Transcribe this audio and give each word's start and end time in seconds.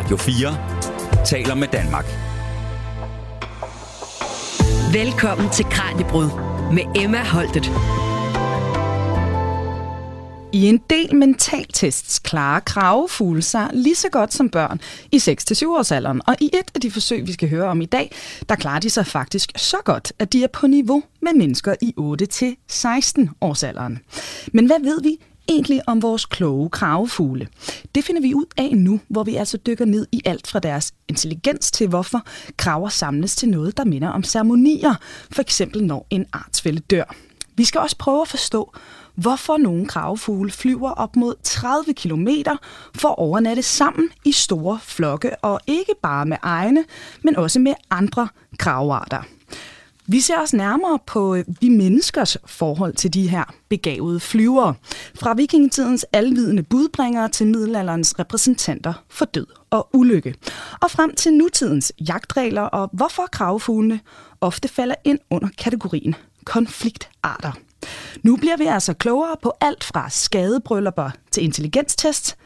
Radio 0.00 0.16
4 0.16 1.24
taler 1.24 1.54
med 1.54 1.68
Danmark. 1.68 2.04
Velkommen 4.92 5.50
til 5.50 5.64
Kranjebrud 5.64 6.30
med 6.72 7.02
Emma 7.02 7.24
Holtet. 7.24 7.70
I 10.52 10.66
en 10.66 10.80
del 10.90 11.16
mentaltests 11.16 12.18
klarer 12.18 12.60
kravefugle 12.60 13.42
sig 13.42 13.70
lige 13.72 13.94
så 13.94 14.08
godt 14.08 14.34
som 14.34 14.48
børn 14.48 14.80
i 15.12 15.16
6-7 15.16 15.66
års 15.66 15.92
alderen, 15.92 16.20
og 16.26 16.36
i 16.40 16.50
et 16.52 16.70
af 16.74 16.80
de 16.80 16.90
forsøg, 16.90 17.26
vi 17.26 17.32
skal 17.32 17.50
høre 17.50 17.68
om 17.68 17.80
i 17.80 17.86
dag, 17.86 18.14
der 18.48 18.54
klarer 18.54 18.80
de 18.80 18.90
sig 18.90 19.06
faktisk 19.06 19.52
så 19.56 19.76
godt, 19.84 20.12
at 20.18 20.32
de 20.32 20.44
er 20.44 20.48
på 20.52 20.66
niveau 20.66 21.02
med 21.22 21.32
mennesker 21.32 21.74
i 21.82 21.94
8-16 21.98 23.28
års 23.40 23.62
alderen. 23.62 23.98
Men 24.52 24.66
hvad 24.66 24.80
ved 24.80 25.02
vi 25.02 25.18
egentlig 25.50 25.88
om 25.88 26.02
vores 26.02 26.26
kloge 26.26 26.70
kravefugle? 26.70 27.48
Det 27.94 28.04
finder 28.04 28.20
vi 28.20 28.34
ud 28.34 28.44
af 28.56 28.76
nu, 28.76 29.00
hvor 29.08 29.24
vi 29.24 29.36
altså 29.36 29.56
dykker 29.56 29.84
ned 29.84 30.06
i 30.12 30.22
alt 30.24 30.46
fra 30.46 30.58
deres 30.58 30.92
intelligens 31.08 31.70
til 31.70 31.88
hvorfor 31.88 32.22
kraver 32.56 32.88
samles 32.88 33.36
til 33.36 33.48
noget, 33.48 33.76
der 33.76 33.84
minder 33.84 34.08
om 34.08 34.22
ceremonier, 34.22 34.94
for 35.32 35.42
eksempel 35.42 35.84
når 35.84 36.06
en 36.10 36.26
artsfælde 36.32 36.80
dør. 36.80 37.14
Vi 37.56 37.64
skal 37.64 37.80
også 37.80 37.96
prøve 37.96 38.22
at 38.22 38.28
forstå, 38.28 38.72
hvorfor 39.14 39.56
nogle 39.56 39.86
kravefugle 39.86 40.50
flyver 40.50 40.90
op 40.90 41.16
mod 41.16 41.34
30 41.42 41.94
km 41.94 42.28
for 42.94 43.08
at 43.08 43.18
overnatte 43.18 43.62
sammen 43.62 44.08
i 44.24 44.32
store 44.32 44.78
flokke, 44.82 45.44
og 45.44 45.60
ikke 45.66 45.92
bare 46.02 46.26
med 46.26 46.36
egne, 46.42 46.84
men 47.22 47.36
også 47.36 47.58
med 47.58 47.74
andre 47.90 48.28
kravearter. 48.58 49.22
Vi 50.12 50.20
ser 50.20 50.38
os 50.38 50.52
nærmere 50.52 50.98
på 51.06 51.34
øh, 51.34 51.44
vi 51.60 51.68
menneskers 51.68 52.36
forhold 52.46 52.94
til 52.94 53.14
de 53.14 53.28
her 53.28 53.44
begavede 53.68 54.20
flyvere. 54.20 54.74
Fra 55.14 55.34
vikingetidens 55.34 56.06
alvidende 56.12 56.62
budbringere 56.62 57.28
til 57.28 57.46
middelalderens 57.46 58.18
repræsentanter 58.18 59.04
for 59.08 59.24
død 59.24 59.46
og 59.70 59.88
ulykke. 59.92 60.34
Og 60.82 60.90
frem 60.90 61.14
til 61.14 61.32
nutidens 61.32 61.92
jagtregler 62.08 62.62
og 62.62 62.90
hvorfor 62.92 63.22
kravfuglene 63.32 64.00
ofte 64.40 64.68
falder 64.68 64.94
ind 65.04 65.18
under 65.30 65.48
kategorien 65.58 66.14
konfliktarter. 66.44 67.52
Nu 68.22 68.36
bliver 68.36 68.56
vi 68.56 68.64
altså 68.64 68.94
klogere 68.94 69.36
på 69.42 69.52
alt 69.60 69.84
fra 69.84 70.10
skadebryllupper 70.10 71.10
til 71.30 71.44
intelligenstest. 71.44 72.36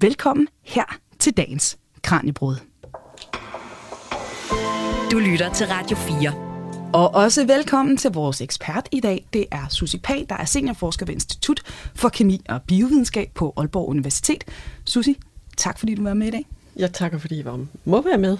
Velkommen 0.00 0.48
her 0.62 0.98
til 1.18 1.36
dagens 1.36 1.78
Kranjebrud. 2.02 2.56
Du 5.10 5.18
lytter 5.18 5.52
til 5.52 5.66
Radio 5.66 5.96
4. 5.96 6.49
Og 6.92 7.14
også 7.14 7.46
velkommen 7.46 7.96
til 7.96 8.10
vores 8.10 8.40
ekspert 8.40 8.88
i 8.92 9.00
dag. 9.00 9.26
Det 9.32 9.46
er 9.50 9.68
Susi 9.68 9.98
Pag, 9.98 10.26
der 10.28 10.34
er 10.34 10.44
seniorforsker 10.44 11.06
ved 11.06 11.14
Institut 11.14 11.62
for 11.94 12.08
Kemi 12.08 12.40
og 12.48 12.62
Biovidenskab 12.62 13.30
på 13.34 13.54
Aalborg 13.56 13.88
Universitet. 13.88 14.44
Susi, 14.84 15.18
tak 15.56 15.78
fordi 15.78 15.94
du 15.94 16.02
var 16.02 16.14
med 16.14 16.26
i 16.26 16.30
dag. 16.30 16.46
Jeg 16.76 16.92
takker, 16.92 17.18
fordi 17.18 17.38
I 17.38 17.44
var, 17.44 17.66
må 17.84 18.02
være 18.02 18.18
med. 18.18 18.38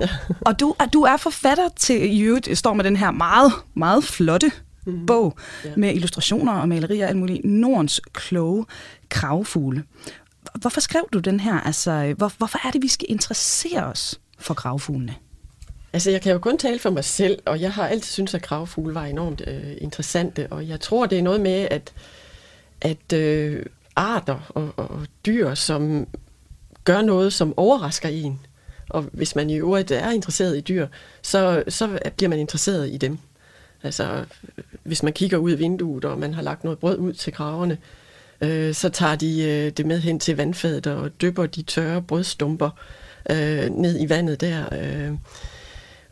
Ja. 0.00 0.08
og 0.46 0.60
du, 0.60 0.74
du 0.92 1.02
er 1.02 1.16
forfatter 1.16 1.68
til, 1.76 2.16
i 2.16 2.20
øvrigt 2.20 2.58
står 2.58 2.72
med 2.72 2.84
den 2.84 2.96
her 2.96 3.10
meget, 3.10 3.52
meget 3.74 4.04
flotte 4.04 4.50
mm. 4.86 5.06
bog 5.06 5.36
ja. 5.64 5.70
med 5.76 5.94
illustrationer 5.94 6.52
og 6.52 6.68
malerier 6.68 7.06
af 7.06 7.16
muligt. 7.16 7.44
Nordens 7.44 8.00
kloge 8.12 8.66
kravfugle. 9.08 9.84
Hvorfor 10.54 10.80
skrev 10.80 11.08
du 11.12 11.18
den 11.18 11.40
her? 11.40 11.60
Altså, 11.60 12.14
hvor, 12.16 12.32
hvorfor 12.38 12.66
er 12.66 12.70
det, 12.70 12.82
vi 12.82 12.88
skal 12.88 13.06
interessere 13.10 13.84
os 13.84 14.20
for 14.38 14.54
kravfuglene? 14.54 15.14
Altså, 15.92 16.10
jeg 16.10 16.22
kan 16.22 16.32
jo 16.32 16.38
kun 16.38 16.58
tale 16.58 16.78
for 16.78 16.90
mig 16.90 17.04
selv, 17.04 17.38
og 17.44 17.60
jeg 17.60 17.72
har 17.72 17.88
altid 17.88 18.12
syntes, 18.12 18.34
at 18.34 18.42
kravfugle 18.42 18.94
var 18.94 19.04
enormt 19.04 19.42
øh, 19.46 19.76
interessante, 19.80 20.46
og 20.50 20.68
jeg 20.68 20.80
tror, 20.80 21.06
det 21.06 21.18
er 21.18 21.22
noget 21.22 21.40
med, 21.40 21.68
at, 21.70 21.92
at 22.80 23.12
øh, 23.12 23.66
arter 23.96 24.50
og, 24.54 24.72
og 24.76 25.06
dyr, 25.26 25.54
som 25.54 26.06
gør 26.84 27.02
noget, 27.02 27.32
som 27.32 27.54
overrasker 27.58 28.08
en, 28.08 28.40
og 28.88 29.02
hvis 29.12 29.36
man 29.36 29.50
i 29.50 29.56
øvrigt 29.56 29.90
er 29.90 30.10
interesseret 30.10 30.56
i 30.56 30.60
dyr, 30.60 30.86
så, 31.22 31.64
så 31.68 31.98
bliver 32.16 32.28
man 32.28 32.38
interesseret 32.38 32.88
i 32.88 32.96
dem. 32.96 33.18
Altså, 33.82 34.24
hvis 34.82 35.02
man 35.02 35.12
kigger 35.12 35.38
ud 35.38 35.52
af 35.52 35.58
vinduet, 35.58 36.04
og 36.04 36.18
man 36.18 36.34
har 36.34 36.42
lagt 36.42 36.64
noget 36.64 36.78
brød 36.78 36.98
ud 36.98 37.12
til 37.12 37.32
kraverne, 37.32 37.78
øh, 38.40 38.74
så 38.74 38.88
tager 38.88 39.16
de 39.16 39.42
øh, 39.42 39.72
det 39.72 39.86
med 39.86 40.00
hen 40.00 40.20
til 40.20 40.36
vandfadet 40.36 40.86
og 40.86 41.20
dypper 41.20 41.46
de 41.46 41.62
tørre 41.62 42.02
brødstumper 42.02 42.70
øh, 43.30 43.70
ned 43.70 44.00
i 44.00 44.08
vandet 44.08 44.40
der. 44.40 44.64
Øh, 44.72 45.12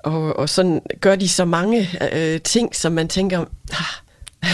og, 0.06 0.37
og 0.37 0.49
sådan 0.49 0.83
gør 1.00 1.17
de 1.17 1.28
så 1.28 1.44
mange 1.44 1.89
øh, 2.12 2.41
ting, 2.41 2.75
som 2.77 2.93
man 2.93 3.09
tænker, 3.09 3.44
ah, 3.72 4.06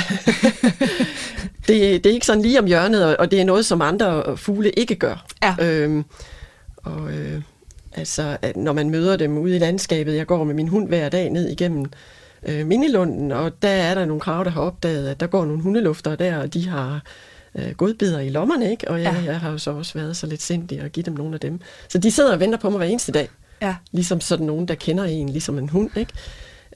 det, 1.69 2.05
det 2.05 2.07
er 2.07 2.15
ikke 2.15 2.27
sådan 2.27 2.43
lige 2.43 2.59
om 2.59 2.67
hjørnet, 2.67 3.17
og, 3.17 3.31
det 3.31 3.41
er 3.41 3.45
noget, 3.45 3.67
som 3.67 3.83
andre 3.83 4.37
fugle 4.37 4.71
ikke 4.71 4.95
gør. 4.95 5.27
Ja. 5.43 5.55
Øhm, 5.61 6.05
og 6.77 7.13
øh, 7.13 7.43
altså, 7.93 8.37
at 8.43 8.57
når 8.57 8.73
man 8.73 8.91
møder 8.91 9.17
dem 9.17 9.39
ude 9.39 9.57
i 9.57 9.59
landskabet, 9.59 10.17
jeg 10.17 10.27
går 10.27 10.45
med 10.45 10.55
min 10.55 10.69
hund 10.69 10.89
hver 10.89 11.09
dag 11.09 11.31
ned 11.31 11.49
igennem 11.49 11.87
øh, 12.43 12.67
Minilunden, 12.67 13.33
og 13.33 13.63
der 13.63 13.69
er 13.69 13.95
der 13.95 14.05
nogle 14.05 14.21
krav, 14.21 14.45
der 14.45 14.51
har 14.51 14.61
opdaget, 14.61 15.09
at 15.09 15.21
der 15.21 15.27
går 15.27 15.45
nogle 15.45 15.63
hundelufter 15.63 16.17
der, 16.17 16.39
og 16.39 16.55
de 16.55 16.69
har 16.69 17.03
øh, 17.55 17.71
godbidder 17.71 18.21
i 18.21 18.29
lommerne, 18.29 18.71
ikke? 18.71 18.91
og 18.91 19.03
jeg, 19.03 19.21
ja. 19.25 19.33
jeg 19.33 19.41
har 19.41 19.51
jo 19.51 19.59
så 19.59 19.71
også 19.71 19.99
været 19.99 20.17
så 20.17 20.27
lidt 20.27 20.43
sindig 20.43 20.81
at 20.81 20.93
give 20.93 21.05
dem 21.05 21.15
nogle 21.15 21.35
af 21.35 21.41
dem. 21.41 21.61
Så 21.89 21.99
de 21.99 22.11
sidder 22.11 22.33
og 22.33 22.41
venter 22.41 22.59
på 22.59 22.71
mig 22.71 22.79
hver 22.79 22.87
eneste 22.87 23.13
dag. 23.13 23.29
Ja. 23.63 23.75
Ligesom 23.93 24.21
sådan 24.21 24.47
nogen, 24.47 24.69
der 24.69 24.75
kender 24.75 25.05
en, 25.05 25.29
ligesom 25.29 25.59
en 25.59 25.69
hund. 25.69 25.91
Ikke? 25.97 26.13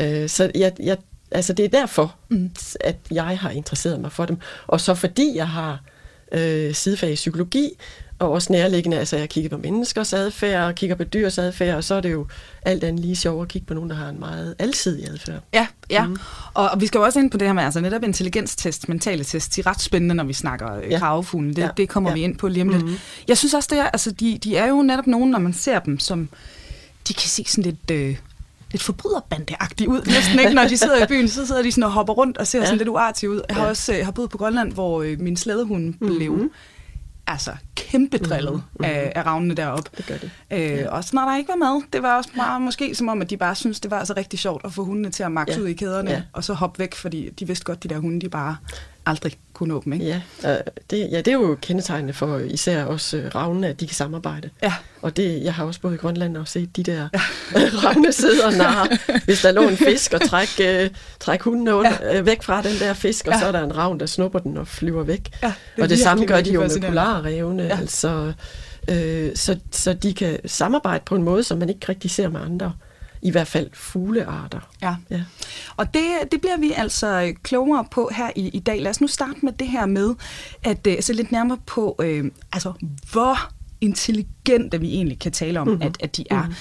Øh, 0.00 0.28
så 0.28 0.50
jeg, 0.54 0.72
jeg, 0.80 0.96
altså 1.30 1.52
det 1.52 1.64
er 1.64 1.68
derfor, 1.68 2.14
mm. 2.28 2.50
at 2.80 2.96
jeg 3.10 3.38
har 3.38 3.50
interesseret 3.50 4.00
mig 4.00 4.12
for 4.12 4.26
dem. 4.26 4.36
Og 4.66 4.80
så 4.80 4.94
fordi 4.94 5.32
jeg 5.36 5.48
har 5.48 5.80
øh, 6.32 6.74
sidefag 6.74 7.12
i 7.12 7.14
psykologi, 7.14 7.70
og 8.18 8.30
også 8.32 8.52
nærliggende, 8.52 8.98
altså 8.98 9.16
jeg 9.16 9.28
kigger 9.28 9.50
på 9.50 9.56
menneskers 9.56 10.12
adfærd, 10.12 10.64
og 10.64 10.74
kigger 10.74 10.96
på 10.96 11.04
dyrs 11.04 11.38
adfærd, 11.38 11.76
og 11.76 11.84
så 11.84 11.94
er 11.94 12.00
det 12.00 12.12
jo 12.12 12.26
alt 12.62 12.84
andet 12.84 13.04
lige 13.04 13.16
sjovt 13.16 13.42
at 13.42 13.48
kigge 13.48 13.66
på 13.66 13.74
nogen, 13.74 13.90
der 13.90 13.96
har 13.96 14.08
en 14.08 14.20
meget 14.20 14.54
alsidig 14.58 15.10
adfærd. 15.10 15.40
Ja, 15.54 15.66
ja. 15.90 16.06
Mm. 16.06 16.16
Og, 16.54 16.70
og 16.70 16.80
vi 16.80 16.86
skal 16.86 16.98
jo 16.98 17.04
også 17.04 17.18
ind 17.18 17.30
på 17.30 17.38
det 17.38 17.48
her 17.48 17.52
med 17.52 17.62
altså 17.62 17.80
netop 17.80 18.02
intelligenstest, 18.02 18.88
mentale 18.88 19.24
test, 19.24 19.56
de 19.56 19.60
er 19.60 19.66
ret 19.66 19.80
spændende, 19.80 20.14
når 20.14 20.24
vi 20.24 20.32
snakker 20.32 20.76
øh, 20.76 20.90
ja. 20.90 20.98
kravefuglen. 20.98 21.56
Det, 21.56 21.62
ja. 21.62 21.68
det 21.76 21.88
kommer 21.88 22.10
ja. 22.10 22.14
vi 22.14 22.22
ind 22.22 22.38
på 22.38 22.48
lige 22.48 22.62
om 22.62 22.68
lidt. 22.68 22.84
Mm. 22.84 22.96
Jeg 23.28 23.38
synes 23.38 23.54
også, 23.54 23.68
det 23.72 23.78
er, 23.78 23.84
altså, 23.84 24.10
de, 24.10 24.38
de 24.44 24.56
er 24.56 24.68
jo 24.68 24.82
netop 24.82 25.06
nogen, 25.06 25.30
når 25.30 25.38
man 25.38 25.52
ser 25.52 25.78
dem, 25.78 25.98
som 25.98 26.28
de 27.08 27.14
kan 27.14 27.28
se 27.28 27.44
sådan 27.44 27.64
lidt... 27.64 27.90
Øh, 27.90 28.16
lidt 28.70 28.82
forbryderbandeagtige 28.82 29.88
ud. 29.88 30.02
Næsten 30.06 30.38
ikke, 30.38 30.54
når 30.54 30.68
de 30.68 30.76
sidder 30.76 31.04
i 31.04 31.06
byen, 31.12 31.28
så 31.28 31.46
sidder 31.46 31.62
de 31.62 31.72
sådan 31.72 31.84
og 31.84 31.92
hopper 31.92 32.12
rundt 32.12 32.38
og 32.38 32.46
ser 32.46 32.58
ja. 32.58 32.64
sådan 32.64 32.78
lidt 32.78 32.88
uartige 32.88 33.30
ud. 33.30 33.42
Jeg 33.48 33.56
har 33.56 33.62
ja. 33.62 33.68
også 33.68 33.92
jeg 33.92 34.04
har 34.04 34.12
boet 34.12 34.30
på 34.30 34.38
Grønland, 34.38 34.72
hvor 34.72 35.02
øh, 35.02 35.20
min 35.20 35.36
slædehund 35.36 35.84
mm-hmm. 35.84 36.16
blev 36.16 36.50
altså 37.26 37.50
kæmpe 37.74 38.18
drillet 38.18 38.54
mm-hmm. 38.54 38.84
af, 38.84 39.12
af 39.14 39.26
ravnene 39.26 39.54
deroppe. 39.54 39.90
Det 39.96 40.06
gør 40.06 40.16
det. 40.16 40.30
Øh, 40.50 40.60
ja. 40.60 40.88
Også 40.88 41.10
når 41.14 41.22
der 41.22 41.36
ikke 41.36 41.48
var 41.48 41.56
mad. 41.56 41.82
Det 41.92 42.02
var 42.02 42.16
også 42.16 42.30
meget 42.36 42.62
måske 42.62 42.94
som 42.94 43.08
om, 43.08 43.22
at 43.22 43.30
de 43.30 43.36
bare 43.36 43.54
synes 43.54 43.80
det 43.80 43.90
var 43.90 43.98
altså 43.98 44.14
rigtig 44.16 44.38
sjovt 44.38 44.64
at 44.64 44.72
få 44.72 44.84
hundene 44.84 45.10
til 45.10 45.22
at 45.22 45.32
makse 45.32 45.58
ja. 45.58 45.62
ud 45.62 45.68
i 45.68 45.72
kæderne, 45.74 46.10
ja. 46.10 46.22
og 46.32 46.44
så 46.44 46.54
hoppe 46.54 46.78
væk, 46.78 46.94
fordi 46.94 47.30
de 47.30 47.46
vidste 47.46 47.64
godt, 47.64 47.82
de 47.82 47.88
der 47.88 47.98
hunde, 47.98 48.20
de 48.20 48.28
bare 48.28 48.56
aldrig 49.06 49.32
kunne 49.52 49.74
nå 49.74 49.82
dem. 49.84 49.92
Ikke? 49.92 50.22
Ja, 50.42 50.56
det, 50.90 51.08
ja, 51.10 51.16
det 51.16 51.28
er 51.28 51.32
jo 51.32 51.58
kendetegnende 51.62 52.12
for 52.12 52.38
især 52.38 52.84
også 52.84 53.16
øh, 53.16 53.34
ravnene, 53.34 53.68
at 53.68 53.80
de 53.80 53.86
kan 53.86 53.94
samarbejde. 53.94 54.50
Ja. 54.62 54.74
Og 55.02 55.16
det, 55.16 55.44
jeg 55.44 55.54
har 55.54 55.64
også 55.64 55.80
boet 55.80 55.94
i 55.94 55.96
Grønland 55.96 56.36
og 56.36 56.48
set 56.48 56.76
de 56.76 56.82
der 56.82 57.08
ja. 57.14 57.20
ravne 57.84 58.12
sidde 58.12 58.44
og 58.44 58.52
narre. 58.52 58.88
Hvis 59.24 59.42
der 59.42 59.52
lå 59.52 59.68
en 59.68 59.76
fisk 59.76 60.12
og 60.12 60.20
træk, 60.20 60.48
øh, 60.62 60.90
træk 61.20 61.42
hunden 61.42 61.68
under, 61.68 61.92
ja. 62.02 62.18
øh, 62.18 62.26
væk 62.26 62.42
fra 62.42 62.62
den 62.62 62.78
der 62.78 62.94
fisk, 62.94 63.26
og 63.26 63.32
ja. 63.32 63.38
så 63.38 63.46
er 63.46 63.52
der 63.52 63.64
en 63.64 63.76
ravn, 63.76 64.00
der 64.00 64.06
snupper 64.06 64.38
den 64.38 64.56
og 64.56 64.68
flyver 64.68 65.02
væk. 65.02 65.30
Ja, 65.42 65.52
det 65.76 65.82
og 65.82 65.88
det 65.88 65.98
samme 65.98 66.26
gør 66.26 66.40
de 66.40 66.52
jo 66.52 66.60
med 66.60 66.80
polarrevne. 66.88 67.62
Ja. 67.62 67.78
Altså, 67.78 68.32
øh, 68.90 69.30
så, 69.36 69.58
så 69.70 69.92
de 69.92 70.14
kan 70.14 70.38
samarbejde 70.46 71.02
på 71.06 71.14
en 71.14 71.22
måde, 71.22 71.42
som 71.42 71.58
man 71.58 71.68
ikke 71.68 71.86
rigtig 71.88 72.10
ser 72.10 72.28
med 72.28 72.40
andre 72.40 72.72
i 73.22 73.30
hvert 73.30 73.48
fald 73.48 73.70
fuglearter. 73.72 74.60
Ja. 74.82 74.96
ja. 75.10 75.24
Og 75.76 75.94
det, 75.94 76.04
det 76.32 76.40
bliver 76.40 76.56
vi 76.56 76.72
altså 76.76 77.34
klogere 77.42 77.84
på 77.90 78.10
her 78.12 78.30
i, 78.36 78.48
i 78.48 78.58
dag. 78.58 78.80
Lad 78.82 78.90
os 78.90 79.00
nu 79.00 79.06
starte 79.06 79.38
med 79.42 79.52
det 79.52 79.68
her 79.68 79.86
med 79.86 80.14
at 80.62 80.86
uh, 80.86 80.94
se 81.00 81.12
lidt 81.12 81.32
nærmere 81.32 81.58
på, 81.66 81.96
uh, 81.98 82.24
altså 82.52 82.72
hvor 83.12 83.52
intelligente 83.80 84.80
vi 84.80 84.94
egentlig 84.94 85.18
kan 85.18 85.32
tale 85.32 85.60
om, 85.60 85.68
mm-hmm. 85.68 85.82
at, 85.82 85.96
at 86.00 86.16
de 86.16 86.24
er. 86.30 86.42
Mm-hmm. 86.42 86.54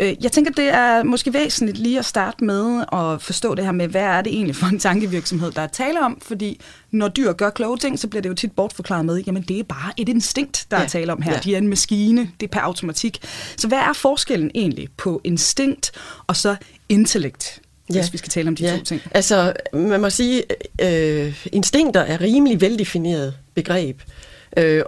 Jeg 0.00 0.32
tænker, 0.32 0.52
det 0.52 0.68
er 0.68 1.02
måske 1.02 1.32
væsentligt 1.32 1.78
lige 1.78 1.98
at 1.98 2.04
starte 2.04 2.44
med 2.44 2.84
at 2.92 3.22
forstå 3.22 3.54
det 3.54 3.64
her 3.64 3.72
med, 3.72 3.88
hvad 3.88 4.02
er 4.02 4.20
det 4.22 4.32
egentlig 4.32 4.56
for 4.56 4.66
en 4.66 4.78
tankevirksomhed, 4.78 5.50
der 5.50 5.62
er 5.62 5.66
tale 5.66 6.00
om, 6.00 6.20
fordi 6.22 6.60
når 6.90 7.08
dyr 7.08 7.32
gør 7.32 7.50
kloge 7.50 7.78
ting, 7.78 7.98
så 7.98 8.08
bliver 8.08 8.22
det 8.22 8.28
jo 8.28 8.34
tit 8.34 8.52
bortforklaret 8.52 9.04
med, 9.04 9.22
jamen 9.26 9.42
det 9.42 9.58
er 9.58 9.62
bare 9.62 9.92
et 9.96 10.08
instinkt, 10.08 10.66
der 10.70 10.76
ja. 10.76 10.84
er 10.84 10.88
tale 10.88 11.12
om 11.12 11.22
her. 11.22 11.32
Ja. 11.32 11.38
De 11.38 11.54
er 11.54 11.58
en 11.58 11.68
maskine, 11.68 12.30
det 12.40 12.46
er 12.46 12.50
per 12.50 12.60
automatik. 12.60 13.18
Så 13.56 13.68
hvad 13.68 13.78
er 13.78 13.92
forskellen 13.92 14.50
egentlig 14.54 14.88
på 14.96 15.20
instinkt 15.24 15.92
og 16.26 16.36
så 16.36 16.56
intellekt? 16.88 17.60
Ja. 17.94 18.00
hvis 18.00 18.12
vi 18.12 18.18
skal 18.18 18.30
tale 18.30 18.48
om 18.48 18.56
de 18.56 18.64
ja. 18.64 18.76
to 18.76 18.84
ting. 18.84 19.00
Altså, 19.10 19.52
man 19.72 20.00
må 20.00 20.10
sige, 20.10 20.42
øh, 20.80 21.44
instinkter 21.52 22.00
er 22.00 22.20
rimelig 22.20 22.60
veldefineret 22.60 23.34
begreb. 23.54 24.00
Øh, 24.00 24.35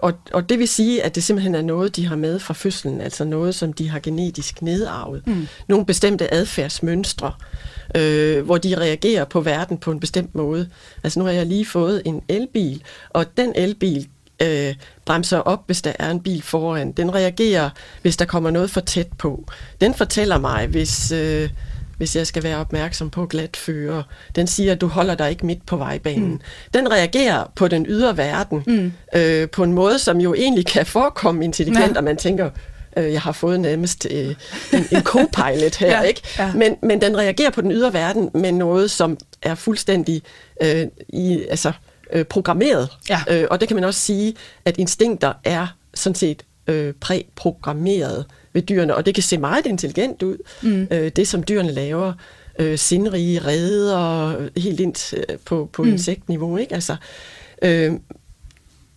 og, 0.02 0.12
og 0.32 0.48
det 0.48 0.58
vil 0.58 0.68
sige, 0.68 1.02
at 1.02 1.14
det 1.14 1.22
simpelthen 1.22 1.54
er 1.54 1.62
noget, 1.62 1.96
de 1.96 2.06
har 2.06 2.16
med 2.16 2.38
fra 2.38 2.54
fødslen, 2.54 3.00
altså 3.00 3.24
noget, 3.24 3.54
som 3.54 3.72
de 3.72 3.88
har 3.88 3.98
genetisk 3.98 4.62
nedarvet. 4.62 5.26
Mm. 5.26 5.48
Nogle 5.68 5.86
bestemte 5.86 6.34
adfærdsmønstre, 6.34 7.32
øh, 7.94 8.44
hvor 8.44 8.58
de 8.58 8.76
reagerer 8.76 9.24
på 9.24 9.40
verden 9.40 9.78
på 9.78 9.90
en 9.90 10.00
bestemt 10.00 10.34
måde. 10.34 10.68
Altså 11.04 11.18
nu 11.18 11.24
har 11.24 11.32
jeg 11.32 11.46
lige 11.46 11.66
fået 11.66 12.02
en 12.04 12.22
elbil, 12.28 12.82
og 13.10 13.36
den 13.36 13.52
elbil 13.56 14.08
øh, 14.42 14.74
bremser 15.04 15.38
op, 15.38 15.62
hvis 15.66 15.82
der 15.82 15.92
er 15.98 16.10
en 16.10 16.20
bil 16.20 16.42
foran. 16.42 16.92
Den 16.92 17.14
reagerer, 17.14 17.70
hvis 18.02 18.16
der 18.16 18.24
kommer 18.24 18.50
noget 18.50 18.70
for 18.70 18.80
tæt 18.80 19.08
på. 19.18 19.44
Den 19.80 19.94
fortæller 19.94 20.38
mig, 20.38 20.66
hvis, 20.66 21.12
øh, 21.12 21.50
hvis 21.98 22.16
jeg 22.16 22.26
skal 22.26 22.42
være 22.42 22.56
opmærksom 22.56 23.10
på 23.10 23.26
glatfører. 23.26 24.02
Den 24.36 24.46
siger, 24.46 24.72
at 24.72 24.80
du 24.80 24.86
holder 24.86 25.14
dig 25.14 25.30
ikke 25.30 25.46
midt 25.46 25.66
på 25.66 25.76
vejbanen. 25.76 26.30
Mm. 26.30 26.40
Den 26.74 26.92
reagerer 26.92 27.52
på 27.56 27.68
den 27.68 27.86
ydre 27.88 28.16
verden 28.16 28.64
mm. 28.66 28.92
øh, 29.14 29.50
på 29.50 29.62
en 29.62 29.72
måde, 29.72 29.98
som 29.98 30.20
jo 30.20 30.34
egentlig 30.34 30.66
kan 30.66 30.86
forekomme 30.86 31.44
intelligent, 31.44 31.92
ja. 31.92 31.98
og 31.98 32.04
man 32.04 32.16
tænker, 32.16 32.50
øh, 32.96 33.12
jeg 33.12 33.20
har 33.20 33.32
fået 33.32 33.60
nærmest 33.60 34.06
øh, 34.10 34.34
en, 34.72 34.86
en 34.92 35.02
co-pilot 35.02 35.76
her, 35.76 35.90
ja, 35.98 36.00
ikke? 36.00 36.22
Ja. 36.38 36.52
Men, 36.52 36.76
men 36.82 37.00
den 37.00 37.16
reagerer 37.16 37.50
på 37.50 37.60
den 37.60 37.72
ydre 37.72 37.92
verden 37.92 38.30
med 38.34 38.52
noget, 38.52 38.90
som 38.90 39.18
er 39.42 39.54
fuldstændig 39.54 40.22
øh, 40.62 40.86
i, 41.08 41.44
altså, 41.50 41.72
øh, 42.12 42.24
programmeret. 42.24 42.88
Ja. 43.10 43.20
Øh, 43.30 43.46
og 43.50 43.60
det 43.60 43.68
kan 43.68 43.74
man 43.74 43.84
også 43.84 44.00
sige, 44.00 44.34
at 44.64 44.78
instinkter 44.78 45.32
er 45.44 45.66
sådan 45.94 46.14
set 46.14 46.42
øh, 46.66 46.94
præprogrammeret 47.00 48.26
ved 48.52 48.62
dyrene, 48.62 48.94
og 48.94 49.06
det 49.06 49.14
kan 49.14 49.22
se 49.22 49.38
meget 49.38 49.66
intelligent 49.66 50.22
ud, 50.22 50.36
mm. 50.62 50.88
øh, 50.90 51.10
det 51.16 51.28
som 51.28 51.42
dyrene 51.42 51.72
laver. 51.72 52.12
Øh, 52.58 52.78
sindrige 52.78 53.38
redder, 53.38 54.48
helt 54.60 54.80
ind 54.80 55.14
øh, 55.16 55.38
på, 55.44 55.68
på 55.72 55.82
mm. 55.82 55.88
insektniveau. 55.88 56.56
Ikke? 56.56 56.74
Altså, 56.74 56.96
øh, 57.62 57.92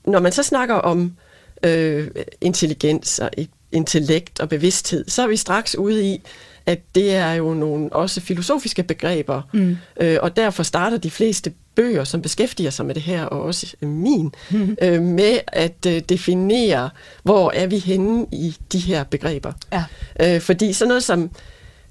når 0.06 0.20
man 0.20 0.32
så 0.32 0.44
snakker 0.44 0.76
om 0.76 1.18
øh, 1.64 2.08
intelligens 2.42 3.20
og 3.20 3.30
intellekt 3.72 4.40
og 4.40 4.50
bevidsthed, 4.50 5.06
så 5.08 5.24
er 5.24 5.28
vi 5.28 5.38
straks 5.38 5.78
ude 5.78 6.06
i, 6.06 6.22
at 6.66 6.80
det 6.96 7.16
er 7.16 7.34
jo 7.34 7.54
nogle 7.54 7.94
også 7.94 8.22
filosofiske 8.22 8.84
begreber, 8.84 9.42
mm. 9.54 9.78
øh, 10.02 10.18
og 10.22 10.36
derfor 10.36 10.64
starter 10.64 10.98
de 10.98 11.12
fleste 11.12 11.54
bøger, 11.76 12.04
som 12.04 12.22
beskæftiger 12.22 12.70
sig 12.70 12.86
med 12.86 12.96
det 12.96 13.04
her, 13.04 13.24
og 13.24 13.42
også 13.42 13.76
min, 13.82 14.34
mm. 14.52 14.78
øh, 14.82 15.02
med 15.02 15.40
at 15.48 15.86
øh, 15.88 16.02
definere, 16.10 16.90
hvor 17.24 17.52
er 17.52 17.68
vi 17.68 17.78
henne 17.78 18.26
i 18.32 18.58
de 18.72 18.80
her 18.80 19.04
begreber. 19.04 19.54
Ja. 19.74 19.84
Øh, 20.20 20.42
fordi 20.42 20.74
sådan 20.74 20.88
noget 20.88 21.04
som 21.04 21.30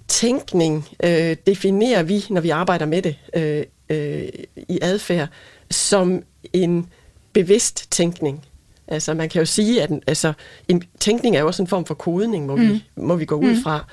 tænkning 0.09 0.89
øh, 1.05 1.37
definerer 1.47 2.03
vi, 2.03 2.25
når 2.31 2.41
vi 2.41 2.51
arbejder 2.51 2.87
med 2.87 3.03
det 3.03 3.17
øh, 3.37 3.65
øh, 3.91 4.29
i 4.69 4.79
adfærd, 4.83 5.29
som 5.71 6.23
en 6.53 6.87
bevidst 7.33 7.91
tænkning. 7.91 8.45
Altså 8.91 9.15
man 9.15 9.29
kan 9.29 9.39
jo 9.39 9.47
sige, 9.47 9.83
at 9.83 9.91
altså, 10.07 10.33
en 10.69 10.83
tænkning 11.01 11.37
er 11.37 11.41
jo 11.41 11.47
også 11.47 11.63
en 11.63 11.67
form 11.67 11.85
for 11.85 11.95
kodning, 11.95 12.47
må, 12.47 12.57
mm. 12.57 12.63
vi, 12.63 12.85
må 12.97 13.17
vi 13.17 13.25
gå 13.25 13.35
ud 13.35 13.55
mm. 13.55 13.63
fra. 13.63 13.85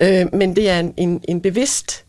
Øh, 0.00 0.26
men 0.32 0.56
det 0.56 0.68
er 0.70 0.80
en, 0.80 0.94
en, 0.96 1.20
en 1.28 1.40
bevidst 1.40 2.04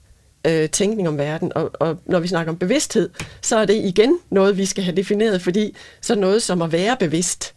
øh, 0.48 0.70
tænkning 0.70 1.08
om 1.08 1.18
verden, 1.18 1.52
og, 1.56 1.72
og 1.74 1.98
når 2.06 2.20
vi 2.20 2.28
snakker 2.28 2.52
om 2.52 2.58
bevidsthed, 2.58 3.10
så 3.42 3.58
er 3.58 3.66
det 3.66 3.76
igen 3.76 4.20
noget, 4.30 4.58
vi 4.58 4.66
skal 4.66 4.84
have 4.84 4.96
defineret, 4.96 5.42
fordi 5.42 5.76
så 6.02 6.16
noget 6.16 6.44
som 6.44 6.62
at 6.62 6.72
være 6.72 6.98
bevidst, 7.00 7.54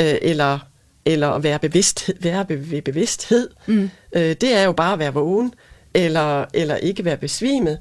øh, 0.00 0.14
eller, 0.22 0.58
eller 1.04 1.28
at 1.28 1.42
være, 1.42 1.58
bevidst, 1.58 2.10
være 2.20 2.48
ved 2.48 2.82
bevidsthed, 2.82 3.48
mm. 3.66 3.90
øh, 4.12 4.36
det 4.40 4.56
er 4.56 4.64
jo 4.64 4.72
bare 4.72 4.92
at 4.92 4.98
være 4.98 5.14
vågen, 5.14 5.54
eller, 5.94 6.44
eller 6.54 6.76
ikke 6.76 7.04
være 7.04 7.16
besvimet. 7.16 7.78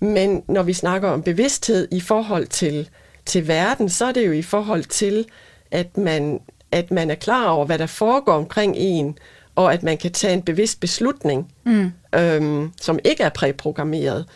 Men 0.00 0.42
når 0.48 0.62
vi 0.62 0.72
snakker 0.72 1.08
om 1.08 1.22
bevidsthed 1.22 1.88
i 1.90 2.00
forhold 2.00 2.46
til, 2.46 2.88
til 3.26 3.48
verden, 3.48 3.88
så 3.88 4.04
er 4.04 4.12
det 4.12 4.26
jo 4.26 4.32
i 4.32 4.42
forhold 4.42 4.84
til, 4.84 5.26
at 5.70 5.96
man, 5.96 6.40
at 6.72 6.90
man 6.90 7.10
er 7.10 7.14
klar 7.14 7.48
over, 7.48 7.66
hvad 7.66 7.78
der 7.78 7.86
foregår 7.86 8.32
omkring 8.32 8.74
en, 8.76 9.18
og 9.54 9.72
at 9.72 9.82
man 9.82 9.98
kan 9.98 10.12
tage 10.12 10.34
en 10.34 10.42
bevidst 10.42 10.80
beslutning, 10.80 11.52
mm. 11.64 11.92
øhm, 12.14 12.72
som 12.80 12.98
ikke 13.04 13.22
er 13.22 13.28
præprogrammeret, 13.28 14.26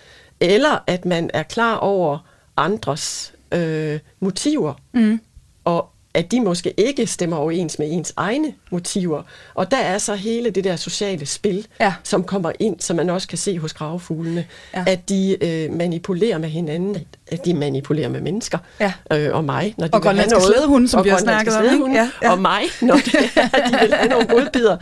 eller 0.41 0.79
at 0.87 1.05
man 1.05 1.31
er 1.35 1.43
klar 1.43 1.77
over 1.77 2.19
andres 2.57 3.35
øh, 3.53 4.01
motiver, 4.21 4.75
mm. 4.93 5.21
og 5.65 5.92
at 6.15 6.31
de 6.31 6.41
måske 6.41 6.75
ikke 6.77 7.07
stemmer 7.07 7.37
overens 7.37 7.79
med 7.79 7.89
ens 7.91 8.13
egne 8.17 8.55
motiver. 8.71 9.23
Og 9.55 9.71
der 9.71 9.77
er 9.77 9.99
så 9.99 10.15
hele 10.15 10.51
det 10.51 10.65
der 10.65 10.77
sociale 10.77 11.27
spil, 11.27 11.67
ja. 11.81 11.95
som 12.03 12.25
kommer 12.25 12.53
ind, 12.59 12.81
som 12.81 12.97
man 12.97 13.11
også 13.11 13.29
kan 13.29 13.39
se 13.39 13.59
hos 13.59 13.73
gravefuglene, 13.73 14.47
ja. 14.75 14.85
at 14.87 15.09
de 15.09 15.45
øh, 15.45 15.73
manipulerer 15.73 16.39
med 16.39 16.49
hinanden, 16.49 16.97
at 17.27 17.45
de 17.45 17.55
manipulerer 17.55 18.09
med 18.09 18.21
mennesker 18.21 18.59
ja. 18.81 18.93
øh, 19.13 19.35
og 19.35 19.45
mig. 19.45 19.75
Når 19.79 19.87
de 19.87 19.93
og 19.93 20.03
grønlandske 20.03 20.41
slædehunde, 20.41 20.89
som 20.89 21.05
vi 21.05 21.09
har 21.09 21.19
snakket 21.19 21.57
om. 21.57 21.93
Ja, 21.93 22.11
ja. 22.23 22.31
Og 22.31 22.39
mig, 22.39 22.63
når 22.83 22.95
det 22.95 23.15
er, 23.15 23.49
de 23.69 23.81
vil 23.81 23.95
have 23.95 24.09
nogle 24.09 24.27
godbidder. 24.27 24.77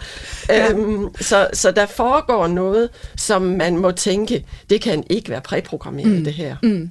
Ja. 0.48 0.72
Øhm, 0.72 1.08
så, 1.20 1.48
så 1.52 1.70
der 1.70 1.86
foregår 1.86 2.46
noget, 2.46 2.88
som 3.16 3.42
man 3.42 3.76
må 3.76 3.90
tænke, 3.90 4.44
det 4.70 4.80
kan 4.80 5.04
ikke 5.10 5.30
være 5.30 5.40
præprogrammeret, 5.40 6.18
mm. 6.18 6.24
det 6.24 6.32
her. 6.32 6.56
Mm. 6.62 6.90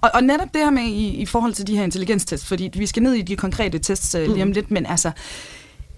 Og, 0.00 0.10
og 0.14 0.24
netop 0.24 0.48
det 0.54 0.62
her 0.62 0.70
med 0.70 0.82
i, 0.82 1.08
i 1.08 1.26
forhold 1.26 1.52
til 1.52 1.66
de 1.66 1.76
her 1.76 1.84
intelligenstests, 1.84 2.46
fordi 2.46 2.70
vi 2.74 2.86
skal 2.86 3.02
ned 3.02 3.12
i 3.12 3.22
de 3.22 3.36
konkrete 3.36 3.78
tests 3.78 4.14
uh, 4.14 4.20
lige 4.20 4.42
om 4.42 4.48
mm. 4.48 4.52
lidt, 4.52 4.70
men 4.70 4.86
altså, 4.86 5.10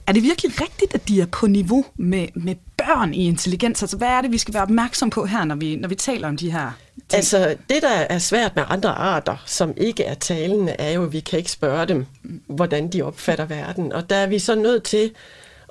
er 0.07 0.13
det 0.13 0.23
virkelig 0.23 0.61
rigtigt, 0.61 0.95
at 0.95 1.09
de 1.09 1.21
er 1.21 1.27
på 1.27 1.47
niveau 1.47 1.85
med, 1.97 2.29
med 2.35 2.55
børn 2.77 3.15
i 3.15 3.27
intelligens? 3.27 3.83
Altså, 3.83 3.97
hvad 3.97 4.09
er 4.09 4.21
det, 4.21 4.33
vi 4.33 4.39
skal 4.39 4.55
være 4.55 4.63
opmærksom 4.63 5.11
på 5.11 5.27
her, 5.27 5.45
når 5.45 5.55
vi, 5.55 5.77
når 5.77 5.89
vi 5.89 5.95
taler 5.95 6.29
om 6.29 6.37
de 6.37 6.53
her 6.53 6.71
ting? 6.95 7.15
Altså, 7.15 7.57
det, 7.71 7.83
der 7.83 7.89
er 7.89 8.19
svært 8.19 8.57
med 8.57 8.65
andre 8.69 8.91
arter, 8.91 9.37
som 9.47 9.75
ikke 9.77 10.05
er 10.05 10.15
talende, 10.15 10.73
er 10.73 10.91
jo, 10.93 11.05
at 11.05 11.13
vi 11.13 11.21
kan 11.21 11.39
ikke 11.39 11.51
spørge 11.51 11.87
dem, 11.87 12.07
hvordan 12.47 12.89
de 12.89 13.03
opfatter 13.03 13.45
verden. 13.45 13.93
Og 13.93 14.11
der 14.11 14.17
er 14.17 14.27
vi 14.27 14.39
så 14.39 14.55
nødt 14.55 14.83
til 14.83 15.11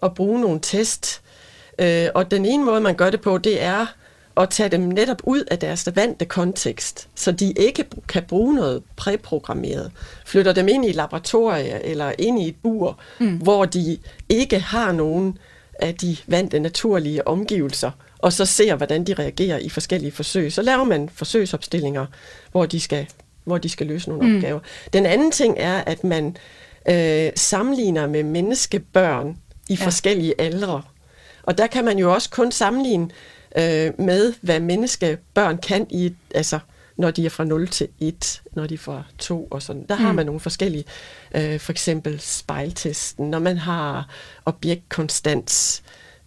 at 0.03 0.13
bruge 0.13 0.41
nogle 0.41 0.59
test. 0.61 1.21
Øh, 1.79 2.07
og 2.15 2.31
den 2.31 2.45
ene 2.45 2.65
måde, 2.65 2.81
man 2.81 2.95
gør 2.95 3.09
det 3.09 3.21
på, 3.21 3.37
det 3.37 3.63
er 3.63 3.85
og 4.35 4.49
tage 4.49 4.69
dem 4.69 4.81
netop 4.81 5.21
ud 5.23 5.43
af 5.51 5.59
deres 5.59 5.89
vante 5.95 6.25
kontekst, 6.25 7.09
så 7.15 7.31
de 7.31 7.51
ikke 7.51 7.85
kan 8.07 8.23
bruge 8.23 8.55
noget 8.55 8.83
præprogrammeret. 8.95 9.91
Flytter 10.25 10.53
dem 10.53 10.67
ind 10.67 10.85
i 10.85 10.91
laboratorie 10.91 11.85
eller 11.85 12.11
ind 12.19 12.41
i 12.41 12.47
et 12.47 12.55
bur, 12.63 12.99
mm. 13.19 13.37
hvor 13.37 13.65
de 13.65 13.97
ikke 14.29 14.59
har 14.59 14.91
nogen 14.91 15.37
af 15.79 15.95
de 15.95 16.17
vante 16.27 16.59
naturlige 16.59 17.27
omgivelser, 17.27 17.91
og 18.19 18.33
så 18.33 18.45
ser, 18.45 18.75
hvordan 18.75 19.03
de 19.03 19.13
reagerer 19.13 19.57
i 19.57 19.69
forskellige 19.69 20.11
forsøg. 20.11 20.53
Så 20.53 20.61
laver 20.61 20.83
man 20.83 21.09
forsøgsopstillinger, 21.09 22.05
hvor 22.51 22.65
de 22.65 22.79
skal, 22.79 23.07
hvor 23.43 23.57
de 23.57 23.69
skal 23.69 23.87
løse 23.87 24.09
nogle 24.09 24.29
mm. 24.29 24.35
opgaver. 24.35 24.59
Den 24.93 25.05
anden 25.05 25.31
ting 25.31 25.55
er, 25.59 25.77
at 25.77 26.03
man 26.03 26.37
øh, 26.89 27.31
sammenligner 27.35 28.07
med 28.07 28.23
menneskebørn 28.23 29.37
i 29.69 29.75
ja. 29.75 29.85
forskellige 29.85 30.41
aldre. 30.41 30.81
Og 31.43 31.57
der 31.57 31.67
kan 31.67 31.85
man 31.85 31.97
jo 31.97 32.13
også 32.13 32.29
kun 32.29 32.51
sammenligne 32.51 33.09
øh, 33.57 33.91
med, 33.99 34.33
hvad 34.41 34.59
menneskebørn 34.59 35.57
kan 35.57 35.87
i, 35.89 36.13
altså 36.35 36.59
når 36.97 37.11
de 37.11 37.25
er 37.25 37.29
fra 37.29 37.43
0 37.43 37.67
til 37.67 37.87
1, 37.99 38.41
når 38.53 38.67
de 38.67 38.73
er 38.73 38.77
fra 38.77 39.03
2 39.17 39.47
og 39.51 39.61
sådan. 39.61 39.85
Der 39.89 39.97
mm. 39.97 40.03
har 40.03 40.11
man 40.11 40.25
nogle 40.25 40.41
forskellige, 40.41 40.83
øh, 41.35 41.59
for 41.59 41.71
eksempel 41.71 42.19
spejltesten, 42.19 43.29
når 43.29 43.39
man 43.39 43.57
har 43.57 44.07
objektkonstant 44.45 45.81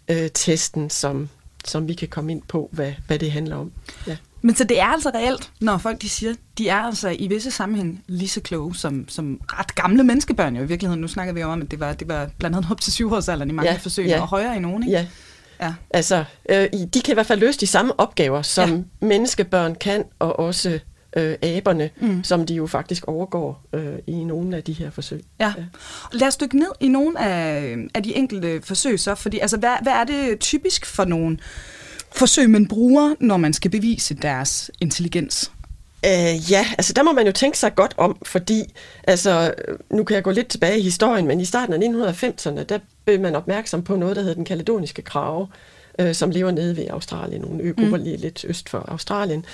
øh, 0.08 0.31
testen, 0.34 0.90
som, 0.90 1.28
som 1.64 1.88
vi 1.88 1.95
kan 1.95 2.09
komme 2.09 2.33
ind 2.33 2.42
på, 2.49 2.68
hvad, 2.73 2.92
hvad 3.06 3.18
det 3.18 3.33
handler 3.33 3.56
om. 3.56 3.73
Ja. 4.06 4.16
Men 4.42 4.56
så 4.56 4.64
det 4.64 4.80
er 4.80 4.87
altså 4.87 5.11
reelt, 5.14 5.50
når 5.61 5.78
folk 5.78 6.02
de 6.02 6.09
siger, 6.09 6.35
de 6.59 6.68
er 6.68 6.76
altså 6.76 7.09
i 7.09 7.28
visse 7.28 7.50
sammenhæng 7.50 8.04
lige 8.06 8.28
så 8.28 8.40
kloge 8.40 8.75
som, 8.75 9.09
som 9.09 9.40
ret 9.47 9.75
gamle 9.75 10.04
menneskebørn 10.04 10.56
jo 10.56 10.62
i 10.62 10.66
virkeligheden. 10.66 11.00
Nu 11.00 11.09
snakker 11.09 11.33
vi 11.35 11.42
om, 11.42 11.62
at 11.62 11.71
det 11.71 11.80
var, 11.80 11.92
det 11.92 12.09
var 12.09 12.30
blandt 12.38 12.56
andet 12.56 12.71
op 12.71 12.80
til 12.80 12.92
syvårsalderen 12.92 13.50
i 13.50 13.52
mange 13.52 13.73
ja, 13.73 13.78
forsøg, 13.78 14.06
ja. 14.06 14.21
og 14.21 14.28
højere 14.28 14.56
i 14.56 14.59
nogen, 14.59 14.83
ikke? 14.83 14.92
Ja, 14.92 15.06
Ja. 15.61 15.75
Altså, 15.91 16.25
øh, 16.49 16.69
de 16.95 17.01
kan 17.01 17.13
i 17.13 17.15
hvert 17.15 17.27
fald 17.27 17.41
løse 17.41 17.61
de 17.61 17.67
samme 17.67 18.01
opgaver, 18.01 18.43
som 18.43 18.71
ja. 18.71 19.07
menneskebørn 19.07 19.75
kan, 19.75 20.05
og 20.19 20.39
også 20.39 20.79
øh, 21.17 21.35
aberne, 21.43 21.91
mm. 22.01 22.25
som 22.25 22.47
de 22.47 22.55
jo 22.55 22.67
faktisk 22.67 23.05
overgår 23.05 23.63
øh, 23.73 23.95
i 24.07 24.25
nogle 24.25 24.57
af 24.57 24.63
de 24.63 24.73
her 24.73 24.91
forsøg. 24.91 25.23
Ja. 25.41 25.53
ja. 25.57 25.65
Lad 26.13 26.29
os 26.29 26.37
dykke 26.37 26.59
ned 26.59 26.71
i 26.81 26.89
nogle 26.89 27.21
af, 27.21 27.77
af 27.95 28.03
de 28.03 28.17
enkelte 28.17 28.61
forsøg 28.65 29.01
så, 29.01 29.15
fordi 29.15 29.39
altså, 29.39 29.57
hvad, 29.57 29.75
hvad 29.83 29.93
er 29.93 30.05
det 30.05 30.41
typisk 30.41 30.87
for 30.87 31.05
nogle 31.05 31.39
forsøg, 32.13 32.51
man 32.51 32.67
bruger, 32.67 33.15
når 33.21 33.37
man 33.37 33.53
skal 33.53 33.71
bevise 33.71 34.15
deres 34.15 34.71
intelligens? 34.81 35.53
Uh, 36.07 36.50
ja, 36.50 36.67
altså 36.79 36.93
der 36.93 37.03
må 37.03 37.12
man 37.12 37.26
jo 37.26 37.33
tænke 37.33 37.59
sig 37.59 37.75
godt 37.75 37.95
om, 37.97 38.19
fordi 38.23 38.75
altså, 39.05 39.55
nu 39.91 40.05
kan 40.05 40.15
jeg 40.15 40.23
gå 40.23 40.31
lidt 40.31 40.49
tilbage 40.49 40.79
i 40.79 40.83
historien, 40.83 41.26
men 41.26 41.41
i 41.41 41.45
starten 41.45 41.83
af 41.83 42.12
1990'erne, 42.12 42.62
der 42.62 42.79
blev 43.05 43.21
man 43.21 43.37
opmærksom 43.37 43.83
på 43.83 43.97
noget, 43.97 44.17
der 44.17 44.23
hedder 44.23 44.35
den 44.35 44.45
kaledoniske 44.45 45.03
krave, 45.03 45.49
uh, 46.03 46.12
som 46.12 46.31
lever 46.31 46.50
nede 46.50 46.76
ved 46.76 46.87
Australien, 46.91 47.41
nogle 47.41 47.62
øgrupper 47.62 47.97
mm. 47.97 48.03
lige 48.03 48.17
lidt 48.17 48.45
øst 48.49 48.69
for 48.69 48.79
Australien. 48.88 49.45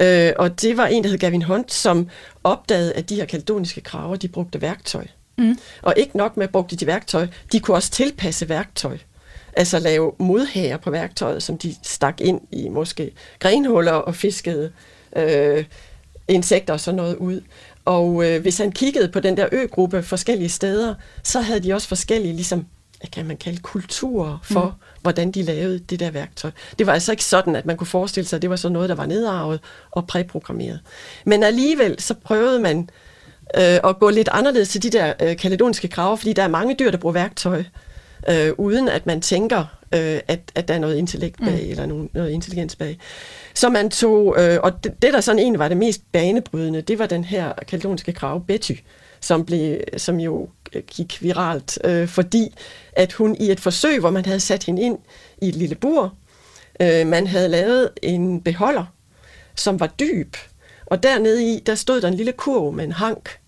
Uh, 0.00 0.30
og 0.36 0.62
det 0.62 0.76
var 0.76 0.86
en, 0.86 1.04
der 1.04 1.10
hed 1.10 1.18
Gavin 1.18 1.42
Hunt, 1.42 1.72
som 1.72 2.08
opdagede, 2.44 2.92
at 2.92 3.08
de 3.08 3.16
her 3.16 3.24
kaledoniske 3.24 3.80
kraver, 3.80 4.16
de 4.16 4.28
brugte 4.28 4.60
værktøj. 4.60 5.06
Mm. 5.38 5.58
Og 5.82 5.94
ikke 5.96 6.16
nok 6.16 6.36
med, 6.36 6.44
at 6.44 6.50
brugte 6.52 6.76
de 6.76 6.86
værktøj, 6.86 7.26
de 7.52 7.60
kunne 7.60 7.76
også 7.76 7.90
tilpasse 7.90 8.48
værktøj. 8.48 8.98
Altså 9.56 9.78
lave 9.78 10.12
modhager 10.18 10.76
på 10.76 10.90
værktøjet, 10.90 11.42
som 11.42 11.58
de 11.58 11.74
stak 11.82 12.20
ind 12.20 12.40
i 12.50 12.68
måske 12.68 13.12
grenhuller 13.38 13.92
og 13.92 14.14
fiskede 14.14 14.72
øh, 15.16 15.64
insekter 16.28 16.72
og 16.72 16.80
sådan 16.80 16.96
noget 16.96 17.16
ud. 17.16 17.40
Og 17.84 18.24
øh, 18.24 18.42
hvis 18.42 18.58
han 18.58 18.72
kiggede 18.72 19.08
på 19.08 19.20
den 19.20 19.36
der 19.36 19.48
øgruppe 19.52 20.02
forskellige 20.02 20.48
steder, 20.48 20.94
så 21.22 21.40
havde 21.40 21.60
de 21.60 21.74
også 21.74 21.88
forskellige, 21.88 22.34
ligesom, 22.34 22.66
hvad 23.00 23.10
kan 23.10 23.26
man 23.26 23.36
kalde, 23.36 23.58
kulturer 23.58 24.38
for, 24.42 24.64
mm. 24.64 25.00
hvordan 25.02 25.32
de 25.32 25.42
lavede 25.42 25.78
det 25.78 26.00
der 26.00 26.10
værktøj. 26.10 26.50
Det 26.78 26.86
var 26.86 26.92
altså 26.92 27.12
ikke 27.12 27.24
sådan, 27.24 27.56
at 27.56 27.66
man 27.66 27.76
kunne 27.76 27.86
forestille 27.86 28.26
sig, 28.26 28.36
at 28.36 28.42
det 28.42 28.50
var 28.50 28.56
sådan 28.56 28.72
noget, 28.72 28.88
der 28.88 28.94
var 28.94 29.06
nedarvet 29.06 29.60
og 29.90 30.06
præprogrammeret. 30.06 30.80
Men 31.24 31.42
alligevel 31.42 32.00
så 32.00 32.14
prøvede 32.14 32.58
man 32.58 32.88
øh, 33.58 33.78
og 33.82 33.98
gå 33.98 34.10
lidt 34.10 34.28
anderledes 34.32 34.68
til 34.68 34.82
de 34.82 34.90
der 34.90 35.12
øh, 35.22 35.36
kaledoniske 35.36 35.88
kraver, 35.88 36.16
fordi 36.16 36.32
der 36.32 36.42
er 36.42 36.48
mange 36.48 36.76
dyr, 36.78 36.90
der 36.90 36.98
bruger 36.98 37.12
værktøj, 37.12 37.58
øh, 37.58 37.64
uden 38.58 38.88
at 38.88 39.06
man 39.06 39.20
tænker, 39.20 39.64
øh, 39.94 40.20
at, 40.28 40.40
at 40.54 40.68
der 40.68 40.74
er 40.74 40.78
noget 40.78 40.96
intellekt 40.96 41.38
bag, 41.38 41.64
mm. 41.64 41.70
eller 41.70 41.86
noget, 41.86 42.14
noget 42.14 42.30
intelligens 42.30 42.76
bag. 42.76 42.98
Så 43.54 43.68
man 43.68 43.90
tog, 43.90 44.36
øh, 44.38 44.58
og 44.62 44.84
det, 44.84 45.02
det, 45.02 45.12
der 45.12 45.20
sådan 45.20 45.38
egentlig 45.38 45.58
var 45.58 45.68
det 45.68 45.76
mest 45.76 46.02
banebrydende, 46.12 46.82
det 46.82 46.98
var 46.98 47.06
den 47.06 47.24
her 47.24 47.52
kaledoniske 47.68 48.12
krave 48.12 48.44
Betty, 48.48 48.72
som, 49.20 49.44
blev, 49.44 49.80
som 49.96 50.20
jo 50.20 50.48
gik 50.86 51.22
viralt, 51.22 51.78
øh, 51.84 52.08
fordi 52.08 52.54
at 52.92 53.12
hun 53.12 53.36
i 53.40 53.50
et 53.50 53.60
forsøg, 53.60 54.00
hvor 54.00 54.10
man 54.10 54.24
havde 54.24 54.40
sat 54.40 54.64
hende 54.64 54.82
ind 54.82 54.98
i 55.42 55.48
et 55.48 55.56
lille 55.56 55.74
bur, 55.74 56.14
øh, 56.80 57.06
man 57.06 57.26
havde 57.26 57.48
lavet 57.48 57.90
en 58.02 58.40
beholder, 58.40 58.84
som 59.54 59.80
var 59.80 59.86
dyb, 59.86 60.36
og 60.86 61.02
dernede 61.02 61.52
i, 61.52 61.60
der 61.66 61.74
stod 61.74 62.00
der 62.00 62.08
en 62.08 62.14
lille 62.14 62.32
kurv 62.32 62.72
med 62.72 62.84
en 62.84 62.92
hank, 62.92 63.38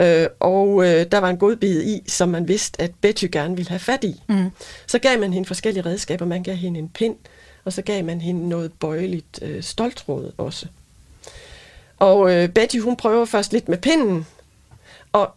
øh, 0.00 0.26
og 0.40 0.84
øh, 0.84 1.06
der 1.12 1.18
var 1.18 1.30
en 1.30 1.36
godbid 1.36 1.82
i, 1.82 2.02
som 2.06 2.28
man 2.28 2.48
vidste, 2.48 2.82
at 2.82 2.90
Betty 3.00 3.26
gerne 3.32 3.56
ville 3.56 3.68
have 3.68 3.78
fat 3.78 4.04
i. 4.04 4.22
Mm. 4.28 4.50
Så 4.86 4.98
gav 4.98 5.20
man 5.20 5.32
hende 5.32 5.46
forskellige 5.46 5.86
redskaber. 5.86 6.26
Man 6.26 6.42
gav 6.42 6.54
hende 6.54 6.80
en 6.80 6.88
pind, 6.88 7.16
og 7.64 7.72
så 7.72 7.82
gav 7.82 8.04
man 8.04 8.20
hende 8.20 8.48
noget 8.48 8.72
bøjeligt 8.72 9.38
øh, 9.42 9.62
stoltråd 9.62 10.32
også. 10.38 10.66
Og 11.98 12.32
øh, 12.32 12.48
Betty, 12.48 12.78
hun 12.78 12.96
prøver 12.96 13.24
først 13.24 13.52
lidt 13.52 13.68
med 13.68 13.78
pinden, 13.78 14.26
og 15.12 15.34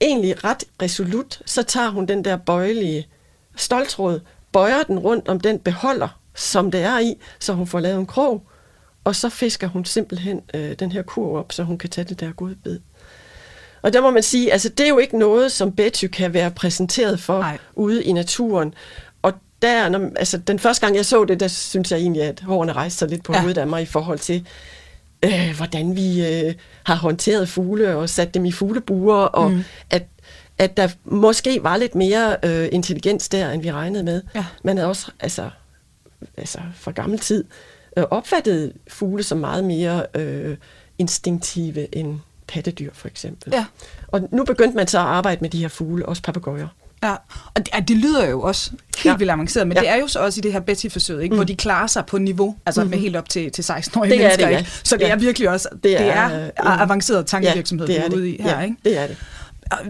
egentlig 0.00 0.44
ret 0.44 0.64
resolut, 0.82 1.42
så 1.46 1.62
tager 1.62 1.90
hun 1.90 2.06
den 2.06 2.24
der 2.24 2.36
bøjelige 2.36 3.06
stoltråd, 3.56 4.20
bøjer 4.52 4.82
den 4.82 4.98
rundt 4.98 5.28
om 5.28 5.40
den 5.40 5.58
beholder, 5.58 6.20
som 6.34 6.70
det 6.70 6.80
er 6.80 6.98
i, 6.98 7.16
så 7.38 7.52
hun 7.52 7.66
får 7.66 7.80
lavet 7.80 7.98
en 7.98 8.06
krog, 8.06 8.42
og 9.04 9.16
så 9.16 9.28
fisker 9.28 9.66
hun 9.66 9.84
simpelthen 9.84 10.42
øh, 10.54 10.72
den 10.72 10.92
her 10.92 11.02
kur 11.02 11.38
op, 11.38 11.52
så 11.52 11.62
hun 11.62 11.78
kan 11.78 11.90
tage 11.90 12.04
det 12.04 12.20
der 12.20 12.32
godbid. 12.32 12.80
Og 13.82 13.92
der 13.92 14.00
må 14.00 14.10
man 14.10 14.22
sige, 14.22 14.52
altså 14.52 14.68
det 14.68 14.84
er 14.84 14.88
jo 14.88 14.98
ikke 14.98 15.18
noget, 15.18 15.52
som 15.52 15.72
Betty 15.72 16.06
kan 16.06 16.34
være 16.34 16.50
præsenteret 16.50 17.20
for 17.20 17.40
Ej. 17.40 17.58
ude 17.74 18.04
i 18.04 18.12
naturen. 18.12 18.74
Og 19.22 19.32
der, 19.62 19.88
når, 19.88 20.10
altså 20.16 20.38
den 20.38 20.58
første 20.58 20.86
gang 20.86 20.96
jeg 20.96 21.06
så 21.06 21.24
det, 21.24 21.40
der 21.40 21.48
synes 21.48 21.92
jeg 21.92 21.98
egentlig, 21.98 22.22
at 22.22 22.40
hårene 22.40 22.72
rejste 22.72 22.98
sig 22.98 23.08
lidt 23.08 23.22
på 23.22 23.32
ja. 23.32 23.40
hovedet 23.40 23.60
af 23.60 23.66
mig 23.66 23.82
i 23.82 23.86
forhold 23.86 24.18
til, 24.18 24.46
øh, 25.24 25.56
hvordan 25.56 25.96
vi 25.96 26.26
øh, 26.26 26.54
har 26.84 26.94
håndteret 26.94 27.48
fugle 27.48 27.96
og 27.96 28.08
sat 28.08 28.34
dem 28.34 28.44
i 28.44 28.52
fuglebuer, 28.52 29.16
og 29.16 29.50
mm. 29.50 29.64
at, 29.90 30.06
at 30.58 30.76
der 30.76 30.88
måske 31.04 31.62
var 31.62 31.76
lidt 31.76 31.94
mere 31.94 32.36
øh, 32.44 32.68
intelligens 32.72 33.28
der, 33.28 33.50
end 33.50 33.62
vi 33.62 33.72
regnede 33.72 34.04
med. 34.04 34.22
Ja. 34.34 34.44
Man 34.62 34.76
havde 34.76 34.88
også, 34.88 35.10
altså, 35.20 35.50
altså 36.36 36.58
fra 36.74 36.90
gammel 36.90 37.18
tid, 37.18 37.44
øh, 37.96 38.04
opfattet 38.10 38.72
fugle 38.88 39.22
som 39.22 39.38
meget 39.38 39.64
mere 39.64 40.06
øh, 40.14 40.56
instinktive 40.98 41.96
end 41.96 42.18
pattedyr, 42.48 42.90
for 42.92 43.08
eksempel. 43.08 43.52
Ja. 43.52 43.64
Og 44.08 44.28
nu 44.32 44.44
begyndte 44.44 44.76
man 44.76 44.86
så 44.86 44.98
at 44.98 45.04
arbejde 45.04 45.40
med 45.40 45.50
de 45.50 45.60
her 45.60 45.68
fugle, 45.68 46.06
også 46.06 46.22
papegøjer. 46.22 46.68
Ja, 47.02 47.14
og 47.54 47.66
det, 47.66 47.88
det 47.88 47.96
lyder 47.96 48.28
jo 48.28 48.40
også 48.40 48.70
helt 48.70 49.04
ja. 49.04 49.16
vildt 49.16 49.32
avanceret, 49.32 49.68
men 49.68 49.76
ja. 49.76 49.80
det 49.80 49.88
er 49.88 49.96
jo 49.96 50.06
så 50.06 50.18
også 50.18 50.38
i 50.38 50.42
det 50.42 50.52
her 50.52 50.60
Betty-forsøg, 50.60 51.22
ikke, 51.22 51.32
mm. 51.32 51.36
hvor 51.36 51.44
de 51.44 51.56
klarer 51.56 51.86
sig 51.86 52.06
på 52.06 52.18
niveau, 52.18 52.56
altså 52.66 52.80
mm-hmm. 52.80 52.90
med 52.90 52.98
helt 52.98 53.16
op 53.16 53.28
til, 53.28 53.50
til 53.50 53.62
16-årige 53.62 54.10
det 54.10 54.18
mennesker. 54.18 54.46
Det, 54.46 54.52
ja. 54.52 54.58
ikke? 54.58 54.70
Så 54.84 54.96
det 54.96 55.02
ja. 55.02 55.08
er 55.08 55.16
virkelig 55.16 55.50
også 55.50 55.68
det 55.82 56.00
er, 56.00 56.04
det 56.04 56.16
er 56.16 56.44
øh, 56.44 56.82
avanceret 56.82 57.26
tankevirksomhed, 57.26 57.88
ja, 57.88 57.94
det 57.94 58.04
er 58.04 58.08
vi 58.08 58.14
er 58.14 58.18
ude 58.18 58.30
i 58.30 58.42
her. 58.42 58.58
Ja, 58.58 58.64
ikke? 58.64 58.76
det 58.84 58.98
er 58.98 59.06
det. 59.06 59.16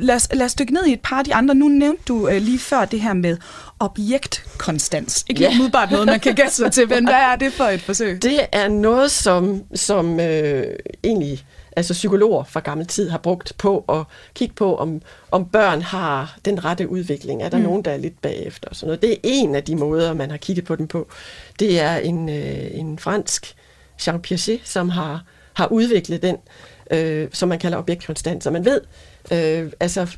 Lad 0.00 0.14
os, 0.14 0.28
lad 0.32 0.46
os 0.46 0.54
dykke 0.54 0.74
ned 0.74 0.86
i 0.86 0.92
et 0.92 1.00
par 1.00 1.18
af 1.18 1.24
de 1.24 1.34
andre. 1.34 1.54
Nu 1.54 1.68
nævnte 1.68 2.02
du 2.08 2.28
uh, 2.28 2.36
lige 2.36 2.58
før 2.58 2.84
det 2.84 3.00
her 3.00 3.12
med 3.12 3.36
objektkonstans. 3.78 5.24
Ikke 5.28 5.42
ja. 5.42 5.50
umiddelbart 5.50 5.90
noget, 5.90 6.06
man 6.06 6.20
kan 6.20 6.34
gætte 6.34 6.54
sig 6.54 6.72
til, 6.72 6.88
men 6.88 7.04
hvad 7.10 7.14
er 7.14 7.36
det 7.36 7.52
for 7.52 7.64
et 7.64 7.80
forsøg? 7.80 8.22
Det 8.22 8.40
er 8.52 8.68
noget, 8.68 9.10
som, 9.10 9.62
som 9.74 10.20
øh, 10.20 10.64
egentlig 11.04 11.44
altså 11.78 11.92
psykologer 11.92 12.44
fra 12.44 12.60
gammel 12.60 12.86
tid 12.86 13.10
har 13.10 13.18
brugt 13.18 13.52
på 13.58 13.84
at 13.88 14.04
kigge 14.34 14.54
på, 14.54 14.76
om, 14.76 15.02
om 15.30 15.44
børn 15.44 15.82
har 15.82 16.38
den 16.44 16.64
rette 16.64 16.88
udvikling. 16.88 17.42
Er 17.42 17.48
der 17.48 17.56
mm. 17.58 17.62
nogen, 17.62 17.84
der 17.84 17.90
er 17.90 17.96
lidt 17.96 18.22
bagefter? 18.22 18.68
Sådan 18.72 18.86
noget. 18.86 19.02
Det 19.02 19.12
er 19.12 19.16
en 19.22 19.54
af 19.54 19.64
de 19.64 19.76
måder, 19.76 20.14
man 20.14 20.30
har 20.30 20.36
kigget 20.36 20.64
på 20.64 20.76
dem 20.76 20.86
på. 20.86 21.08
Det 21.58 21.80
er 21.80 21.96
en, 21.96 22.28
øh, 22.28 22.78
en 22.78 22.98
fransk 22.98 23.54
Jean 24.06 24.22
Piaget, 24.22 24.60
som 24.64 24.88
har, 24.88 25.24
har 25.52 25.66
udviklet 25.66 26.22
den, 26.22 26.36
øh, 26.90 27.28
som 27.32 27.48
man 27.48 27.58
kalder 27.58 27.78
objektkonstant. 27.78 28.44
Så 28.44 28.50
man 28.50 28.64
ved, 28.64 28.80
øh, 29.32 29.72
altså 29.80 30.16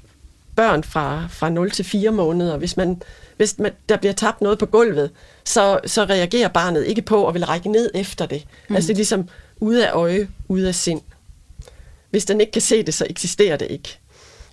børn 0.56 0.84
fra, 0.84 1.26
fra 1.30 1.50
0 1.50 1.70
til 1.70 1.84
4 1.84 2.10
måneder, 2.10 2.56
hvis 2.56 2.76
man 2.76 3.02
hvis 3.36 3.58
man, 3.58 3.72
der 3.88 3.96
bliver 3.96 4.12
tabt 4.12 4.40
noget 4.40 4.58
på 4.58 4.66
gulvet, 4.66 5.10
så, 5.44 5.80
så 5.86 6.04
reagerer 6.04 6.48
barnet 6.48 6.86
ikke 6.86 7.02
på 7.02 7.28
at 7.28 7.34
vil 7.34 7.44
række 7.44 7.68
ned 7.68 7.90
efter 7.94 8.26
det. 8.26 8.44
Mm. 8.68 8.74
Altså 8.76 8.88
det 8.88 8.94
er 8.94 8.96
ligesom 8.96 9.28
ude 9.60 9.88
af 9.88 9.92
øje, 9.92 10.28
ude 10.48 10.68
af 10.68 10.74
sind. 10.74 11.00
Hvis 12.10 12.24
den 12.24 12.40
ikke 12.40 12.52
kan 12.52 12.62
se 12.62 12.82
det, 12.82 12.94
så 12.94 13.06
eksisterer 13.10 13.56
det 13.56 13.66
ikke. 13.70 13.98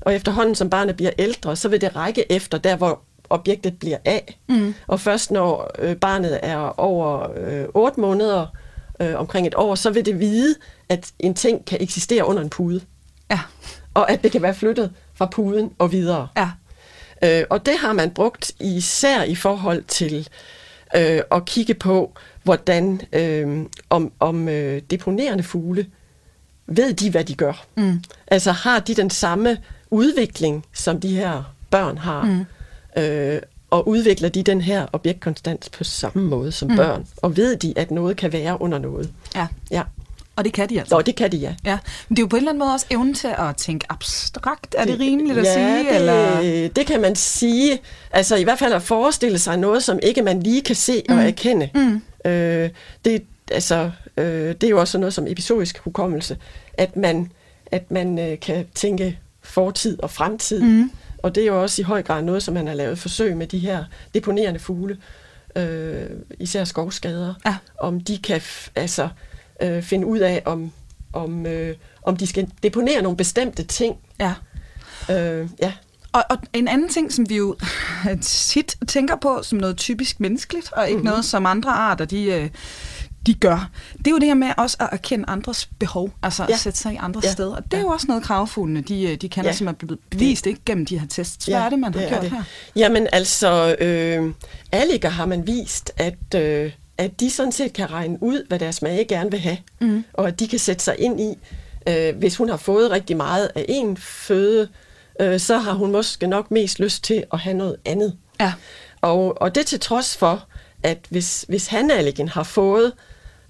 Og 0.01 0.15
efterhånden 0.15 0.55
som 0.55 0.69
barnet 0.69 0.95
bliver 0.95 1.11
ældre, 1.17 1.55
så 1.55 1.69
vil 1.69 1.81
det 1.81 1.95
række 1.95 2.31
efter 2.31 2.57
der, 2.57 2.75
hvor 2.75 3.01
objektet 3.29 3.79
bliver 3.79 3.97
af. 4.05 4.39
Mm. 4.49 4.73
Og 4.87 4.99
først 4.99 5.31
når 5.31 5.71
øh, 5.79 5.95
barnet 5.95 6.39
er 6.43 6.79
over 6.79 7.31
øh, 7.37 7.65
8 7.73 8.01
måneder, 8.01 8.47
øh, 8.99 9.15
omkring 9.15 9.47
et 9.47 9.55
år, 9.55 9.75
så 9.75 9.89
vil 9.89 10.05
det 10.05 10.19
vide, 10.19 10.55
at 10.89 11.11
en 11.19 11.33
ting 11.33 11.65
kan 11.65 11.77
eksistere 11.81 12.25
under 12.25 12.41
en 12.41 12.49
pude. 12.49 12.81
Ja. 13.31 13.39
Og 13.93 14.11
at 14.11 14.23
det 14.23 14.31
kan 14.31 14.41
være 14.41 14.53
flyttet 14.53 14.91
fra 15.13 15.25
puden 15.25 15.71
og 15.77 15.91
videre. 15.91 16.27
Ja. 16.37 16.49
Øh, 17.23 17.45
og 17.49 17.65
det 17.65 17.77
har 17.77 17.93
man 17.93 18.11
brugt 18.11 18.51
især 18.59 19.23
i 19.23 19.35
forhold 19.35 19.83
til 19.83 20.27
øh, 20.95 21.21
at 21.31 21.45
kigge 21.45 21.73
på, 21.73 22.13
hvordan 22.43 23.01
øh, 23.13 23.65
om, 23.89 24.11
om 24.19 24.49
øh, 24.49 24.81
deponerende 24.89 25.43
fugle 25.43 25.85
ved 26.67 26.93
de, 26.93 27.11
hvad 27.11 27.23
de 27.23 27.35
gør? 27.35 27.65
Mm. 27.75 28.01
Altså 28.27 28.51
har 28.51 28.79
de 28.79 28.95
den 28.95 29.09
samme 29.09 29.57
udvikling, 29.89 30.65
som 30.73 30.99
de 30.99 31.15
her 31.15 31.43
børn 31.69 31.97
har? 31.97 32.23
Mm. 32.23 32.45
Øh, 33.03 33.41
og 33.69 33.87
udvikler 33.87 34.29
de 34.29 34.43
den 34.43 34.61
her 34.61 34.85
objektkonstant 34.93 35.69
på 35.77 35.83
samme 35.83 36.23
måde 36.23 36.51
som 36.51 36.69
mm. 36.69 36.75
børn? 36.75 37.07
Og 37.17 37.37
ved 37.37 37.55
de, 37.57 37.73
at 37.75 37.91
noget 37.91 38.17
kan 38.17 38.33
være 38.33 38.61
under 38.61 38.79
noget? 38.79 39.09
Ja. 39.35 39.47
ja. 39.71 39.83
Og 40.35 40.45
det 40.45 40.53
kan 40.53 40.69
de 40.69 40.79
altså? 40.79 40.95
Nå, 40.95 41.01
det 41.01 41.15
kan 41.15 41.31
de, 41.31 41.37
ja. 41.37 41.55
ja. 41.65 41.77
Men 42.09 42.15
det 42.15 42.19
er 42.19 42.23
jo 42.23 42.27
på 42.27 42.35
en 42.35 42.39
eller 42.39 42.51
anden 42.51 42.59
måde 42.59 42.73
også 42.73 42.85
evnen 42.89 43.13
til 43.13 43.27
at 43.37 43.55
tænke 43.55 43.85
abstrakt. 43.89 44.75
Er 44.77 44.85
det 44.85 44.99
rimeligt 44.99 45.37
at 45.37 45.45
ja, 45.45 45.53
sige? 45.53 45.89
Det, 45.89 45.95
eller? 45.95 46.69
det 46.75 46.85
kan 46.85 47.01
man 47.01 47.15
sige. 47.15 47.79
Altså 48.11 48.35
i 48.35 48.43
hvert 48.43 48.59
fald 48.59 48.73
at 48.73 48.81
forestille 48.81 49.39
sig 49.39 49.57
noget, 49.57 49.83
som 49.83 49.99
ikke 50.03 50.21
man 50.21 50.43
lige 50.43 50.61
kan 50.61 50.75
se 50.75 51.03
mm. 51.09 51.17
og 51.17 51.23
erkende. 51.23 51.69
Mm. 51.75 52.01
Øh, 52.31 52.69
det, 53.05 53.23
altså, 53.51 53.91
øh, 54.17 54.47
det 54.47 54.63
er 54.63 54.69
jo 54.69 54.79
også 54.79 54.97
noget 54.97 55.13
som 55.13 55.27
episodisk 55.27 55.77
hukommelse 55.77 56.37
at 56.77 56.95
man, 56.95 57.31
at 57.71 57.91
man 57.91 58.19
øh, 58.19 58.39
kan 58.39 58.65
tænke 58.75 59.19
fortid 59.41 60.03
og 60.03 60.11
fremtid. 60.11 60.61
Mm. 60.61 60.91
Og 61.17 61.35
det 61.35 61.43
er 61.43 61.47
jo 61.47 61.61
også 61.61 61.81
i 61.81 61.83
høj 61.83 62.03
grad 62.03 62.21
noget, 62.21 62.43
som 62.43 62.53
man 62.53 62.67
har 62.67 62.73
lavet 62.73 62.99
forsøg 62.99 63.37
med 63.37 63.47
de 63.47 63.59
her 63.59 63.83
deponerende 64.13 64.59
fugle, 64.59 64.97
øh, 65.55 66.09
især 66.39 66.63
skovskader, 66.63 67.33
ja. 67.45 67.55
om 67.79 68.01
de 68.01 68.17
kan 68.17 68.41
altså, 68.75 69.09
øh, 69.61 69.83
finde 69.83 70.07
ud 70.07 70.19
af, 70.19 70.41
om, 70.45 70.71
om, 71.13 71.45
øh, 71.45 71.75
om 72.03 72.17
de 72.17 72.27
skal 72.27 72.49
deponere 72.63 73.01
nogle 73.01 73.17
bestemte 73.17 73.63
ting. 73.63 73.97
Ja. 74.19 74.33
Øh, 75.11 75.49
ja. 75.61 75.73
Og, 76.11 76.23
og 76.29 76.37
en 76.53 76.67
anden 76.67 76.89
ting, 76.89 77.13
som 77.13 77.29
vi 77.29 77.35
jo 77.35 77.55
tit 78.21 78.77
tænker 78.87 79.15
på 79.15 79.39
som 79.43 79.57
noget 79.57 79.77
typisk 79.77 80.19
menneskeligt, 80.19 80.71
og 80.71 80.87
ikke 80.87 80.97
mm-hmm. 80.97 81.09
noget 81.09 81.25
som 81.25 81.45
andre 81.45 81.71
arter, 81.71 82.05
de... 82.05 82.23
Øh, 82.23 82.49
de 83.27 83.33
gør. 83.33 83.69
Det 83.97 84.07
er 84.07 84.11
jo 84.11 84.17
det 84.17 84.27
her 84.27 84.33
med 84.33 84.47
også 84.57 84.77
at 84.79 84.89
erkende 84.91 85.25
andres 85.27 85.69
behov, 85.79 86.11
altså 86.23 86.45
ja. 86.49 86.53
at 86.53 86.59
sætte 86.59 86.79
sig 86.79 86.93
i 86.93 86.95
andre 86.95 87.21
ja. 87.23 87.31
steder. 87.31 87.55
Og 87.55 87.63
det 87.63 87.73
er 87.73 87.77
ja. 87.77 87.83
jo 87.83 87.89
også 87.89 88.07
noget, 88.07 88.23
kravfuglene, 88.23 88.81
de, 88.81 89.15
de 89.15 89.29
kender, 89.29 89.49
ja. 89.49 89.55
som 89.55 89.67
er 89.67 89.71
blevet 89.71 89.99
bevist 90.09 90.47
ikke 90.47 90.61
gennem 90.65 90.85
de 90.85 90.99
her 90.99 91.07
tests. 91.07 91.45
Hvad 91.45 91.55
ja, 91.55 91.65
er 91.65 91.69
det, 91.69 91.79
man 91.79 91.93
har 91.93 92.01
det 92.01 92.09
gjort 92.09 92.21
det. 92.21 92.31
her? 92.31 92.43
Jamen 92.75 93.07
altså, 93.11 93.75
øh, 93.79 94.33
Alliger 94.71 95.09
har 95.09 95.25
man 95.25 95.47
vist, 95.47 95.91
at, 95.97 96.35
øh, 96.35 96.71
at 96.97 97.19
de 97.19 97.31
sådan 97.31 97.51
set 97.51 97.73
kan 97.73 97.91
regne 97.91 98.17
ud, 98.21 98.47
hvad 98.47 98.59
deres 98.59 98.81
mage 98.81 99.05
gerne 99.05 99.31
vil 99.31 99.39
have, 99.39 99.57
mm. 99.79 100.03
og 100.13 100.27
at 100.27 100.39
de 100.39 100.47
kan 100.47 100.59
sætte 100.59 100.83
sig 100.83 100.95
ind 100.99 101.21
i, 101.21 101.33
øh, 101.89 102.17
hvis 102.17 102.35
hun 102.35 102.49
har 102.49 102.57
fået 102.57 102.91
rigtig 102.91 103.17
meget 103.17 103.51
af 103.55 103.65
en 103.69 103.97
føde, 103.97 104.67
øh, 105.19 105.39
så 105.39 105.57
har 105.57 105.73
hun 105.73 105.91
måske 105.91 106.27
nok 106.27 106.51
mest 106.51 106.79
lyst 106.79 107.03
til 107.03 107.23
at 107.33 107.39
have 107.39 107.57
noget 107.57 107.75
andet. 107.85 108.17
Ja. 108.39 108.53
Og, 109.01 109.41
og 109.41 109.55
det 109.55 109.65
til 109.65 109.79
trods 109.79 110.17
for, 110.17 110.47
at 110.83 110.97
hvis, 111.09 111.45
hvis 111.47 111.67
han 111.67 111.91
har 112.27 112.43
fået 112.43 112.93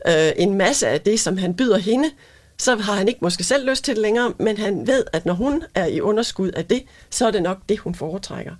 øh, 0.07 0.31
en 0.35 0.53
masse 0.53 0.87
af 0.87 1.01
det, 1.01 1.19
som 1.19 1.37
han 1.37 1.53
byder 1.53 1.77
hende, 1.77 2.09
så 2.57 2.75
har 2.75 2.93
han 2.93 3.07
ikke 3.07 3.19
måske 3.21 3.43
selv 3.43 3.69
lyst 3.69 3.83
til 3.83 3.95
det 3.95 4.01
længere, 4.01 4.33
men 4.39 4.57
han 4.57 4.87
ved, 4.87 5.03
at 5.13 5.25
når 5.25 5.33
hun 5.33 5.63
er 5.75 5.85
i 5.85 6.01
underskud 6.01 6.51
af 6.51 6.65
det, 6.65 6.83
så 7.09 7.27
er 7.27 7.31
det 7.31 7.43
nok 7.43 7.57
det, 7.69 7.79
hun 7.79 7.95
foretrækker. 7.95 8.53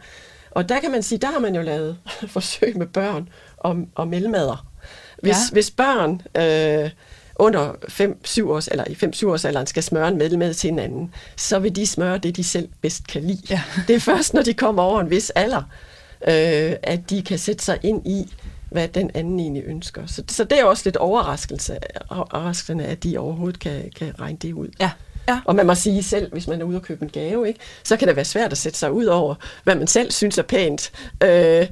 Og 0.52 0.70
der 0.70 0.80
kan 0.80 0.92
man 0.92 1.04
sige, 1.04 1.20
der 1.20 1.28
har 1.28 1.40
man 1.40 1.56
jo 1.56 1.62
lavet 1.62 1.98
forsøg 2.36 2.78
med 2.78 2.88
børn 2.88 3.30
og, 3.58 3.78
og 3.96 4.08
mellemmader. 4.08 4.68
Hvis, 5.22 5.36
ja. 5.36 5.54
hvis 5.54 5.72
børn 5.72 6.22
øh, 6.38 6.90
under 7.36 7.72
5-7 7.72 8.50
års, 8.50 8.68
eller 8.68 8.84
i 8.88 8.94
5-7 8.94 9.28
års 9.28 9.46
alderen 9.46 9.68
skal 9.68 9.84
smøre 9.84 10.08
en 10.08 10.18
mellemad 10.18 10.54
til 10.54 10.70
hinanden, 10.70 11.14
så 11.36 11.60
vil 11.60 11.76
de 11.76 11.88
smøre 11.88 12.18
det, 12.18 12.36
de 12.36 12.44
selv 12.44 12.70
bedst 12.82 13.08
kan 13.08 13.24
lide. 13.24 13.42
Ja. 13.50 13.62
Det 13.88 13.96
er 13.96 14.00
først, 14.00 14.34
når 14.34 14.42
de 14.42 14.54
kommer 14.54 14.84
over 14.84 15.02
en 15.02 15.10
vis 15.10 15.30
alder, 15.30 15.64
øh, 16.28 16.76
at 16.84 17.10
de 17.10 17.22
kan 17.22 17.40
sætte 17.40 17.66
sig 17.66 17.80
ind 17.84 18.08
i, 18.08 18.34
hvad 18.70 18.88
den 18.88 19.12
anden 19.14 19.40
egentlig 19.40 19.64
ønsker. 19.66 20.06
Så, 20.06 20.24
så 20.30 20.44
det 20.44 20.60
er 20.60 20.64
også 20.64 20.82
lidt 20.86 20.98
overraskelse, 20.98 21.78
overraskende, 22.10 22.86
at 22.86 23.04
de 23.04 23.18
overhovedet 23.18 23.60
kan, 23.60 23.92
kan 23.96 24.20
regne 24.20 24.38
det 24.42 24.54
ud. 24.54 24.68
Ja. 24.80 24.92
Ja. 25.28 25.40
Og 25.46 25.56
man 25.56 25.66
må 25.66 25.76
sige 25.76 26.04
selv, 26.04 26.32
hvis 26.32 26.48
man 26.48 26.62
er 26.62 26.66
ude 26.66 26.78
og 26.78 26.82
købe 26.82 27.04
en 27.04 27.10
gave, 27.10 27.48
ikke, 27.48 27.60
så 27.84 27.98
kan 27.98 28.08
det 28.08 28.16
være 28.16 28.26
svært 28.26 28.52
at 28.52 28.58
sætte 28.58 28.80
sig 28.80 28.92
ud 28.92 29.06
over, 29.06 29.36
hvad 29.64 29.76
man 29.76 29.88
selv 29.88 30.12
synes 30.12 30.38
er 30.38 30.44
pænt, 30.44 30.92
øh, 31.24 31.68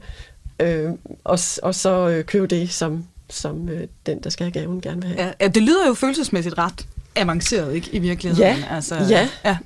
øh, 0.60 0.90
og, 1.24 1.40
og 1.64 1.76
så 1.76 2.10
øh, 2.10 2.24
købe 2.24 2.48
det, 2.48 2.70
som, 2.74 3.06
som 3.30 3.70
øh, 3.70 3.88
den, 4.06 4.24
der 4.24 4.30
skal 4.30 4.44
have 4.44 4.52
gaven, 4.52 4.82
gerne 4.82 5.02
vil 5.02 5.10
have. 5.10 5.34
Ja, 5.42 5.48
det 5.48 5.64
lyder 5.64 5.88
jo 5.88 5.94
følelsesmæssigt 5.94 6.58
ret 6.58 6.86
avanceret, 7.16 7.76
ikke, 7.76 7.90
i 7.92 8.00
virkeligheden? 8.00 8.58
Ja, 8.58 8.76
altså, 8.76 8.96
ja. 9.10 9.30
ja. 9.46 9.58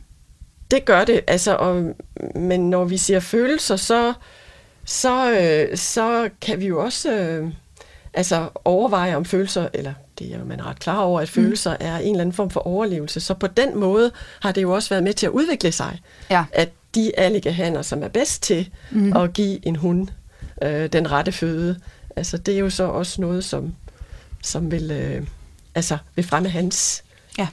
det 0.71 0.85
gør 0.85 1.05
det. 1.05 1.21
Altså, 1.27 1.55
og, 1.55 1.95
men 2.35 2.69
når 2.69 2.85
vi 2.85 2.97
siger 2.97 3.19
følelser, 3.19 3.75
så, 3.75 4.13
så, 4.89 5.31
øh, 5.31 5.77
så 5.77 6.29
kan 6.41 6.59
vi 6.59 6.67
jo 6.67 6.83
også 6.83 7.11
øh, 7.11 7.49
altså, 8.13 8.49
overveje 8.65 9.15
om 9.15 9.25
følelser, 9.25 9.67
eller 9.73 9.93
det 10.19 10.33
er 10.33 10.37
jo 10.37 10.45
man 10.45 10.59
er 10.59 10.69
ret 10.69 10.79
klar 10.79 10.99
over, 10.99 11.21
at 11.21 11.27
mm. 11.27 11.43
følelser 11.43 11.71
mm. 11.71 11.85
er 11.85 11.97
en 11.97 12.11
eller 12.11 12.21
anden 12.21 12.33
form 12.33 12.49
for 12.49 12.59
overlevelse. 12.59 13.19
Så 13.19 13.33
på 13.33 13.47
den 13.47 13.77
måde 13.77 14.11
har 14.41 14.51
det 14.51 14.61
jo 14.61 14.71
også 14.71 14.89
været 14.89 15.03
med 15.03 15.13
til 15.13 15.25
at 15.25 15.31
udvikle 15.31 15.71
sig. 15.71 15.99
Ja. 16.29 16.45
At 16.51 16.69
de 16.95 17.19
alligahaner, 17.19 17.81
som 17.81 18.03
er 18.03 18.07
bedst 18.07 18.43
til 18.43 18.69
mm. 18.91 19.17
at 19.17 19.33
give 19.33 19.67
en 19.67 19.75
hund 19.75 20.07
øh, 20.61 20.87
den 20.87 21.11
rette 21.11 21.31
føde, 21.31 21.79
altså 22.15 22.37
det 22.37 22.53
er 22.53 22.59
jo 22.59 22.69
så 22.69 22.83
også 22.83 23.21
noget, 23.21 23.43
som, 23.43 23.75
som 24.43 24.71
vil, 24.71 24.91
øh, 24.91 25.27
altså, 25.75 25.97
vil 26.15 26.25
fremme 26.25 26.49
hans 26.49 27.03
ja. 27.37 27.47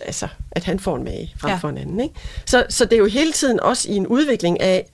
altså, 0.00 0.28
at 0.50 0.64
han 0.64 0.80
får 0.80 0.96
en 0.96 1.04
mage 1.04 1.34
frem 1.38 1.50
ja. 1.50 1.56
for 1.56 1.68
en 1.68 1.78
anden. 1.78 2.00
Ikke? 2.00 2.14
Så, 2.46 2.66
så 2.68 2.84
det 2.84 2.92
er 2.92 2.98
jo 2.98 3.06
hele 3.06 3.32
tiden 3.32 3.60
også 3.60 3.90
i 3.90 3.94
en 3.94 4.06
udvikling 4.06 4.60
af 4.60 4.90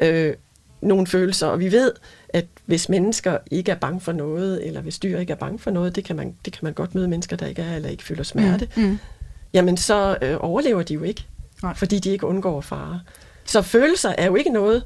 øh, 0.00 0.34
nogle 0.82 1.06
følelser, 1.06 1.46
og 1.46 1.60
vi 1.60 1.72
ved, 1.72 1.92
at 2.28 2.46
hvis 2.66 2.88
mennesker 2.88 3.38
ikke 3.50 3.70
er 3.70 3.76
bange 3.76 4.00
for 4.00 4.12
noget, 4.12 4.66
eller 4.66 4.80
hvis 4.80 4.98
dyr 4.98 5.18
ikke 5.18 5.32
er 5.32 5.36
bange 5.36 5.58
for 5.58 5.70
noget, 5.70 5.96
det 5.96 6.04
kan 6.04 6.16
man, 6.16 6.34
det 6.44 6.52
kan 6.52 6.60
man 6.62 6.72
godt 6.72 6.94
møde 6.94 7.08
mennesker, 7.08 7.36
der 7.36 7.46
ikke 7.46 7.62
er, 7.62 7.76
eller 7.76 7.88
ikke 7.88 8.04
føler 8.04 8.22
smerte, 8.22 8.68
mm. 8.76 8.82
Mm. 8.82 8.98
jamen 9.52 9.76
så 9.76 10.18
øh, 10.22 10.36
overlever 10.40 10.82
de 10.82 10.94
jo 10.94 11.02
ikke, 11.02 11.26
Nej. 11.62 11.74
fordi 11.74 11.98
de 11.98 12.10
ikke 12.10 12.26
undgår 12.26 12.60
fare. 12.60 13.00
Så 13.44 13.62
følelser 13.62 14.14
er 14.18 14.26
jo 14.26 14.34
ikke 14.34 14.50
noget, 14.50 14.84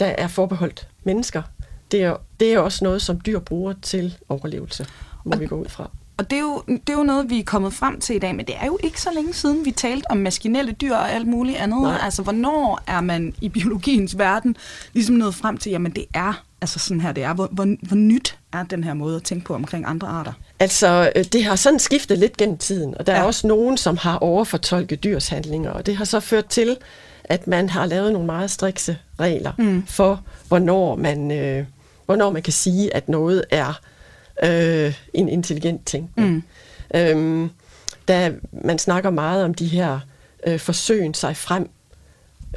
der 0.00 0.06
er 0.06 0.28
forbeholdt 0.28 0.88
mennesker. 1.04 1.42
Det 1.90 2.02
er, 2.02 2.16
det 2.40 2.54
er 2.54 2.58
også 2.58 2.84
noget, 2.84 3.02
som 3.02 3.20
dyr 3.26 3.38
bruger 3.38 3.74
til 3.82 4.18
overlevelse, 4.28 4.86
må 5.24 5.32
og, 5.32 5.40
vi 5.40 5.46
gå 5.46 5.56
ud 5.56 5.68
fra. 5.68 5.90
Og 6.16 6.30
det 6.30 6.36
er, 6.36 6.40
jo, 6.40 6.62
det 6.68 6.88
er 6.88 6.92
jo 6.92 7.02
noget, 7.02 7.30
vi 7.30 7.38
er 7.38 7.44
kommet 7.44 7.72
frem 7.72 8.00
til 8.00 8.16
i 8.16 8.18
dag, 8.18 8.34
men 8.34 8.46
det 8.46 8.54
er 8.60 8.66
jo 8.66 8.78
ikke 8.82 9.00
så 9.00 9.10
længe 9.14 9.34
siden, 9.34 9.64
vi 9.64 9.70
talte 9.70 10.10
om 10.10 10.16
maskinelle 10.16 10.72
dyr 10.72 10.94
og 10.94 11.12
alt 11.12 11.26
muligt 11.26 11.58
andet. 11.58 11.82
Nej. 11.82 11.98
Altså, 12.02 12.22
hvornår 12.22 12.80
er 12.86 13.00
man 13.00 13.34
i 13.40 13.48
biologiens 13.48 14.18
verden 14.18 14.56
ligesom 14.92 15.14
nået 15.14 15.34
frem 15.34 15.58
til, 15.58 15.72
jamen 15.72 15.92
det 15.92 16.04
er 16.14 16.44
altså 16.60 16.78
sådan 16.78 17.00
her, 17.00 17.12
det 17.12 17.24
er. 17.24 17.34
Hvor, 17.34 17.48
hvor, 17.52 17.76
hvor 17.82 17.96
nyt 17.96 18.38
er 18.52 18.62
den 18.62 18.84
her 18.84 18.94
måde 18.94 19.16
at 19.16 19.22
tænke 19.22 19.44
på 19.44 19.54
omkring 19.54 19.84
andre 19.86 20.08
arter? 20.08 20.32
Altså, 20.60 21.12
øh, 21.16 21.24
det 21.24 21.44
har 21.44 21.56
sådan 21.56 21.78
skiftet 21.78 22.18
lidt 22.18 22.36
gennem 22.36 22.58
tiden, 22.58 22.94
og 22.98 23.06
der 23.06 23.12
ja. 23.12 23.18
er 23.18 23.22
også 23.22 23.46
nogen, 23.46 23.76
som 23.76 23.96
har 23.96 24.18
overfortolket 24.18 25.04
dyrs 25.04 25.28
handlinger, 25.28 25.70
og 25.70 25.86
det 25.86 25.96
har 25.96 26.04
så 26.04 26.20
ført 26.20 26.46
til, 26.46 26.76
at 27.24 27.46
man 27.46 27.68
har 27.68 27.86
lavet 27.86 28.12
nogle 28.12 28.26
meget 28.26 28.50
strikse 28.50 28.98
regler 29.20 29.52
mm. 29.58 29.86
for, 29.86 30.22
hvornår 30.48 30.96
man, 30.96 31.30
øh, 31.30 31.64
hvornår 32.06 32.30
man 32.30 32.42
kan 32.42 32.52
sige, 32.52 32.96
at 32.96 33.08
noget 33.08 33.44
er 33.50 33.80
øh, 34.42 34.94
en 35.14 35.28
intelligent 35.28 35.86
ting. 35.86 36.10
Mm. 36.16 36.42
Øhm, 36.94 37.50
da 38.08 38.32
man 38.64 38.78
snakker 38.78 39.10
meget 39.10 39.44
om 39.44 39.54
de 39.54 39.66
her 39.66 40.00
øh, 40.46 40.58
forsøgen 40.58 41.14
sig 41.14 41.36
frem 41.36 41.70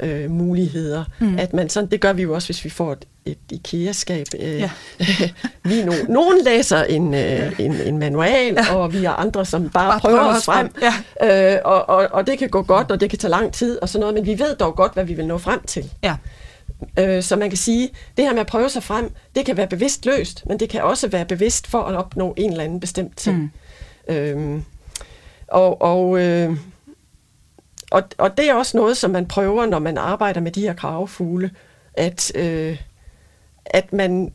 øh, 0.02 0.30
muligheder, 0.30 1.04
mm. 1.18 1.38
at 1.38 1.52
man 1.52 1.68
sådan, 1.68 1.90
det 1.90 2.00
gør 2.00 2.12
vi 2.12 2.22
jo 2.22 2.34
også, 2.34 2.48
hvis 2.48 2.64
vi 2.64 2.70
får 2.70 2.92
et, 2.92 3.04
et 3.24 3.38
IKEA-skab. 3.52 4.26
Øh, 4.38 4.60
ja. 4.60 4.70
vi 5.70 5.82
no, 5.84 5.92
nogen 6.08 6.44
læser 6.44 6.82
en, 6.84 7.14
øh, 7.14 7.52
en, 7.58 7.74
en 7.74 7.98
manual, 7.98 8.54
ja. 8.54 8.74
og 8.74 8.92
vi 8.92 9.04
er 9.04 9.10
andre, 9.10 9.44
som 9.44 9.70
bare, 9.70 9.90
bare 9.90 10.00
prøver, 10.00 10.18
prøver 10.18 10.36
os 10.36 10.44
frem. 10.44 10.70
frem. 10.70 10.92
Ja. 11.22 11.54
Øh, 11.54 11.60
og, 11.64 11.88
og, 11.88 12.08
og 12.12 12.26
det 12.26 12.38
kan 12.38 12.48
gå 12.48 12.62
godt, 12.62 12.90
og 12.90 13.00
det 13.00 13.10
kan 13.10 13.18
tage 13.18 13.30
lang 13.30 13.52
tid 13.52 13.82
og 13.82 13.88
sådan 13.88 14.00
noget, 14.00 14.14
men 14.14 14.26
vi 14.26 14.38
ved 14.38 14.56
dog 14.56 14.76
godt, 14.76 14.94
hvad 14.94 15.04
vi 15.04 15.14
vil 15.14 15.26
nå 15.26 15.38
frem 15.38 15.62
til. 15.66 15.90
Ja. 16.02 16.16
Øh, 16.98 17.22
så 17.22 17.36
man 17.36 17.50
kan 17.50 17.56
sige, 17.56 17.90
det 18.16 18.24
her 18.24 18.32
med 18.32 18.40
at 18.40 18.46
prøve 18.46 18.70
sig 18.70 18.82
frem, 18.82 19.12
det 19.34 19.46
kan 19.46 19.56
være 19.56 19.66
bevidst 19.66 20.06
løst, 20.06 20.46
men 20.46 20.60
det 20.60 20.68
kan 20.68 20.82
også 20.82 21.08
være 21.08 21.24
bevidst 21.24 21.66
for 21.66 21.82
at 21.82 21.94
opnå 21.94 22.34
en 22.36 22.50
eller 22.50 22.64
anden 22.64 22.80
bestemt 22.80 23.16
ting. 23.16 23.52
Mm. 24.08 24.14
Øhm, 24.14 24.64
og, 25.48 25.82
og, 25.82 26.20
øh, 26.20 26.56
og, 27.90 28.02
og 28.18 28.36
det 28.36 28.50
er 28.50 28.54
også 28.54 28.76
noget, 28.76 28.96
som 28.96 29.10
man 29.10 29.26
prøver, 29.26 29.66
når 29.66 29.78
man 29.78 29.98
arbejder 29.98 30.40
med 30.40 30.52
de 30.52 30.60
her 30.60 30.74
kravefugle, 30.74 31.50
at, 31.94 32.32
øh, 32.34 32.78
at 33.66 33.92
man 33.92 34.32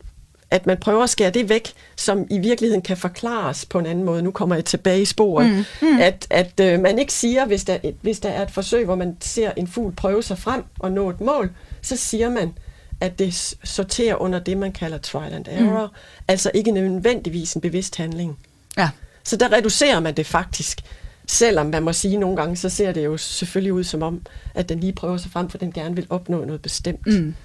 at 0.51 0.65
man 0.65 0.77
prøver 0.77 1.03
at 1.03 1.09
skære 1.09 1.29
det 1.29 1.49
væk, 1.49 1.73
som 1.95 2.27
i 2.29 2.39
virkeligheden 2.39 2.81
kan 2.81 2.97
forklares 2.97 3.65
på 3.65 3.79
en 3.79 3.85
anden 3.85 4.03
måde. 4.03 4.21
Nu 4.21 4.31
kommer 4.31 4.55
jeg 4.55 4.65
tilbage 4.65 5.01
i 5.01 5.05
sporet. 5.05 5.49
Mm. 5.49 5.87
Mm. 5.87 5.99
At, 5.99 6.27
at 6.29 6.59
øh, 6.59 6.79
man 6.79 6.99
ikke 6.99 7.13
siger, 7.13 7.45
hvis 7.45 7.63
der, 7.63 7.77
hvis 8.01 8.19
der 8.19 8.29
er 8.29 8.41
et 8.41 8.51
forsøg, 8.51 8.85
hvor 8.85 8.95
man 8.95 9.17
ser 9.19 9.51
en 9.57 9.67
fugl 9.67 9.93
prøve 9.95 10.23
sig 10.23 10.37
frem 10.37 10.63
og 10.79 10.91
nå 10.91 11.09
et 11.09 11.21
mål, 11.21 11.51
så 11.81 11.95
siger 11.95 12.29
man, 12.29 12.53
at 13.01 13.19
det 13.19 13.55
sorterer 13.63 14.15
under 14.15 14.39
det, 14.39 14.57
man 14.57 14.71
kalder 14.71 14.97
trial 14.97 15.33
and 15.33 15.45
error, 15.49 15.85
mm. 15.85 16.23
altså 16.27 16.51
ikke 16.53 16.71
nødvendigvis 16.71 17.53
en 17.53 17.61
bevidst 17.61 17.95
handling. 17.95 18.39
Ja. 18.77 18.89
Så 19.23 19.35
der 19.35 19.51
reducerer 19.51 19.99
man 19.99 20.17
det 20.17 20.25
faktisk. 20.25 20.81
Selvom 21.27 21.65
man 21.65 21.83
må 21.83 21.93
sige 21.93 22.17
nogle 22.17 22.37
gange, 22.37 22.55
så 22.55 22.69
ser 22.69 22.91
det 22.91 23.05
jo 23.05 23.17
selvfølgelig 23.17 23.73
ud 23.73 23.83
som 23.83 24.01
om, 24.01 24.21
at 24.55 24.69
den 24.69 24.79
lige 24.79 24.93
prøver 24.93 25.17
sig 25.17 25.31
frem, 25.31 25.49
for 25.49 25.57
den 25.57 25.71
gerne 25.71 25.95
vil 25.95 26.07
opnå 26.09 26.45
noget 26.45 26.61
bestemt. 26.61 27.07
Mm. 27.07 27.35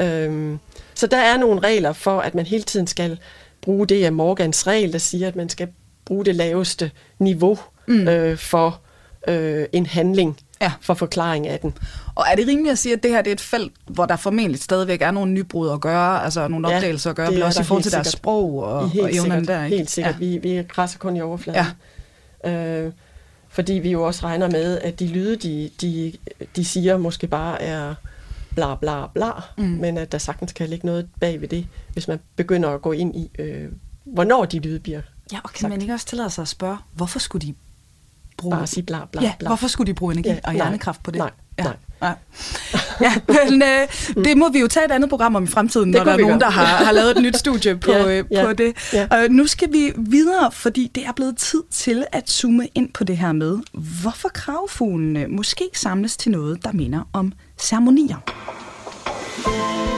Øhm, 0.00 0.58
så 0.94 1.06
der 1.06 1.16
er 1.16 1.36
nogle 1.36 1.60
regler 1.60 1.92
for, 1.92 2.20
at 2.20 2.34
man 2.34 2.46
hele 2.46 2.62
tiden 2.62 2.86
skal 2.86 3.18
bruge 3.60 3.86
det 3.86 4.04
af 4.04 4.12
Morgans 4.12 4.66
regel, 4.66 4.92
der 4.92 4.98
siger, 4.98 5.28
at 5.28 5.36
man 5.36 5.48
skal 5.48 5.68
bruge 6.04 6.24
det 6.24 6.34
laveste 6.34 6.90
niveau 7.18 7.58
mm. 7.86 8.08
øh, 8.08 8.38
for 8.38 8.80
øh, 9.28 9.66
en 9.72 9.86
handling 9.86 10.38
ja. 10.60 10.72
for 10.80 10.94
forklaring 10.94 11.46
af 11.46 11.60
den. 11.60 11.74
Og 12.18 12.24
er 12.30 12.36
det 12.36 12.48
rimeligt 12.48 12.72
at 12.72 12.78
sige, 12.78 12.92
at 12.92 13.02
det 13.02 13.10
her 13.10 13.22
det 13.22 13.30
er 13.30 13.34
et 13.34 13.40
felt, 13.40 13.72
hvor 13.86 14.06
der 14.06 14.16
formentlig 14.16 14.62
stadigvæk 14.62 15.02
er 15.02 15.10
nogle 15.10 15.32
nybrud 15.32 15.70
at 15.70 15.80
gøre, 15.80 16.24
altså 16.24 16.48
nogle 16.48 16.68
opdagelser 16.68 17.10
ja, 17.10 17.12
at 17.12 17.16
gøre, 17.16 17.30
men 17.30 17.42
også 17.42 17.60
i 17.60 17.64
forhold 17.64 17.82
til 17.82 17.92
deres 17.92 18.06
sprog 18.06 18.62
og, 18.62 18.74
og 18.74 19.14
evnerne 19.14 19.46
der? 19.46 19.64
Ikke? 19.64 19.76
Helt 19.76 19.90
sikkert. 19.90 20.14
Ja. 20.14 20.18
Vi, 20.18 20.38
vi 20.38 20.62
krasser 20.68 20.98
kun 20.98 21.16
i 21.16 21.20
overfladen. 21.20 21.66
Ja. 22.44 22.84
Øh, 22.84 22.92
fordi 23.48 23.72
vi 23.72 23.90
jo 23.90 24.02
også 24.02 24.26
regner 24.26 24.50
med, 24.50 24.78
at 24.78 25.00
de 25.00 25.06
lyde, 25.06 25.36
de, 25.36 25.70
de, 25.80 26.12
de 26.56 26.64
siger, 26.64 26.96
måske 26.96 27.26
bare 27.26 27.62
er 27.62 27.94
bla 28.54 28.74
bla 28.74 29.06
bla, 29.14 29.30
mm. 29.58 29.64
men 29.64 29.98
at 29.98 30.12
der 30.12 30.18
sagtens 30.18 30.52
kan 30.52 30.68
ligge 30.68 30.86
noget 30.86 31.08
bag 31.20 31.40
ved 31.40 31.48
det, 31.48 31.66
hvis 31.92 32.08
man 32.08 32.18
begynder 32.36 32.68
at 32.68 32.82
gå 32.82 32.92
ind 32.92 33.16
i, 33.16 33.30
øh, 33.38 33.68
hvornår 34.04 34.44
de 34.44 34.58
lyde 34.58 34.80
bliver 34.80 35.00
Ja, 35.32 35.38
og 35.44 35.50
kan 35.50 35.60
sagt. 35.60 35.70
man 35.70 35.80
ikke 35.80 35.94
også 35.94 36.06
tillade 36.06 36.30
sig 36.30 36.42
at 36.42 36.48
spørge, 36.48 36.76
hvorfor 36.92 37.18
skulle 37.18 37.46
de 37.46 37.54
bruge... 38.36 38.56
Bare 38.56 38.66
sige 38.66 38.82
bla 38.82 38.98
bla 39.12 39.22
ja, 39.22 39.32
bla. 39.38 39.48
hvorfor 39.48 39.68
skulle 39.68 39.86
de 39.86 39.94
bruge 39.94 40.12
energi 40.12 40.28
ja, 40.28 40.38
og 40.44 40.52
hjernekraft 40.52 41.02
på 41.02 41.10
det? 41.10 41.18
Nej, 41.18 41.30
ja. 41.58 41.64
nej. 41.64 41.76
Ja. 42.02 42.12
ja, 43.00 43.12
men 43.28 43.62
øh, 43.62 44.24
det 44.24 44.36
må 44.36 44.48
vi 44.48 44.60
jo 44.60 44.66
tage 44.66 44.86
et 44.86 44.92
andet 44.92 45.10
program 45.10 45.36
om 45.36 45.44
i 45.44 45.46
fremtiden, 45.46 45.92
det 45.92 45.98
når 45.98 46.04
der 46.04 46.12
er 46.12 46.16
nogen, 46.16 46.40
der 46.40 46.50
har, 46.50 46.64
har 46.64 46.92
lavet 46.92 47.16
et 47.16 47.22
nyt 47.22 47.36
studie 47.36 47.76
på, 47.86 47.92
ja, 47.92 48.18
øh, 48.18 48.24
ja, 48.30 48.44
på 48.44 48.52
det. 48.52 48.92
Ja. 48.92 49.06
Og 49.10 49.30
nu 49.30 49.46
skal 49.46 49.72
vi 49.72 49.92
videre, 49.96 50.52
fordi 50.52 50.90
det 50.94 51.06
er 51.06 51.12
blevet 51.12 51.36
tid 51.36 51.62
til 51.70 52.06
at 52.12 52.30
zoome 52.30 52.68
ind 52.74 52.88
på 52.92 53.04
det 53.04 53.16
her 53.16 53.32
med, 53.32 53.58
hvorfor 54.02 54.28
kravfuglene 54.28 55.26
måske 55.28 55.64
samles 55.74 56.16
til 56.16 56.32
noget, 56.32 56.64
der 56.64 56.72
minder 56.72 57.08
om 57.12 57.32
ceremonier. 57.60 58.16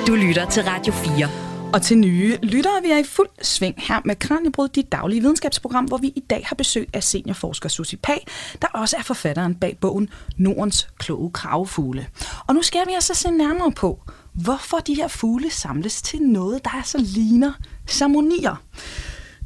Du 0.06 0.14
lytter 0.14 0.46
til 0.46 0.62
Radio 0.62 0.92
4. 0.92 1.49
Og 1.72 1.83
til 1.83 1.98
nye 1.98 2.38
lyttere, 2.42 2.83
vi 2.83 2.90
er 2.90 2.98
i 2.98 3.04
fuld 3.04 3.28
sving 3.42 3.74
her 3.78 4.00
med 4.04 4.16
Kranjebrud, 4.16 4.68
dit 4.68 4.92
daglige 4.92 5.20
videnskabsprogram, 5.20 5.85
hvor 5.85 5.96
vi 5.96 6.06
i 6.06 6.20
dag 6.30 6.44
har 6.46 6.56
besøg 6.56 6.88
af 6.92 7.02
seniorforsker 7.02 7.68
Susi 7.68 7.96
Pag, 7.96 8.26
der 8.62 8.68
også 8.68 8.96
er 8.96 9.02
forfatteren 9.02 9.54
bag 9.54 9.78
bogen 9.80 10.09
Nordens 10.37 10.88
kloge 10.98 11.30
kravefugle. 11.33 12.06
Og 12.46 12.54
nu 12.54 12.62
skal 12.62 12.80
vi 12.87 12.92
altså 12.94 13.14
se 13.14 13.30
nærmere 13.30 13.72
på, 13.72 14.02
hvorfor 14.33 14.76
de 14.76 14.94
her 14.94 15.09
fugle 15.09 15.50
samles 15.50 16.02
til 16.02 16.22
noget, 16.22 16.64
der 16.64 16.70
er 16.70 16.83
så 16.83 16.98
ligner 16.98 17.52
ceremonier. 17.87 18.62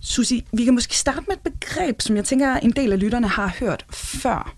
Susi, 0.02 0.44
vi 0.52 0.64
kan 0.64 0.74
måske 0.74 0.96
starte 0.96 1.24
med 1.28 1.36
et 1.36 1.52
begreb, 1.52 2.00
som 2.00 2.16
jeg 2.16 2.24
tænker, 2.24 2.56
en 2.56 2.70
del 2.70 2.92
af 2.92 3.00
lytterne 3.00 3.28
har 3.28 3.56
hørt 3.60 3.86
før. 3.90 4.54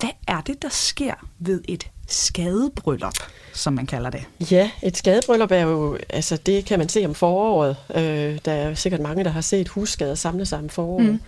Hvad 0.00 0.10
er 0.28 0.40
det, 0.40 0.62
der 0.62 0.68
sker 0.68 1.14
ved 1.38 1.60
et 1.68 1.90
skadebryllup? 2.08 3.14
som 3.58 3.72
man 3.72 3.86
kalder 3.86 4.10
det. 4.10 4.24
Ja, 4.50 4.70
et 4.82 4.96
skadebryllup 4.96 5.50
er 5.50 5.60
jo, 5.60 5.98
altså 6.08 6.36
det 6.36 6.64
kan 6.64 6.78
man 6.78 6.88
se 6.88 7.04
om 7.04 7.14
foråret. 7.14 7.76
Øh, 7.94 8.38
der 8.44 8.52
er 8.52 8.74
sikkert 8.74 9.00
mange, 9.00 9.24
der 9.24 9.30
har 9.30 9.40
set 9.40 9.68
husskader 9.68 10.14
samle 10.14 10.46
sig 10.46 10.58
om 10.58 10.68
foråret. 10.68 11.06
Mm. 11.06 11.20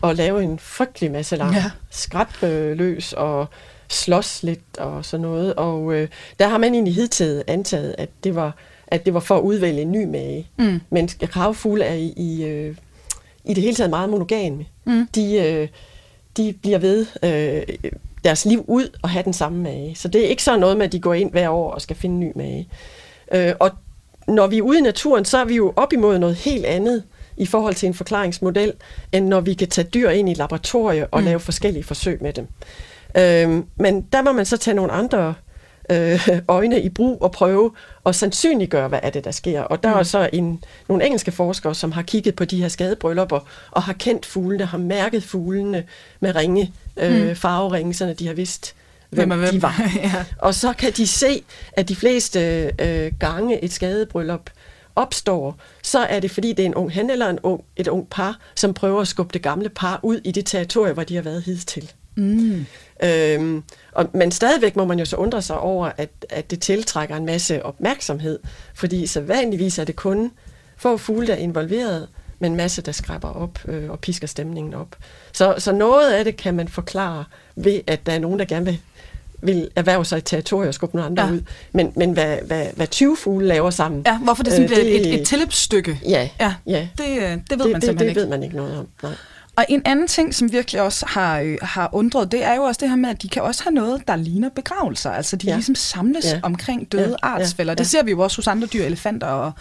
Og 0.00 0.14
lave 0.14 0.42
en 0.42 0.58
frygtelig 0.58 1.10
masse 1.10 1.36
lang 1.36 1.54
ja. 1.54 1.70
skrab 1.90 2.42
øh, 2.42 2.76
løs 2.76 3.12
og 3.12 3.46
slås 3.88 4.42
lidt 4.42 4.78
og 4.78 5.04
sådan 5.04 5.22
noget. 5.22 5.54
Og 5.54 5.94
øh, 5.94 6.08
der 6.38 6.48
har 6.48 6.58
man 6.58 6.74
egentlig 6.74 6.94
hidtil 6.94 7.42
antaget, 7.46 7.94
at 7.98 8.08
det 8.24 8.34
var, 8.34 8.56
at 8.86 9.06
det 9.06 9.14
var 9.14 9.20
for 9.20 9.36
at 9.36 9.42
udvælge 9.42 9.82
en 9.82 9.92
ny 9.92 10.04
mage. 10.04 10.48
Mm. 10.58 10.80
Men 10.90 11.08
kravfugle 11.08 11.84
er 11.84 11.94
i, 11.94 12.12
i, 12.16 12.44
øh, 12.44 12.76
i 13.44 13.54
det 13.54 13.62
hele 13.62 13.76
taget 13.76 13.90
meget 13.90 14.08
monogame. 14.08 14.66
Mm. 14.84 15.08
De, 15.14 15.34
øh, 15.34 15.68
de 16.36 16.54
bliver 16.62 16.78
ved 16.78 17.06
øh, 17.22 17.90
deres 18.24 18.44
liv 18.44 18.64
ud 18.68 18.88
og 19.02 19.10
have 19.10 19.22
den 19.22 19.32
samme 19.32 19.62
mage. 19.62 19.94
Så 19.94 20.08
det 20.08 20.24
er 20.24 20.28
ikke 20.28 20.42
så 20.42 20.56
noget 20.56 20.76
med, 20.76 20.86
at 20.86 20.92
de 20.92 21.00
går 21.00 21.14
ind 21.14 21.30
hver 21.30 21.48
år 21.48 21.70
og 21.70 21.82
skal 21.82 21.96
finde 21.96 22.14
en 22.14 22.20
ny 22.20 22.32
mage. 22.36 22.68
Øh, 23.32 23.52
og 23.60 23.70
når 24.28 24.46
vi 24.46 24.58
er 24.58 24.62
ude 24.62 24.78
i 24.78 24.82
naturen, 24.82 25.24
så 25.24 25.38
er 25.38 25.44
vi 25.44 25.54
jo 25.54 25.72
op 25.76 25.92
imod 25.92 26.18
noget 26.18 26.36
helt 26.36 26.64
andet 26.64 27.02
i 27.36 27.46
forhold 27.46 27.74
til 27.74 27.86
en 27.86 27.94
forklaringsmodel, 27.94 28.72
end 29.12 29.26
når 29.26 29.40
vi 29.40 29.54
kan 29.54 29.68
tage 29.68 29.88
dyr 29.94 30.10
ind 30.10 30.28
i 30.28 30.32
et 30.32 30.38
laboratorie 30.38 31.06
og 31.06 31.20
mm. 31.20 31.26
lave 31.26 31.40
forskellige 31.40 31.84
forsøg 31.84 32.22
med 32.22 32.32
dem. 32.32 32.46
Øh, 33.16 33.64
men 33.76 34.02
der 34.12 34.22
må 34.22 34.32
man 34.32 34.46
så 34.46 34.56
tage 34.56 34.74
nogle 34.74 34.92
andre 34.92 35.34
øh, 35.90 36.28
øjne 36.48 36.80
i 36.80 36.88
brug 36.88 37.22
og 37.22 37.32
prøve 37.32 37.70
at 38.06 38.14
sandsynliggøre, 38.14 38.88
hvad 38.88 39.00
er 39.02 39.10
det, 39.10 39.24
der 39.24 39.30
sker. 39.30 39.60
Og 39.60 39.82
der 39.82 39.94
mm. 39.94 39.98
er 39.98 40.02
så 40.02 40.28
en, 40.32 40.64
nogle 40.88 41.04
engelske 41.04 41.32
forskere, 41.32 41.74
som 41.74 41.92
har 41.92 42.02
kigget 42.02 42.36
på 42.36 42.44
de 42.44 42.60
her 42.60 42.68
skadebryllupper 42.68 43.40
og 43.70 43.82
har 43.82 43.92
kendt 43.92 44.26
fuglene, 44.26 44.64
har 44.64 44.78
mærket 44.78 45.24
fuglene 45.24 45.84
med 46.20 46.36
ringe, 46.36 46.72
øh, 46.96 47.28
mm. 47.28 47.36
farveringe, 47.36 47.94
så 47.94 48.14
de 48.18 48.26
har 48.26 48.34
vidst, 48.34 48.74
hvem, 49.10 49.28
hvem 49.28 49.50
de 49.50 49.62
var. 49.62 49.90
ja. 50.02 50.24
Og 50.38 50.54
så 50.54 50.72
kan 50.72 50.92
de 50.92 51.06
se, 51.06 51.44
at 51.72 51.88
de 51.88 51.96
fleste 51.96 52.40
øh, 52.78 53.12
gange 53.20 53.64
et 53.64 53.72
skadebryllup 53.72 54.50
opstår, 54.96 55.56
så 55.82 55.98
er 55.98 56.20
det 56.20 56.30
fordi, 56.30 56.52
det 56.52 56.62
er 56.62 56.66
en 56.66 56.74
ung 56.74 56.92
han 56.92 57.10
eller 57.10 57.28
en 57.28 57.38
ung, 57.42 57.64
et 57.76 57.88
ung 57.88 58.08
par, 58.10 58.38
som 58.54 58.74
prøver 58.74 59.00
at 59.00 59.08
skubbe 59.08 59.32
det 59.32 59.42
gamle 59.42 59.68
par 59.68 60.00
ud 60.02 60.20
i 60.24 60.30
det 60.30 60.46
territorium, 60.46 60.94
hvor 60.94 61.04
de 61.04 61.14
har 61.14 61.22
været 61.22 61.42
hidtil. 61.42 61.92
Mm. 62.16 62.66
Øhm, 63.02 63.62
og, 63.92 64.10
men 64.14 64.30
stadigvæk 64.30 64.76
må 64.76 64.84
man 64.84 64.98
jo 64.98 65.04
så 65.04 65.16
undre 65.16 65.42
sig 65.42 65.58
over, 65.58 65.90
at, 65.96 66.10
at 66.30 66.50
det 66.50 66.60
tiltrækker 66.60 67.16
en 67.16 67.26
masse 67.26 67.64
opmærksomhed, 67.64 68.38
fordi 68.74 69.06
så 69.06 69.20
vanligvis 69.20 69.78
er 69.78 69.84
det 69.84 69.96
kun 69.96 70.30
få 70.76 70.96
fugle, 70.96 71.26
der 71.26 71.32
er 71.32 71.38
involveret, 71.38 72.08
men 72.44 72.52
en 72.52 72.56
masse, 72.56 72.82
der 72.82 72.92
skraber 72.92 73.28
op 73.28 73.58
øh, 73.68 73.90
og 73.90 74.00
pisker 74.00 74.26
stemningen 74.26 74.74
op. 74.74 74.96
Så, 75.32 75.54
så 75.58 75.72
noget 75.72 76.12
af 76.12 76.24
det 76.24 76.36
kan 76.36 76.54
man 76.54 76.68
forklare 76.68 77.24
ved, 77.56 77.80
at 77.86 78.06
der 78.06 78.12
er 78.12 78.18
nogen, 78.18 78.38
der 78.38 78.44
gerne 78.44 78.64
vil 78.64 78.80
vil 79.42 79.70
erhverve 79.76 80.04
sig 80.04 80.16
et 80.16 80.24
territorium 80.24 80.68
og 80.68 80.74
skubbe 80.74 80.96
nogle 80.96 81.06
andre 81.06 81.26
ja. 81.26 81.32
ud. 81.32 81.40
Men, 81.72 81.92
men 81.96 82.12
hvad, 82.12 82.38
hvad, 82.46 82.66
hvad 82.76 82.86
20 82.86 83.16
fugle 83.16 83.46
laver 83.46 83.70
sammen... 83.70 84.02
Ja, 84.06 84.18
hvorfor 84.18 84.42
det 84.42 84.52
sådan 84.52 84.70
øh, 84.70 84.76
det, 84.76 85.00
et, 85.00 85.20
et 85.20 85.26
tilløbsstykke. 85.26 86.00
Ja, 86.08 86.28
ja, 86.40 86.54
ja. 86.66 86.88
Det, 86.98 87.04
øh, 87.08 87.22
det 87.22 87.22
ved 87.22 87.36
det, 87.38 87.48
man 87.50 87.58
simpelthen 87.58 87.88
det, 87.90 87.98
det 87.98 88.08
ikke. 88.08 88.20
ved 88.20 88.28
man 88.28 88.42
ikke 88.42 88.56
noget 88.56 88.78
om, 88.78 88.88
nej. 89.02 89.12
Og 89.56 89.66
en 89.68 89.82
anden 89.84 90.06
ting, 90.06 90.34
som 90.34 90.52
virkelig 90.52 90.82
også 90.82 91.06
har, 91.06 91.40
øh, 91.40 91.58
har 91.62 91.88
undret, 91.92 92.32
det 92.32 92.44
er 92.44 92.54
jo 92.54 92.62
også 92.62 92.78
det 92.80 92.88
her 92.88 92.96
med, 92.96 93.10
at 93.10 93.22
de 93.22 93.28
kan 93.28 93.42
også 93.42 93.62
have 93.64 93.74
noget, 93.74 94.08
der 94.08 94.16
ligner 94.16 94.48
begravelser. 94.48 95.10
Altså 95.10 95.36
de 95.36 95.46
ja. 95.46 95.54
ligesom 95.54 95.74
samles 95.74 96.24
ja. 96.24 96.40
omkring 96.42 96.92
døde 96.92 97.16
ja. 97.22 97.28
artsfælder. 97.28 97.70
Ja. 97.72 97.74
Det 97.74 97.86
ser 97.86 98.02
vi 98.02 98.10
jo 98.10 98.20
også 98.20 98.38
hos 98.38 98.46
andre 98.46 98.66
dyr, 98.66 98.84
elefanter 98.84 99.26
og, 99.26 99.52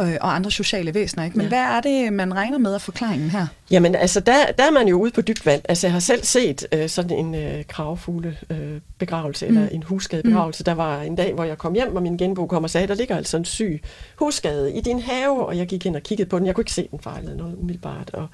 øh, 0.00 0.16
og 0.20 0.34
andre 0.34 0.50
sociale 0.50 0.94
væsener. 0.94 1.24
Ikke? 1.24 1.38
Men 1.38 1.44
ja. 1.44 1.48
hvad 1.48 1.58
er 1.58 1.80
det, 1.80 2.12
man 2.12 2.34
regner 2.34 2.58
med 2.58 2.74
af 2.74 2.80
forklaringen 2.80 3.30
her? 3.30 3.46
Jamen 3.70 3.94
altså, 3.94 4.20
der, 4.20 4.52
der 4.58 4.64
er 4.64 4.70
man 4.70 4.88
jo 4.88 5.00
ude 5.00 5.10
på 5.10 5.20
dybt 5.20 5.46
vand. 5.46 5.62
Altså 5.68 5.86
jeg 5.86 5.92
har 5.92 6.00
selv 6.00 6.24
set 6.24 6.66
øh, 6.72 6.88
sådan 6.88 7.18
en 7.18 7.34
øh, 7.34 7.64
kravfugle 7.68 8.36
øh, 8.50 8.80
begravelse, 8.98 9.48
mm. 9.48 9.56
eller 9.56 9.68
en 9.68 9.82
husskade 9.82 10.22
begravelse. 10.22 10.62
Mm. 10.62 10.64
Der 10.64 10.74
var 10.74 11.02
en 11.02 11.16
dag, 11.16 11.34
hvor 11.34 11.44
jeg 11.44 11.58
kom 11.58 11.74
hjem, 11.74 11.96
og 11.96 12.02
min 12.02 12.16
genbo 12.16 12.46
kom 12.46 12.64
og 12.64 12.70
sagde, 12.70 12.86
der 12.86 12.94
ligger 12.94 13.16
altså 13.16 13.36
en 13.36 13.44
syg 13.44 13.82
husskade 14.16 14.72
i 14.72 14.80
din 14.80 15.00
have, 15.00 15.46
og 15.46 15.56
jeg 15.56 15.66
gik 15.66 15.86
ind 15.86 15.96
og 15.96 16.02
kiggede 16.02 16.28
på 16.28 16.38
den. 16.38 16.46
Jeg 16.46 16.54
kunne 16.54 16.62
ikke 16.62 16.72
se 16.72 16.88
den 16.90 17.00
fejlede 17.00 17.36
noget 17.36 17.56
umiddelbart, 17.58 18.10
og 18.12 18.28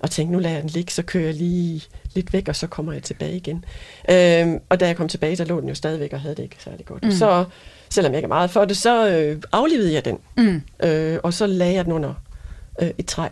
og 0.00 0.10
tænkte, 0.10 0.32
nu 0.32 0.38
lader 0.38 0.54
jeg 0.54 0.62
den 0.62 0.70
ligge, 0.70 0.92
så 0.92 1.02
kører 1.02 1.24
jeg 1.24 1.34
lige 1.34 1.82
lidt 2.14 2.32
væk, 2.32 2.48
og 2.48 2.56
så 2.56 2.66
kommer 2.66 2.92
jeg 2.92 3.02
tilbage 3.02 3.36
igen. 3.36 3.64
Øhm, 4.10 4.60
og 4.68 4.80
da 4.80 4.86
jeg 4.86 4.96
kom 4.96 5.08
tilbage, 5.08 5.36
så 5.36 5.44
lå 5.44 5.60
den 5.60 5.68
jo 5.68 5.74
stadigvæk 5.74 6.12
og 6.12 6.20
havde 6.20 6.34
det 6.34 6.42
ikke 6.42 6.56
særlig 6.58 6.86
godt. 6.86 7.04
Mm. 7.04 7.10
Så 7.10 7.44
selvom 7.90 8.12
jeg 8.12 8.18
ikke 8.18 8.26
er 8.26 8.28
meget 8.28 8.50
for 8.50 8.64
det, 8.64 8.76
så 8.76 9.08
øh, 9.08 9.42
aflivede 9.52 9.92
jeg 9.92 10.04
den, 10.04 10.18
mm. 10.36 10.62
øh, 10.82 11.18
og 11.22 11.34
så 11.34 11.46
lagde 11.46 11.74
jeg 11.74 11.84
den 11.84 11.92
under 11.92 12.14
øh, 12.82 12.90
et 12.98 13.06
træ. 13.06 13.28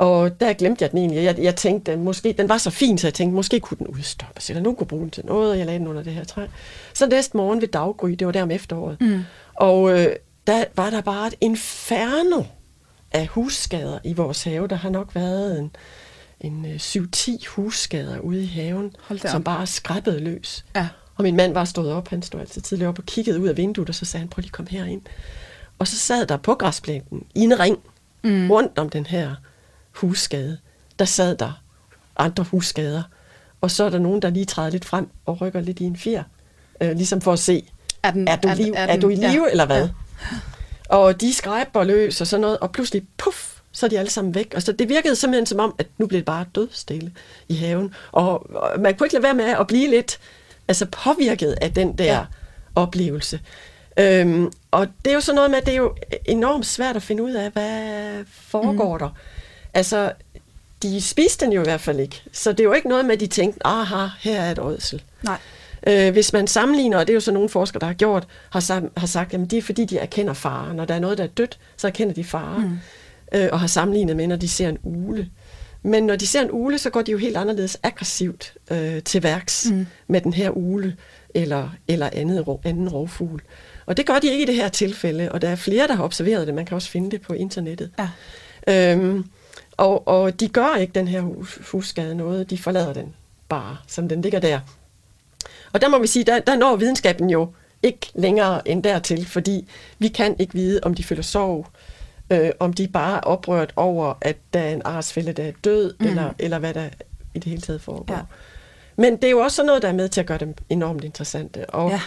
Og 0.00 0.40
der 0.40 0.52
glemte 0.52 0.82
jeg 0.82 0.90
den 0.90 0.98
egentlig. 0.98 1.24
Jeg, 1.24 1.38
jeg 1.38 1.56
tænkte, 1.56 1.96
måske, 1.96 2.34
den 2.38 2.48
var 2.48 2.58
så 2.58 2.70
fin, 2.70 2.98
så 2.98 3.06
jeg 3.06 3.14
tænkte, 3.14 3.34
måske 3.34 3.60
kunne 3.60 3.78
den 3.78 3.86
udstoppes, 3.86 4.50
eller 4.50 4.62
nu 4.62 4.74
kunne 4.74 4.86
bruge 4.86 5.02
den 5.02 5.10
til 5.10 5.26
noget, 5.26 5.50
og 5.50 5.58
jeg 5.58 5.66
lagde 5.66 5.78
den 5.78 5.88
under 5.88 6.02
det 6.02 6.12
her 6.12 6.24
træ. 6.24 6.46
Så 6.94 7.06
næste 7.06 7.36
morgen 7.36 7.60
ved 7.60 7.68
daggry, 7.68 8.10
det 8.10 8.26
var 8.26 8.32
der 8.32 8.42
om 8.42 8.50
efteråret, 8.50 9.00
mm. 9.00 9.22
og 9.54 9.98
øh, 9.98 10.16
der 10.46 10.64
var 10.76 10.90
der 10.90 11.00
bare 11.00 11.26
et 11.26 11.34
inferno 11.40 12.42
af 13.12 13.26
husskader 13.26 13.98
i 14.04 14.12
vores 14.12 14.42
have. 14.42 14.68
Der 14.68 14.76
har 14.76 14.90
nok 14.90 15.14
været 15.14 15.58
en, 15.58 15.70
en 16.40 16.66
7-10 16.76 17.32
øh, 17.32 17.38
husskader 17.48 18.18
ude 18.18 18.42
i 18.42 18.46
haven, 18.46 18.96
som 19.16 19.44
bare 19.44 19.66
skræppede 19.66 20.20
løs. 20.20 20.64
Ja. 20.76 20.88
Og 21.20 21.24
min 21.24 21.36
mand 21.36 21.52
var 21.52 21.64
stået 21.64 21.92
op, 21.92 22.08
han 22.08 22.22
stod 22.22 22.40
altid 22.40 22.62
tidligere 22.62 22.88
op 22.88 22.98
og 22.98 23.06
kiggede 23.06 23.40
ud 23.40 23.48
af 23.48 23.56
vinduet, 23.56 23.88
og 23.88 23.94
så 23.94 24.04
sagde 24.04 24.20
han, 24.20 24.28
prøv 24.28 24.40
lige 24.40 24.48
at 24.48 24.52
komme 24.52 24.70
herind. 24.70 25.02
Og 25.78 25.88
så 25.88 25.96
sad 25.96 26.26
der 26.26 26.36
på 26.36 26.54
græsplænen 26.54 27.24
i 27.34 27.40
en 27.40 27.60
ring 27.60 27.78
mm. 28.24 28.50
rundt 28.50 28.78
om 28.78 28.88
den 28.88 29.06
her 29.06 29.34
husskade. 29.92 30.58
Der 30.98 31.04
sad 31.04 31.36
der 31.36 31.62
andre 32.16 32.44
husskader. 32.44 33.02
Og 33.60 33.70
så 33.70 33.84
er 33.84 33.90
der 33.90 33.98
nogen, 33.98 34.22
der 34.22 34.30
lige 34.30 34.44
træder 34.44 34.70
lidt 34.70 34.84
frem 34.84 35.08
og 35.26 35.40
rykker 35.40 35.60
lidt 35.60 35.80
i 35.80 35.84
en 35.84 35.96
fjer. 35.96 36.22
Øh, 36.82 36.96
ligesom 36.96 37.20
for 37.20 37.32
at 37.32 37.38
se, 37.38 37.64
er, 38.02 38.10
den, 38.10 38.28
er, 38.28 38.36
du, 38.36 38.48
er, 38.48 38.54
liv, 38.54 38.72
er, 38.76 38.86
den, 38.86 38.96
er 38.96 39.00
du 39.00 39.08
i 39.08 39.14
live 39.14 39.44
ja, 39.44 39.50
eller 39.50 39.66
hvad? 39.66 39.82
Ja. 39.82 40.36
Og 40.88 41.20
de 41.20 41.34
skræber 41.34 41.84
løs 41.84 42.20
og 42.20 42.26
sådan 42.26 42.40
noget, 42.40 42.58
og 42.58 42.72
pludselig, 42.72 43.02
puff, 43.16 43.58
så 43.72 43.86
er 43.86 43.90
de 43.90 43.98
alle 43.98 44.10
sammen 44.10 44.34
væk. 44.34 44.52
Og 44.56 44.62
så 44.62 44.72
det 44.72 44.88
virkede 44.88 45.16
simpelthen 45.16 45.46
som 45.46 45.60
om, 45.60 45.74
at 45.78 45.86
nu 45.98 46.06
blev 46.06 46.18
det 46.18 46.26
bare 46.26 46.44
dødstille 46.54 47.12
i 47.48 47.54
haven. 47.54 47.94
Og, 48.12 48.56
og 48.56 48.80
man 48.80 48.94
kunne 48.94 49.06
ikke 49.06 49.14
lade 49.14 49.22
være 49.22 49.34
med 49.34 49.44
at 49.44 49.66
blive 49.66 49.90
lidt 49.90 50.18
altså 50.70 50.86
påvirket 50.86 51.58
af 51.60 51.72
den 51.72 51.98
der 51.98 52.04
ja. 52.04 52.24
oplevelse. 52.74 53.40
Øhm, 53.96 54.52
og 54.70 54.86
det 55.04 55.10
er 55.10 55.14
jo 55.14 55.20
sådan 55.20 55.34
noget 55.34 55.50
med, 55.50 55.58
at 55.58 55.66
det 55.66 55.72
er 55.72 55.76
jo 55.76 55.94
enormt 56.24 56.66
svært 56.66 56.96
at 56.96 57.02
finde 57.02 57.22
ud 57.22 57.32
af, 57.32 57.50
hvad 57.50 58.24
foregår 58.32 58.92
mm. 58.92 58.98
der. 58.98 59.08
Altså, 59.74 60.12
de 60.82 61.00
spiste 61.00 61.44
den 61.44 61.52
jo 61.52 61.60
i 61.60 61.64
hvert 61.64 61.80
fald 61.80 62.00
ikke. 62.00 62.22
Så 62.32 62.52
det 62.52 62.60
er 62.60 62.64
jo 62.64 62.72
ikke 62.72 62.88
noget 62.88 63.04
med, 63.04 63.14
at 63.14 63.20
de 63.20 63.26
tænkte, 63.26 63.66
aha, 63.66 64.06
her 64.20 64.40
er 64.40 64.50
et 64.50 64.58
ådsel. 64.58 65.02
Nej. 65.22 65.38
Øh, 65.86 66.12
hvis 66.12 66.32
man 66.32 66.46
sammenligner, 66.46 66.98
og 66.98 67.06
det 67.06 67.12
er 67.12 67.14
jo 67.14 67.20
så 67.20 67.32
nogle 67.32 67.48
forskere, 67.48 67.80
der 67.80 67.86
har 67.86 67.94
gjort, 67.94 68.26
har, 68.50 68.60
sam, 68.60 68.90
har 68.96 69.06
sagt, 69.06 69.34
at 69.34 69.40
det 69.50 69.52
er 69.52 69.62
fordi, 69.62 69.84
de 69.84 69.98
erkender 69.98 70.32
fare. 70.32 70.74
Når 70.74 70.84
der 70.84 70.94
er 70.94 70.98
noget, 70.98 71.18
der 71.18 71.24
er 71.24 71.28
dødt, 71.28 71.58
så 71.76 71.86
erkender 71.86 72.14
de 72.14 72.24
fare. 72.24 72.58
Mm. 72.58 72.78
Øh, 73.34 73.48
og 73.52 73.60
har 73.60 73.66
sammenlignet 73.66 74.16
med, 74.16 74.26
når 74.26 74.36
de 74.36 74.48
ser 74.48 74.68
en 74.68 74.78
ule. 74.82 75.28
Men 75.82 76.06
når 76.06 76.16
de 76.16 76.26
ser 76.26 76.42
en 76.42 76.50
ule, 76.50 76.78
så 76.78 76.90
går 76.90 77.02
de 77.02 77.12
jo 77.12 77.18
helt 77.18 77.36
anderledes 77.36 77.78
aggressivt 77.82 78.54
øh, 78.70 79.02
til 79.02 79.22
værks 79.22 79.70
mm. 79.70 79.86
med 80.08 80.20
den 80.20 80.32
her 80.32 80.50
ule 80.50 80.96
eller, 81.34 81.68
eller 81.88 82.10
andet, 82.12 82.46
anden 82.64 82.88
rovfugl. 82.88 83.42
Og 83.86 83.96
det 83.96 84.06
gør 84.06 84.18
de 84.18 84.30
ikke 84.30 84.42
i 84.42 84.46
det 84.46 84.54
her 84.54 84.68
tilfælde, 84.68 85.32
og 85.32 85.42
der 85.42 85.48
er 85.48 85.56
flere, 85.56 85.88
der 85.88 85.94
har 85.94 86.04
observeret 86.04 86.46
det. 86.46 86.54
Man 86.54 86.66
kan 86.66 86.74
også 86.74 86.88
finde 86.88 87.10
det 87.10 87.20
på 87.20 87.32
internettet. 87.32 87.90
Ja. 87.98 88.92
Øhm, 88.92 89.24
og, 89.76 90.08
og 90.08 90.40
de 90.40 90.48
gør 90.48 90.76
ikke 90.76 90.92
den 90.92 91.08
her 91.08 91.22
husskade 91.70 92.14
noget. 92.14 92.50
De 92.50 92.58
forlader 92.58 92.92
den 92.92 93.14
bare, 93.48 93.76
som 93.86 94.08
den 94.08 94.22
ligger 94.22 94.40
der. 94.40 94.60
Og 95.72 95.80
der 95.80 95.88
må 95.88 95.98
vi 95.98 96.06
sige, 96.06 96.24
der, 96.24 96.38
der 96.38 96.56
når 96.56 96.76
videnskaben 96.76 97.30
jo 97.30 97.52
ikke 97.82 98.10
længere 98.14 98.68
end 98.68 98.82
dertil, 98.82 99.26
fordi 99.26 99.68
vi 99.98 100.08
kan 100.08 100.36
ikke 100.38 100.54
vide, 100.54 100.80
om 100.82 100.94
de 100.94 101.04
føler 101.04 101.22
sorg, 101.22 101.66
øh, 101.66 101.89
om 102.60 102.72
de 102.72 102.88
bare 102.88 103.16
er 103.16 103.20
oprørt 103.20 103.72
over, 103.76 104.14
at 104.20 104.36
der 104.54 104.60
er 104.60 104.74
en 104.74 104.82
arsfælde, 104.84 105.32
der 105.32 105.42
er 105.42 105.52
død, 105.64 105.94
mm. 106.00 106.06
eller, 106.06 106.32
eller 106.38 106.58
hvad 106.58 106.74
der 106.74 106.88
i 107.34 107.38
det 107.38 107.44
hele 107.44 107.60
taget 107.60 107.80
foregår. 107.80 108.14
Ja. 108.14 108.20
Men 108.96 109.16
det 109.16 109.24
er 109.24 109.30
jo 109.30 109.38
også 109.38 109.56
sådan 109.56 109.66
noget, 109.66 109.82
der 109.82 109.88
er 109.88 109.92
med 109.92 110.08
til 110.08 110.20
at 110.20 110.26
gøre 110.26 110.38
dem 110.38 110.54
enormt 110.68 111.04
interessante. 111.04 111.70
Og 111.70 111.90
ja. 111.90 112.00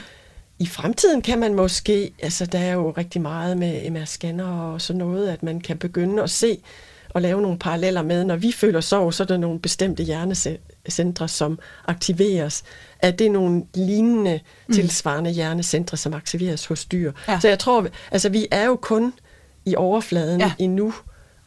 i 0.60 0.68
fremtiden 0.68 1.22
kan 1.22 1.40
man 1.40 1.54
måske, 1.54 2.14
altså 2.22 2.46
der 2.46 2.60
er 2.60 2.74
jo 2.74 2.92
rigtig 2.92 3.22
meget 3.22 3.58
med 3.58 3.82
MR-scanner 3.82 4.74
og 4.74 4.82
sådan 4.82 4.98
noget, 4.98 5.30
at 5.30 5.44
man 5.44 5.62
kan 5.62 5.78
begynde 5.78 6.24
at 6.24 6.30
se 6.30 6.58
og 7.10 7.22
lave 7.22 7.42
nogle 7.42 7.60
paralleller 7.60 8.02
med, 8.02 8.24
når 8.24 8.36
vi 8.36 8.52
føler 8.52 8.82
sorg, 8.82 9.14
så 9.14 9.24
er 9.24 9.28
der 9.28 9.38
nogle 9.38 9.60
bestemte 9.60 10.04
hjernecentre, 10.04 11.28
som 11.28 11.60
aktiveres. 11.88 12.64
Er 13.00 13.12
det 13.12 13.32
nogle 13.32 13.64
lignende, 13.76 14.40
mm. 14.68 14.74
tilsvarende 14.74 15.32
hjernecentre, 15.32 15.98
som 15.98 16.14
aktiveres 16.14 16.66
hos 16.66 16.86
dyr? 16.86 17.12
Ja. 17.28 17.40
Så 17.40 17.48
jeg 17.48 17.60
tror, 17.60 17.88
altså 18.12 18.30
vi 18.30 18.48
er 18.52 18.66
jo 18.66 18.76
kun 18.76 19.14
i 19.65 19.76
overfladen 19.76 20.39
ja. 20.39 20.54
endnu 20.60 20.93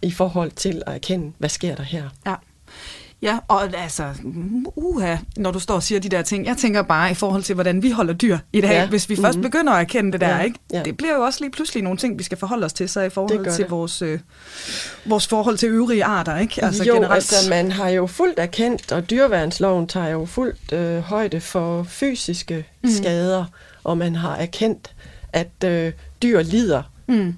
i 0.02 0.10
forhold 0.10 0.50
til 0.50 0.82
at 0.86 0.94
erkende, 0.94 1.32
hvad 1.38 1.48
sker 1.48 1.74
der 1.74 1.82
her. 1.82 2.08
Ja. 2.26 2.34
Ja, 3.22 3.38
og 3.48 3.76
altså, 3.76 4.04
uha, 4.76 5.16
når 5.36 5.50
du 5.50 5.58
står 5.58 5.74
og 5.74 5.82
siger 5.82 6.00
de 6.00 6.08
der 6.08 6.22
ting, 6.22 6.46
jeg 6.46 6.56
tænker 6.56 6.82
bare 6.82 7.10
i 7.10 7.14
forhold 7.14 7.42
til, 7.42 7.54
hvordan 7.54 7.82
vi 7.82 7.90
holder 7.90 8.14
dyr 8.14 8.38
i 8.52 8.60
dag, 8.60 8.70
ja. 8.70 8.88
hvis 8.88 9.08
vi 9.08 9.16
først 9.16 9.38
mm-hmm. 9.38 9.50
begynder 9.50 9.72
at 9.72 9.80
erkende 9.80 10.12
det 10.12 10.20
der, 10.20 10.36
ja. 10.36 10.42
ikke? 10.42 10.58
Ja. 10.72 10.82
det 10.82 10.96
bliver 10.96 11.14
jo 11.14 11.22
også 11.22 11.40
lige 11.40 11.50
pludselig 11.50 11.82
nogle 11.82 11.98
ting, 11.98 12.18
vi 12.18 12.22
skal 12.22 12.38
forholde 12.38 12.64
os 12.64 12.72
til, 12.72 12.88
så 12.88 13.00
i 13.00 13.10
forhold 13.10 13.56
til 13.56 13.66
vores, 13.68 14.02
øh, 14.02 14.20
vores 15.06 15.26
forhold 15.26 15.58
til 15.58 15.68
øvrige 15.68 16.04
arter, 16.04 16.38
ikke? 16.38 16.64
Altså 16.64 16.84
jo, 16.84 16.94
generelt. 16.94 17.14
altså 17.14 17.50
man 17.50 17.72
har 17.72 17.88
jo 17.88 18.06
fuldt 18.06 18.38
erkendt, 18.38 18.92
og 18.92 19.10
dyreværnsloven 19.10 19.86
tager 19.86 20.08
jo 20.08 20.26
fuldt 20.26 20.72
øh, 20.72 20.98
højde 20.98 21.40
for 21.40 21.82
fysiske 21.82 22.66
mm. 22.82 22.90
skader, 22.90 23.44
og 23.84 23.98
man 23.98 24.14
har 24.14 24.36
erkendt, 24.36 24.94
at 25.32 25.64
øh, 25.64 25.92
dyr 26.22 26.42
lider 26.42 26.82
mm 27.06 27.34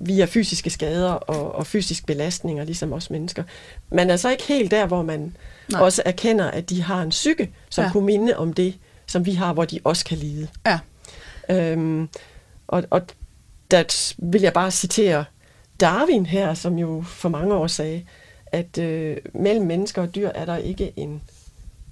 via 0.00 0.24
fysiske 0.24 0.70
skader 0.70 1.12
og, 1.12 1.54
og 1.54 1.66
fysisk 1.66 2.06
belastninger, 2.06 2.64
ligesom 2.64 2.92
os 2.92 3.10
mennesker. 3.10 3.42
Man 3.92 4.10
er 4.10 4.16
så 4.16 4.30
ikke 4.30 4.44
helt 4.48 4.70
der, 4.70 4.86
hvor 4.86 5.02
man 5.02 5.36
Nej. 5.68 5.80
også 5.80 6.02
erkender, 6.04 6.50
at 6.50 6.70
de 6.70 6.82
har 6.82 7.02
en 7.02 7.10
psyke, 7.10 7.50
som 7.70 7.84
ja. 7.84 7.92
kunne 7.92 8.06
minde 8.06 8.36
om 8.36 8.52
det, 8.52 8.74
som 9.06 9.26
vi 9.26 9.32
har, 9.32 9.52
hvor 9.52 9.64
de 9.64 9.80
også 9.84 10.04
kan 10.04 10.18
lide. 10.18 10.48
Ja. 10.66 10.78
Øhm, 11.50 12.08
og, 12.68 12.84
og 12.90 13.02
der 13.70 14.12
vil 14.18 14.40
jeg 14.40 14.52
bare 14.52 14.70
citere 14.70 15.24
Darwin 15.80 16.26
her, 16.26 16.54
som 16.54 16.78
jo 16.78 17.04
for 17.06 17.28
mange 17.28 17.54
år 17.54 17.66
sagde, 17.66 18.04
at 18.46 18.78
øh, 18.78 19.16
mellem 19.34 19.66
mennesker 19.66 20.02
og 20.02 20.14
dyr 20.14 20.28
er 20.28 20.44
der 20.44 20.56
ikke 20.56 20.92
en 20.96 21.22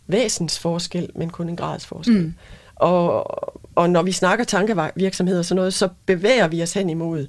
væsensforskel, 0.06 1.10
men 1.14 1.30
kun 1.30 1.48
en 1.48 1.56
gradsforskel. 1.56 2.22
Mm. 2.22 2.34
Og, 2.74 3.26
og 3.74 3.90
når 3.90 4.02
vi 4.02 4.12
snakker 4.12 4.44
tankevirksomhed 4.44 5.38
og 5.38 5.44
sådan 5.44 5.56
noget, 5.56 5.74
så 5.74 5.88
bevæger 6.06 6.48
vi 6.48 6.62
os 6.62 6.72
hen 6.72 6.90
imod, 6.90 7.26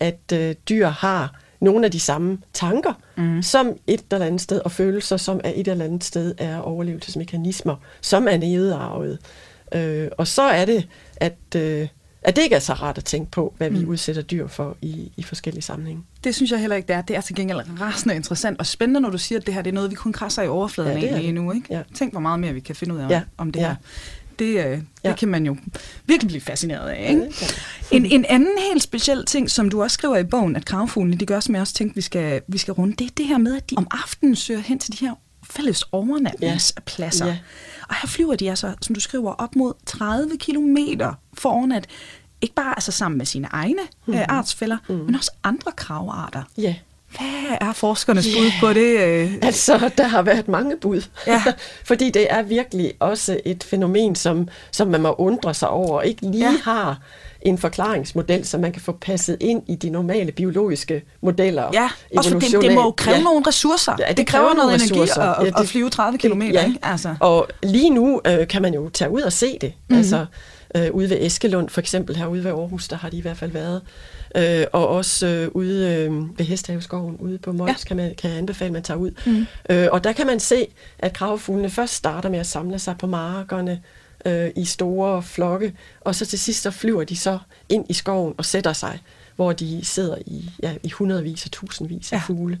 at 0.00 0.32
øh, 0.32 0.54
dyr 0.68 0.88
har 0.88 1.38
nogle 1.60 1.84
af 1.84 1.90
de 1.90 2.00
samme 2.00 2.38
tanker, 2.52 2.92
mm. 3.16 3.42
som 3.42 3.76
et 3.86 4.02
eller 4.12 4.26
andet 4.26 4.40
sted, 4.40 4.60
og 4.64 4.72
følelser, 4.72 5.16
som 5.16 5.40
er 5.44 5.52
et 5.54 5.68
eller 5.68 5.84
andet 5.84 6.04
sted 6.04 6.34
er 6.38 6.58
overlevelsesmekanismer, 6.58 7.76
som 8.00 8.28
er 8.28 8.36
nedarvet. 8.36 9.18
Øh, 9.74 10.08
og 10.18 10.26
så 10.26 10.42
er 10.42 10.64
det, 10.64 10.88
at, 11.16 11.38
øh, 11.56 11.88
at 12.22 12.36
det 12.36 12.42
ikke 12.42 12.56
er 12.56 12.60
så 12.60 12.72
rart 12.72 12.98
at 12.98 13.04
tænke 13.04 13.30
på, 13.30 13.54
hvad 13.56 13.70
vi 13.70 13.78
mm. 13.78 13.88
udsætter 13.88 14.22
dyr 14.22 14.46
for 14.46 14.76
i, 14.82 15.12
i 15.16 15.22
forskellige 15.22 15.62
sammenhænge. 15.62 16.02
Det 16.24 16.34
synes 16.34 16.50
jeg 16.50 16.60
heller 16.60 16.76
ikke, 16.76 16.88
det 16.88 16.96
er. 16.96 17.02
Det 17.02 17.16
er 17.16 17.20
til 17.20 17.34
gengæld 17.34 17.80
rasende 17.80 18.14
interessant 18.14 18.58
og 18.58 18.66
spændende, 18.66 19.00
når 19.00 19.10
du 19.10 19.18
siger, 19.18 19.38
at 19.38 19.46
det 19.46 19.54
her 19.54 19.62
det 19.62 19.70
er 19.70 19.74
noget, 19.74 19.90
vi 19.90 19.94
kun 19.94 20.12
krasser 20.12 20.42
i 20.42 20.48
overfladen 20.48 21.02
ja, 21.02 21.06
af 21.06 21.20
lige 21.20 21.32
nu. 21.32 21.52
Ikke? 21.52 21.66
Ja. 21.70 21.82
Tænk, 21.94 22.12
hvor 22.12 22.20
meget 22.20 22.40
mere 22.40 22.52
vi 22.52 22.60
kan 22.60 22.74
finde 22.76 22.94
ud 22.94 23.00
af 23.00 23.10
ja. 23.10 23.22
om 23.38 23.52
det 23.52 23.60
ja. 23.60 23.66
her 23.66 23.74
det, 24.42 24.66
øh, 24.66 24.72
det 24.72 24.84
ja. 25.04 25.14
kan 25.14 25.28
man 25.28 25.46
jo 25.46 25.56
virkelig 26.06 26.28
blive 26.28 26.40
fascineret 26.40 26.88
af. 26.88 27.10
Ikke? 27.10 27.22
Ja, 27.92 27.96
en, 27.96 28.06
en 28.06 28.24
anden 28.24 28.58
helt 28.72 28.82
speciel 28.82 29.24
ting, 29.24 29.50
som 29.50 29.70
du 29.70 29.82
også 29.82 29.94
skriver 29.94 30.16
i 30.16 30.24
bogen, 30.24 30.56
at 30.56 30.64
kravfuglene, 30.64 31.16
de 31.16 31.26
gør, 31.26 31.40
som 31.40 31.54
jeg 31.54 31.60
også 31.60 31.74
tænkte, 31.74 31.94
vi 31.94 32.00
skal, 32.00 32.42
vi 32.48 32.58
skal 32.58 32.74
runde, 32.74 32.96
det 32.96 33.06
er 33.06 33.10
det 33.16 33.26
her 33.26 33.38
med, 33.38 33.56
at 33.56 33.70
de 33.70 33.74
om 33.76 33.86
aftenen 33.90 34.36
søger 34.36 34.60
hen 34.60 34.78
til 34.78 35.00
de 35.00 35.06
her 35.06 35.14
fælles 35.50 35.84
overnatningspladser. 35.92 37.26
Ja. 37.26 37.38
Og 37.88 37.94
her 37.94 38.08
flyver 38.08 38.34
de 38.34 38.50
altså, 38.50 38.74
som 38.80 38.94
du 38.94 39.00
skriver, 39.00 39.32
op 39.32 39.56
mod 39.56 39.72
30 39.86 40.38
kilometer 40.38 41.14
for 41.34 41.50
overnat. 41.50 41.86
Ikke 42.40 42.54
bare 42.54 42.74
altså 42.76 42.92
sammen 42.92 43.18
med 43.18 43.26
sine 43.26 43.48
egne 43.50 43.82
mm-hmm. 43.82 44.20
øh, 44.20 44.26
artsfælder, 44.28 44.78
mm-hmm. 44.88 45.04
men 45.04 45.14
også 45.14 45.30
andre 45.44 45.72
kravarter. 45.76 46.42
Ja. 46.58 46.74
Hvad 47.18 47.68
er 47.68 47.72
forskernes 47.72 48.26
yeah. 48.26 48.38
bud 48.38 48.50
på 48.60 48.72
det? 48.72 48.98
Øh? 49.00 49.32
Altså, 49.42 49.90
der 49.98 50.06
har 50.06 50.22
været 50.22 50.48
mange 50.48 50.76
bud. 50.76 51.02
Ja. 51.26 51.42
Fordi 51.88 52.10
det 52.10 52.26
er 52.30 52.42
virkelig 52.42 52.92
også 53.00 53.40
et 53.44 53.64
fænomen, 53.64 54.14
som, 54.14 54.48
som 54.70 54.88
man 54.88 55.00
må 55.00 55.14
undre 55.18 55.54
sig 55.54 55.68
over, 55.68 55.96
og 55.96 56.06
ikke 56.06 56.30
lige 56.30 56.50
ja. 56.50 56.56
har 56.64 56.98
en 57.42 57.58
forklaringsmodel, 57.58 58.44
som 58.44 58.60
man 58.60 58.72
kan 58.72 58.82
få 58.82 58.92
passet 58.92 59.36
ind 59.40 59.62
i 59.68 59.74
de 59.74 59.90
normale 59.90 60.32
biologiske 60.32 61.02
modeller. 61.20 61.70
Ja, 61.72 61.90
også 62.16 62.30
for 62.30 62.38
det, 62.38 62.52
det 62.62 62.74
må 62.74 62.82
jo 62.82 62.90
kræve 62.90 63.16
ja. 63.16 63.22
nogle 63.22 63.44
ressourcer. 63.46 63.96
Ja, 63.98 64.08
det, 64.08 64.16
det 64.16 64.26
kræver, 64.26 64.44
kræver 64.44 64.56
noget 64.56 64.74
energi 64.74 65.00
at, 65.00 65.16
ja, 65.16 65.44
det, 65.44 65.54
at 65.58 65.68
flyve 65.68 65.90
30 65.90 66.18
km. 66.18 66.42
Ja. 66.42 66.66
Ikke? 66.66 66.78
Altså. 66.82 67.14
Og 67.20 67.48
lige 67.62 67.90
nu 67.90 68.20
øh, 68.26 68.48
kan 68.48 68.62
man 68.62 68.74
jo 68.74 68.88
tage 68.88 69.10
ud 69.10 69.20
og 69.20 69.32
se 69.32 69.58
det. 69.60 69.72
Mm-hmm. 69.76 69.98
Altså, 69.98 70.26
øh, 70.76 70.90
ude 70.92 71.10
ved 71.10 71.18
Eskelund, 71.20 71.68
for 71.68 71.80
eksempel 71.80 72.16
herude 72.16 72.44
ved 72.44 72.50
Aarhus, 72.50 72.88
der 72.88 72.96
har 72.96 73.10
de 73.10 73.16
i 73.16 73.20
hvert 73.20 73.36
fald 73.36 73.50
været. 73.50 73.82
Øh, 74.34 74.66
og 74.72 74.88
også 74.88 75.26
øh, 75.26 75.48
ude 75.48 75.88
øh, 75.88 76.38
ved 76.38 76.46
Hestehaveskoven, 76.46 77.16
ude 77.16 77.38
på 77.38 77.52
Mols, 77.52 77.70
ja. 77.70 77.88
kan, 77.88 77.96
man, 77.96 78.14
kan 78.14 78.30
jeg 78.30 78.38
anbefale, 78.38 78.66
at 78.66 78.72
man 78.72 78.82
tager 78.82 78.98
ud. 78.98 79.10
Mm. 79.26 79.46
Øh, 79.70 79.88
og 79.92 80.04
der 80.04 80.12
kan 80.12 80.26
man 80.26 80.40
se, 80.40 80.66
at 80.98 81.12
kravfuglene 81.12 81.70
først 81.70 81.94
starter 81.94 82.28
med 82.28 82.38
at 82.38 82.46
samle 82.46 82.78
sig 82.78 82.98
på 82.98 83.06
markerne 83.06 83.82
øh, 84.24 84.50
i 84.56 84.64
store 84.64 85.22
flokke, 85.22 85.74
og 86.00 86.14
så 86.14 86.26
til 86.26 86.38
sidst 86.38 86.62
så 86.62 86.70
flyver 86.70 87.04
de 87.04 87.16
så 87.16 87.38
ind 87.68 87.86
i 87.88 87.92
skoven 87.92 88.34
og 88.38 88.44
sætter 88.44 88.72
sig 88.72 89.00
hvor 89.36 89.52
de 89.52 89.84
sidder 89.84 90.16
i, 90.26 90.50
ja, 90.62 90.74
i 90.82 90.90
hundredvis 90.90 91.44
og 91.44 91.50
tusindvis 91.50 92.12
af 92.12 92.16
ja. 92.16 92.22
fugle. 92.26 92.58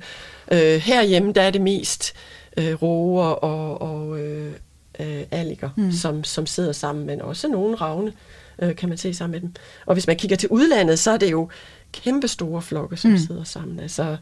Øh, 0.52 0.76
herhjemme 0.80 1.32
der 1.32 1.42
er 1.42 1.50
det 1.50 1.60
mest 1.60 2.12
øh, 2.56 2.82
roer 2.82 3.24
og, 3.24 3.82
og 3.82 4.20
øh, 4.20 4.52
øh, 5.00 5.22
alliger, 5.30 5.70
mm. 5.76 5.92
som, 5.92 6.24
som 6.24 6.46
sidder 6.46 6.72
sammen, 6.72 7.06
men 7.06 7.22
også 7.22 7.48
nogle 7.48 7.76
ravne 7.76 8.12
øh, 8.62 8.76
kan 8.76 8.88
man 8.88 8.98
se 8.98 9.14
sammen 9.14 9.32
med 9.32 9.40
dem. 9.40 9.54
Og 9.86 9.94
hvis 9.94 10.06
man 10.06 10.16
kigger 10.16 10.36
til 10.36 10.48
udlandet, 10.48 10.98
så 10.98 11.10
er 11.10 11.16
det 11.16 11.30
jo 11.30 11.48
kæmpe 11.92 12.28
store 12.28 12.62
flokke, 12.62 12.96
som 12.96 13.10
mm. 13.10 13.18
sidder 13.18 13.44
sammen. 13.44 13.80
Altså 13.80 14.16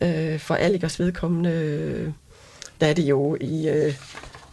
øh, 0.00 0.38
for 0.38 0.54
alligers 0.54 1.00
vedkommende, 1.00 1.50
øh, 1.50 2.08
der 2.80 2.86
er 2.86 2.92
det 2.92 3.02
jo 3.02 3.36
i, 3.40 3.68
øh, 3.68 3.94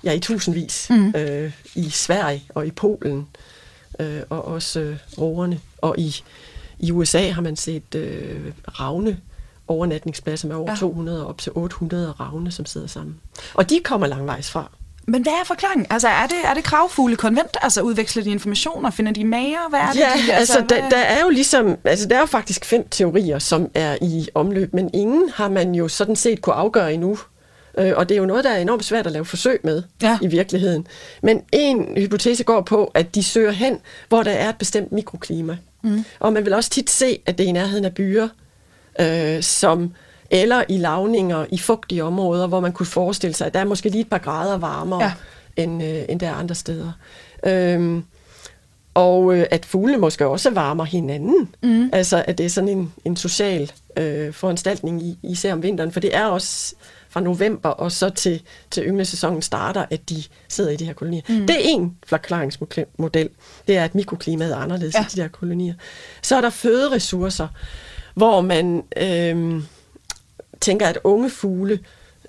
ja, 0.04 0.12
i 0.12 0.19
tusindvis 0.19 0.88
mm. 0.89 1.13
øh, 1.15 1.52
i 1.75 1.89
Sverige 1.89 2.43
og 2.49 2.67
i 2.67 2.71
Polen, 2.71 3.28
øh, 3.99 4.21
og 4.30 4.45
også 4.45 4.80
øh, 4.80 4.97
roerne. 5.17 5.60
Og 5.78 5.99
i, 5.99 6.15
i 6.80 6.91
USA 6.91 7.30
har 7.30 7.41
man 7.41 7.56
set 7.56 7.95
øh, 7.95 8.52
ravne 8.80 9.19
overnatningspladser 9.67 10.47
med 10.47 10.56
over 10.56 10.71
ja. 10.71 10.78
200 10.78 11.21
og 11.21 11.28
op 11.28 11.38
til 11.38 11.52
800 11.56 12.12
ravne, 12.12 12.52
som 12.52 12.65
sidder 12.65 12.88
sammen. 12.88 13.19
Og 13.54 13.69
de 13.69 13.80
kommer 13.84 14.08
langvejs 14.08 14.52
fra. 14.52 14.71
Men 15.10 15.22
hvad 15.22 15.34
er 15.34 15.45
forklaringen? 15.45 15.88
Altså, 15.89 16.08
er 16.08 16.28
det, 16.28 16.38
er 16.43 16.54
det 16.54 16.63
kravfugle 16.63 17.15
konvent? 17.15 17.58
Altså, 17.62 17.82
udveksler 17.82 18.24
de 18.24 18.30
informationer? 18.30 18.91
Finder 18.91 19.12
de 19.12 19.26
mager? 19.26 19.69
Hvad 19.69 19.80
er 19.80 19.91
det? 19.91 20.00
Ja, 20.00 20.06
de, 20.06 20.34
altså, 20.34 20.58
altså 20.58 20.76
der, 20.76 20.89
der, 20.89 20.98
er 20.98 21.22
jo 21.22 21.30
ligesom, 21.30 21.78
altså, 21.84 22.08
der 22.08 22.15
er 22.15 22.19
jo 22.19 22.26
faktisk 22.26 22.65
fem 22.65 22.88
teorier, 22.89 23.39
som 23.39 23.72
er 23.74 23.98
i 24.02 24.28
omløb, 24.36 24.74
men 24.74 24.89
ingen 24.93 25.30
har 25.30 25.50
man 25.50 25.76
jo 25.76 25.88
sådan 25.88 26.15
set 26.15 26.41
kunne 26.41 26.56
afgøre 26.56 26.93
endnu. 26.93 27.17
Øh, 27.78 27.93
og 27.95 28.10
det 28.10 28.15
er 28.15 28.19
jo 28.19 28.26
noget, 28.26 28.43
der 28.43 28.50
er 28.50 28.58
enormt 28.58 28.86
svært 28.86 29.06
at 29.06 29.12
lave 29.12 29.26
forsøg 29.26 29.60
med 29.63 29.84
ja. 30.02 30.17
i 30.22 30.28
virkeligheden. 30.28 30.88
Men 31.24 31.41
en 31.54 31.88
hypotese 31.98 32.43
går 32.43 32.62
på, 32.62 32.91
at 32.93 33.15
de 33.15 33.24
søger 33.24 33.52
hen, 33.52 33.78
hvor 34.10 34.24
der 34.24 34.32
er 34.32 34.50
et 34.50 34.58
bestemt 34.58 34.91
mikroklima. 34.91 35.58
Mm. 35.84 36.06
Og 36.19 36.34
man 36.34 36.45
vil 36.45 36.54
også 36.54 36.69
tit 36.69 36.89
se, 36.89 37.19
at 37.26 37.38
det 37.38 37.43
er 37.43 37.48
i 37.48 37.52
nærheden 37.52 37.86
af 37.86 37.93
byer, 37.93 38.28
øh, 39.00 39.43
som 39.43 39.93
eller 40.32 40.63
i 40.70 40.78
lavninger 40.78 41.46
i 41.52 41.58
fugtige 41.58 42.04
områder, 42.04 42.48
hvor 42.48 42.60
man 42.60 42.72
kunne 42.72 42.86
forestille 42.86 43.34
sig, 43.34 43.48
at 43.48 43.54
der 43.54 43.60
er 43.60 43.65
måske 43.65 43.89
lige 43.89 44.02
et 44.02 44.10
par 44.10 44.18
grader 44.18 44.58
varmere, 44.58 45.04
ja. 45.04 45.13
end, 45.56 45.84
øh, 45.84 46.02
end 46.10 46.20
der 46.20 46.28
er 46.28 46.34
andre 46.34 46.56
steder. 46.56 46.92
Øhm, 47.46 48.04
og 48.94 49.36
øh, 49.36 49.46
at 49.52 49.65
fuglene 49.65 49.98
måske 49.98 50.28
også 50.28 50.50
varmer 50.50 50.84
hinanden. 50.84 51.50
Mm. 51.63 51.89
Altså, 51.94 52.24
at 52.28 52.38
det 52.38 52.46
er 52.46 52.50
sådan 52.50 52.70
en, 52.70 52.94
en 53.06 53.15
social 53.15 53.72
øh, 53.98 54.34
foranstaltning, 54.34 55.04
i, 55.04 55.18
især 55.24 55.54
om 55.54 55.63
vinteren. 55.63 55.92
For 55.92 56.00
det 56.00 56.15
er 56.15 56.26
også 56.26 56.76
fra 57.10 57.22
november 57.22 57.70
og 57.70 57.92
så 57.92 58.10
til, 58.10 58.42
til 58.72 58.84
yngnesæsonen 58.84 59.42
starter, 59.42 59.86
at 59.89 60.10
de 60.10 60.24
sidder 60.48 60.72
i 60.72 60.76
de 60.76 60.86
her 60.86 60.94
kolonier. 60.94 61.22
Mm. 61.30 61.48
Det 61.48 61.56
er 61.56 61.60
en 61.63 61.98
forklaringsmodel. 62.08 63.30
Det 63.68 63.78
er, 63.78 63.84
at 63.84 63.96
mikroklimaet 63.96 64.52
er 64.52 64.58
anderledes 64.58 64.96
ja. 64.96 65.02
i 65.02 65.08
de 65.15 65.22
her 65.22 65.28
kolonier. 65.28 65.74
Så 66.22 66.36
er 66.36 66.42
der 66.42 66.50
føderessourcer, 66.50 67.48
hvor 68.15 68.42
man... 68.42 68.84
Øh, 68.98 69.62
tænker, 70.62 70.88
at 70.88 70.98
unge 71.04 71.30
fugle, 71.30 71.80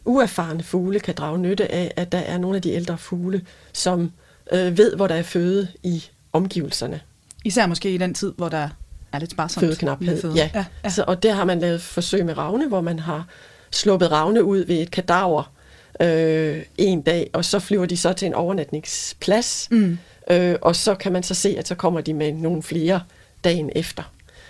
uerfarne 0.05 0.63
fugle, 0.63 1.01
kan 1.01 1.15
drage 1.15 1.39
nytte 1.39 1.73
af, 1.73 1.93
at 1.97 2.13
der 2.13 2.19
er 2.19 2.39
nogle 2.39 2.57
af 2.57 2.63
de 2.63 2.73
ældre 2.73 2.99
fugle, 2.99 3.43
som 3.73 4.13
øh, 4.53 4.79
ved, 4.79 4.97
hvor 4.97 5.07
der 5.07 5.15
er 5.15 5.23
føde 5.23 5.69
i 5.83 6.05
omgivelserne. 6.33 7.01
Især 7.45 7.67
måske 7.67 7.95
i 7.95 7.99
den 7.99 8.15
tid, 8.15 8.33
hvor 8.37 8.49
der 8.49 8.69
er 9.13 9.19
lidt 9.19 9.31
sparsomt. 9.31 9.67
Fødeknaphed, 9.67 10.21
føde. 10.21 10.35
ja. 10.35 10.51
ja, 10.55 10.65
ja. 10.85 10.91
Så, 10.91 11.05
og 11.07 11.23
der 11.23 11.33
har 11.33 11.45
man 11.45 11.61
lavet 11.61 11.83
forsøg 11.83 12.27
med 12.27 12.39
ravne, 12.39 12.69
hvor 12.69 12.81
man 12.81 12.99
har 12.99 13.27
sluppet 13.71 14.11
ravne 14.11 14.45
ud 14.45 14.59
ved 14.59 14.77
et 14.77 14.91
kadaver 14.91 15.53
øh, 16.01 16.63
en 16.79 17.03
dag, 17.03 17.31
og 17.33 17.45
så 17.45 17.59
flyver 17.59 17.87
de 17.87 17.97
så 17.97 18.13
til 18.13 18.27
en 18.27 18.35
overnatningsplads, 18.35 19.69
mm. 19.71 19.99
øh, 20.31 20.57
og 20.63 20.77
så 20.77 20.95
kan 20.95 21.13
man 21.13 21.23
så 21.23 21.35
se, 21.35 21.55
at 21.59 21.69
så 21.69 21.75
kommer 21.75 22.01
de 22.01 22.15
med 22.15 22.33
nogle 22.33 22.63
flere 22.63 23.01
dagen 23.45 23.71
efter. 23.75 24.03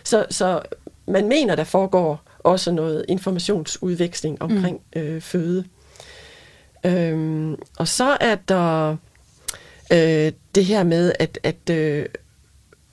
Så, 0.05 0.27
så 0.31 0.62
man 1.07 1.29
mener, 1.29 1.55
der 1.55 1.64
foregår 1.64 2.23
også 2.44 2.72
noget 2.72 3.05
informationsudveksling 3.09 4.42
omkring 4.42 4.81
mm. 4.94 5.00
øh, 5.00 5.20
føde. 5.20 5.64
Øhm, 6.87 7.55
og 7.79 7.88
så 7.88 8.16
er 8.20 8.35
der 8.35 8.96
øh, 9.92 10.33
det 10.55 10.64
her 10.64 10.85
med, 10.85 11.12
at, 11.18 11.38
at 11.42 11.70
øh, 11.70 12.07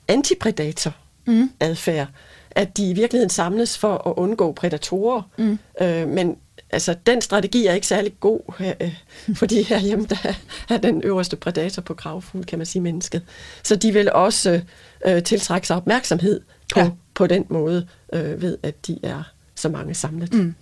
antipredator 0.08 0.94
mm. 1.26 1.50
adfærd, 1.60 2.08
at 2.50 2.76
de 2.76 2.90
i 2.90 2.92
virkeligheden 2.92 3.30
samles 3.30 3.78
for 3.78 4.08
at 4.08 4.14
undgå 4.16 4.52
predatorer, 4.52 5.22
mm. 5.38 5.58
øh, 5.80 6.08
men 6.08 6.36
altså, 6.70 6.94
den 7.06 7.20
strategi 7.20 7.66
er 7.66 7.72
ikke 7.72 7.86
særlig 7.86 8.12
god, 8.20 8.40
øh, 8.60 8.94
fordi 9.34 9.62
herhjemme 9.68 10.06
der 10.06 10.34
er 10.68 10.76
den 10.76 11.02
øverste 11.02 11.36
predator 11.36 11.82
på 11.82 11.94
kravfugl, 11.94 12.44
kan 12.44 12.58
man 12.58 12.66
sige, 12.66 12.82
mennesket. 12.82 13.22
Så 13.62 13.76
de 13.76 13.92
vil 13.92 14.12
også 14.12 14.60
øh, 15.06 15.22
tiltrække 15.22 15.66
sig 15.66 15.76
opmærksomhed 15.76 16.40
på, 16.74 16.80
ja. 16.80 16.90
på 17.14 17.26
den 17.26 17.46
måde, 17.48 17.86
øh, 18.12 18.42
ved 18.42 18.58
at 18.62 18.86
de 18.86 18.98
er 19.02 19.22
så 19.58 19.68
mange 19.68 19.94
samlet. 19.94 20.34
Mm. 20.34 20.54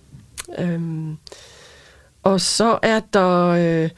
Øhm, 0.57 1.17
og 2.23 2.41
så 2.41 2.79
er 2.81 2.99
der 3.13 3.47
øh, 3.47 3.89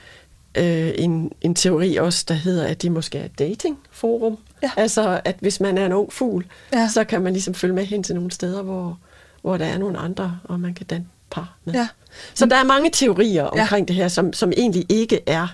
øh, 0.55 0.91
en, 0.95 1.31
en 1.41 1.55
teori 1.55 1.95
også, 1.95 2.25
der 2.27 2.33
hedder, 2.33 2.67
at 2.67 2.81
det 2.81 2.91
måske 2.91 3.17
er 3.17 3.25
et 3.25 3.39
datingforum. 3.39 4.37
Ja. 4.63 4.71
Altså, 4.77 5.21
at 5.25 5.35
hvis 5.39 5.59
man 5.59 5.77
er 5.77 5.85
en 5.85 5.91
ung 5.91 6.13
fugl, 6.13 6.45
ja. 6.73 6.89
så 6.93 7.03
kan 7.03 7.21
man 7.21 7.33
ligesom 7.33 7.53
følge 7.53 7.73
med 7.73 7.85
hen 7.85 8.03
til 8.03 8.15
nogle 8.15 8.31
steder, 8.31 8.61
hvor, 8.61 8.99
hvor 9.41 9.57
der 9.57 9.65
er 9.65 9.77
nogle 9.77 9.97
andre, 9.97 10.39
og 10.43 10.59
man 10.59 10.73
kan 10.73 10.85
danne 10.85 11.05
par 11.31 11.57
med. 11.65 11.73
Ja. 11.73 11.87
Så 12.33 12.45
der 12.45 12.55
er 12.55 12.63
mange 12.63 12.89
teorier 12.93 13.43
omkring 13.43 13.89
ja. 13.89 13.93
det 13.93 13.95
her, 13.95 14.07
som, 14.07 14.33
som 14.33 14.51
egentlig 14.57 14.85
ikke 14.89 15.19
er 15.25 15.47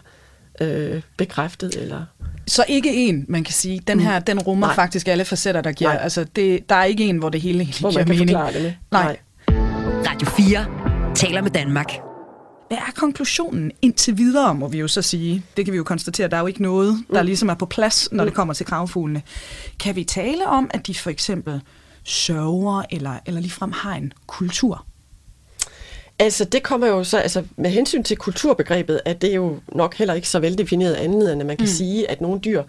øh, 0.62 1.02
bekræftet 1.18 1.76
eller 1.76 2.06
så 2.48 2.66
ikke 2.68 2.96
en, 2.96 3.26
man 3.28 3.44
kan 3.44 3.54
sige. 3.54 3.80
Den 3.88 4.00
her, 4.00 4.20
mm. 4.20 4.26
den 4.26 4.40
rummer 4.40 4.68
Nej. 4.68 4.76
faktisk 4.76 5.08
alle 5.08 5.26
facetter, 5.26 5.62
der 5.62 5.72
giver. 5.72 5.94
Nej. 5.94 6.04
Altså, 6.04 6.24
det, 6.36 6.70
der 6.70 6.76
er 6.76 6.84
ikke 6.84 7.04
en, 7.04 7.18
hvor 7.18 7.30
det 7.30 7.42
hele 7.42 7.68
hvor 7.80 7.92
giver 7.92 8.06
mening. 8.06 8.30
Det 8.30 8.62
med. 8.62 8.74
Nej. 8.92 9.04
Nej. 9.04 9.18
Radio 10.08 10.28
4 10.28 11.14
taler 11.16 11.42
med 11.42 11.52
Danmark. 11.52 11.92
Hvad 12.68 12.78
er 12.78 12.92
konklusionen 12.96 13.72
indtil 13.82 14.18
videre, 14.18 14.56
må 14.56 14.68
vi 14.68 14.80
jo 14.80 14.88
så 14.88 15.02
sige? 15.02 15.46
Det 15.58 15.66
kan 15.66 15.72
vi 15.72 15.78
jo 15.78 15.84
konstatere, 15.84 16.28
der 16.28 16.38
er 16.38 16.42
jo 16.42 16.48
ikke 16.48 16.62
noget, 16.62 17.04
der 17.14 17.22
mm. 17.22 17.26
ligesom 17.26 17.50
er 17.50 17.54
på 17.54 17.66
plads, 17.66 18.12
når 18.12 18.24
mm. 18.24 18.28
det 18.28 18.36
kommer 18.36 18.54
til 18.54 18.66
kravfuglene. 18.66 19.22
Kan 19.80 19.96
vi 19.96 20.04
tale 20.04 20.48
om, 20.48 20.70
at 20.74 20.88
de 20.88 20.96
for 20.96 21.10
eksempel 21.10 21.62
sørger 22.04 22.84
eller, 22.92 23.20
eller 23.26 23.42
ligefrem 23.42 23.72
har 23.72 23.96
en 23.96 24.14
kultur? 24.28 24.86
Altså, 26.20 26.46
det 26.46 26.64
kommer 26.64 26.88
jo 26.88 27.04
så, 27.04 27.18
altså 27.18 27.44
med 27.56 27.70
hensyn 27.70 28.04
til 28.04 28.18
kulturbegrebet, 28.18 29.02
at 29.06 29.22
det 29.22 29.30
er 29.30 29.36
jo 29.36 29.60
nok 29.68 29.96
heller 29.96 30.14
ikke 30.14 30.30
så 30.30 30.40
veldefineret 30.40 30.94
andet, 30.94 31.34
end 31.34 31.42
at 31.42 31.48
man 31.48 31.58
kan 31.58 31.64
mm. 31.64 31.72
sige, 31.72 32.12
at 32.12 32.22
nogle 32.22 32.40
dyr, 32.40 32.64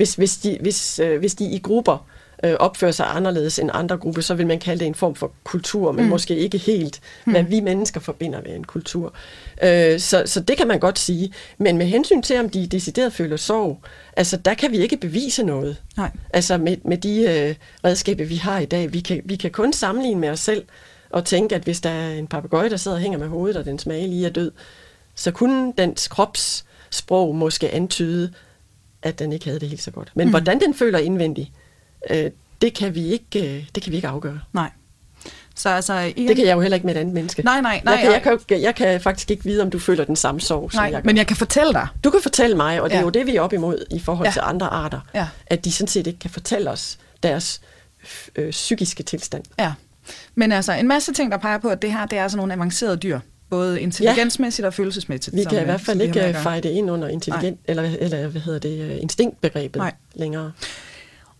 hvis, 0.00 0.14
hvis, 0.14 0.36
de, 0.36 0.58
hvis, 0.60 0.98
øh, 0.98 1.18
hvis 1.18 1.34
de 1.34 1.44
i 1.44 1.58
grupper 1.58 2.06
øh, 2.44 2.54
opfører 2.54 2.92
sig 2.92 3.06
anderledes 3.08 3.58
end 3.58 3.70
andre 3.72 3.96
grupper, 3.96 4.22
så 4.22 4.34
vil 4.34 4.46
man 4.46 4.58
kalde 4.58 4.80
det 4.80 4.86
en 4.86 4.94
form 4.94 5.14
for 5.14 5.32
kultur, 5.44 5.92
men 5.92 6.04
mm. 6.04 6.10
måske 6.10 6.36
ikke 6.36 6.58
helt, 6.58 7.00
hvad 7.24 7.42
mm. 7.42 7.50
vi 7.50 7.60
mennesker 7.60 8.00
forbinder 8.00 8.40
med 8.42 8.56
en 8.56 8.64
kultur. 8.64 9.14
Øh, 9.62 10.00
så, 10.00 10.22
så 10.26 10.40
det 10.40 10.56
kan 10.56 10.68
man 10.68 10.80
godt 10.80 10.98
sige. 10.98 11.32
Men 11.58 11.78
med 11.78 11.86
hensyn 11.86 12.22
til, 12.22 12.40
om 12.40 12.48
de 12.48 12.66
decideret 12.66 13.12
føler 13.12 13.36
sorg, 13.36 13.82
altså 14.16 14.36
der 14.36 14.54
kan 14.54 14.72
vi 14.72 14.78
ikke 14.78 14.96
bevise 14.96 15.42
noget. 15.42 15.76
Nej. 15.96 16.10
Altså 16.32 16.58
med, 16.58 16.76
med 16.84 16.96
de 16.96 17.20
øh, 17.20 17.54
redskaber, 17.84 18.24
vi 18.24 18.36
har 18.36 18.58
i 18.58 18.66
dag. 18.66 18.92
Vi 18.92 19.00
kan, 19.00 19.22
vi 19.24 19.36
kan 19.36 19.50
kun 19.50 19.72
sammenligne 19.72 20.20
med 20.20 20.28
os 20.28 20.40
selv 20.40 20.64
og 21.10 21.24
tænke, 21.24 21.54
at 21.54 21.62
hvis 21.62 21.80
der 21.80 21.90
er 21.90 22.10
en 22.10 22.26
papegøje, 22.26 22.70
der 22.70 22.76
sidder 22.76 22.96
og 22.96 23.00
hænger 23.00 23.18
med 23.18 23.28
hovedet, 23.28 23.56
og 23.56 23.64
den 23.64 23.78
smage 23.78 24.08
lige 24.08 24.26
er 24.26 24.30
død, 24.30 24.52
så 25.14 25.30
kunne 25.30 25.72
dens 25.78 26.08
kropssprog 26.08 27.34
måske 27.34 27.70
antyde, 27.70 28.32
at 29.02 29.18
den 29.18 29.32
ikke 29.32 29.44
havde 29.44 29.60
det 29.60 29.68
helt 29.68 29.82
så 29.82 29.90
godt. 29.90 30.12
Men 30.14 30.26
mm. 30.26 30.30
hvordan 30.30 30.60
den 30.60 30.74
føler 30.74 30.98
indvendigt, 30.98 31.50
øh, 32.10 32.30
det, 32.62 32.74
kan 32.74 32.94
vi 32.94 33.06
ikke, 33.06 33.56
øh, 33.56 33.68
det 33.74 33.82
kan 33.82 33.90
vi 33.90 33.96
ikke 33.96 34.08
afgøre. 34.08 34.40
Nej. 34.52 34.70
Så 35.54 35.68
altså, 35.68 35.98
igen... 35.98 36.28
Det 36.28 36.36
kan 36.36 36.46
jeg 36.46 36.56
jo 36.56 36.60
heller 36.60 36.74
ikke 36.74 36.86
med 36.86 36.94
et 36.94 37.00
andet 37.00 37.14
menneske. 37.14 37.42
Nej, 37.42 37.60
nej, 37.60 37.80
nej. 37.84 37.94
Jeg 37.94 38.22
kan, 38.22 38.32
jeg, 38.32 38.46
kan, 38.48 38.62
jeg 38.62 38.74
kan 38.74 39.00
faktisk 39.00 39.30
ikke 39.30 39.44
vide, 39.44 39.62
om 39.62 39.70
du 39.70 39.78
føler 39.78 40.04
den 40.04 40.16
samme 40.16 40.40
sorg, 40.40 40.60
nej, 40.62 40.70
som 40.70 40.84
jeg 40.84 40.92
gør. 40.92 41.00
men 41.04 41.16
jeg 41.16 41.26
kan 41.26 41.36
fortælle 41.36 41.72
dig. 41.72 41.88
Du 42.04 42.10
kan 42.10 42.20
fortælle 42.22 42.56
mig, 42.56 42.80
og 42.80 42.90
det 42.90 42.94
ja. 42.94 43.00
er 43.00 43.04
jo 43.04 43.10
det, 43.10 43.26
vi 43.26 43.36
er 43.36 43.40
op 43.40 43.52
imod 43.52 43.84
i 43.90 43.98
forhold 43.98 44.26
ja. 44.26 44.32
til 44.32 44.42
andre 44.44 44.66
arter. 44.66 45.00
Ja. 45.14 45.28
At 45.46 45.64
de 45.64 45.72
sådan 45.72 45.88
set 45.88 46.06
ikke 46.06 46.18
kan 46.18 46.30
fortælle 46.30 46.70
os 46.70 46.98
deres 47.22 47.60
øh, 48.36 48.50
psykiske 48.50 49.02
tilstand. 49.02 49.42
Ja. 49.58 49.72
Men 50.34 50.52
altså, 50.52 50.72
en 50.72 50.88
masse 50.88 51.12
ting, 51.12 51.32
der 51.32 51.38
peger 51.38 51.58
på, 51.58 51.68
at 51.68 51.82
det 51.82 51.92
her 51.92 52.06
det 52.06 52.18
er 52.18 52.22
altså 52.22 52.36
nogle 52.36 52.52
avancerede 52.52 52.96
dyr 52.96 53.20
både 53.50 53.80
intelligensmæssigt 53.80 54.62
ja. 54.62 54.66
og 54.66 54.74
følelsesmæssigt. 54.74 55.36
Vi 55.36 55.44
kan 55.44 55.60
i 55.60 55.64
hvert 55.64 55.80
fald 55.80 56.00
ikke 56.00 56.36
fejre 56.42 56.60
det 56.60 56.70
ind 56.70 56.90
under 56.90 57.08
intelligent, 57.08 57.60
eller, 57.64 57.82
eller 57.82 58.28
hvad 58.28 58.40
hedder 58.40 58.58
det, 58.58 58.80
øh, 58.80 59.02
instinktbegrebet 59.02 59.76
Nej. 59.76 59.94
længere. 60.14 60.52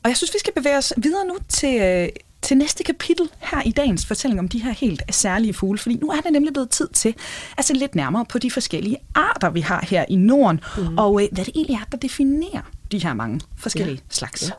Og 0.03 0.09
jeg 0.09 0.17
synes, 0.17 0.35
vi 0.35 0.39
skal 0.39 0.53
bevæge 0.53 0.77
os 0.77 0.93
videre 0.97 1.25
nu 1.25 1.37
til, 1.49 1.81
øh, 1.81 2.09
til 2.43 2.57
næste 2.57 2.85
kapitel 2.85 3.29
her 3.39 3.63
i 3.63 3.71
dagens 3.71 4.07
fortælling 4.07 4.41
om 4.41 4.49
de 4.49 4.63
her 4.63 4.71
helt 4.73 5.03
særlige 5.11 5.55
fugle, 5.55 5.79
fordi 5.79 5.95
nu 5.97 6.09
er 6.09 6.21
det 6.21 6.33
nemlig 6.33 6.53
blevet 6.53 6.71
tid 6.71 6.89
til 6.89 7.15
at 7.59 7.65
se 7.65 7.75
lidt 7.75 7.95
nærmere 7.95 8.25
på 8.25 8.39
de 8.39 8.51
forskellige 8.51 8.97
arter, 9.15 9.51
vi 9.51 9.61
har 9.61 9.87
her 9.91 10.05
i 10.09 10.17
Norden, 10.17 10.61
mm. 10.77 10.99
og 10.99 11.23
øh, 11.23 11.29
hvad 11.33 11.45
det 11.45 11.53
egentlig 11.55 11.75
er, 11.75 11.85
der 11.93 11.99
definerer 11.99 12.63
de 12.93 12.99
her 12.99 13.15
mange 13.15 13.41
forskellige 13.57 13.97
ja. 13.97 14.15
slags. 14.15 14.43
Ja. 14.43 14.55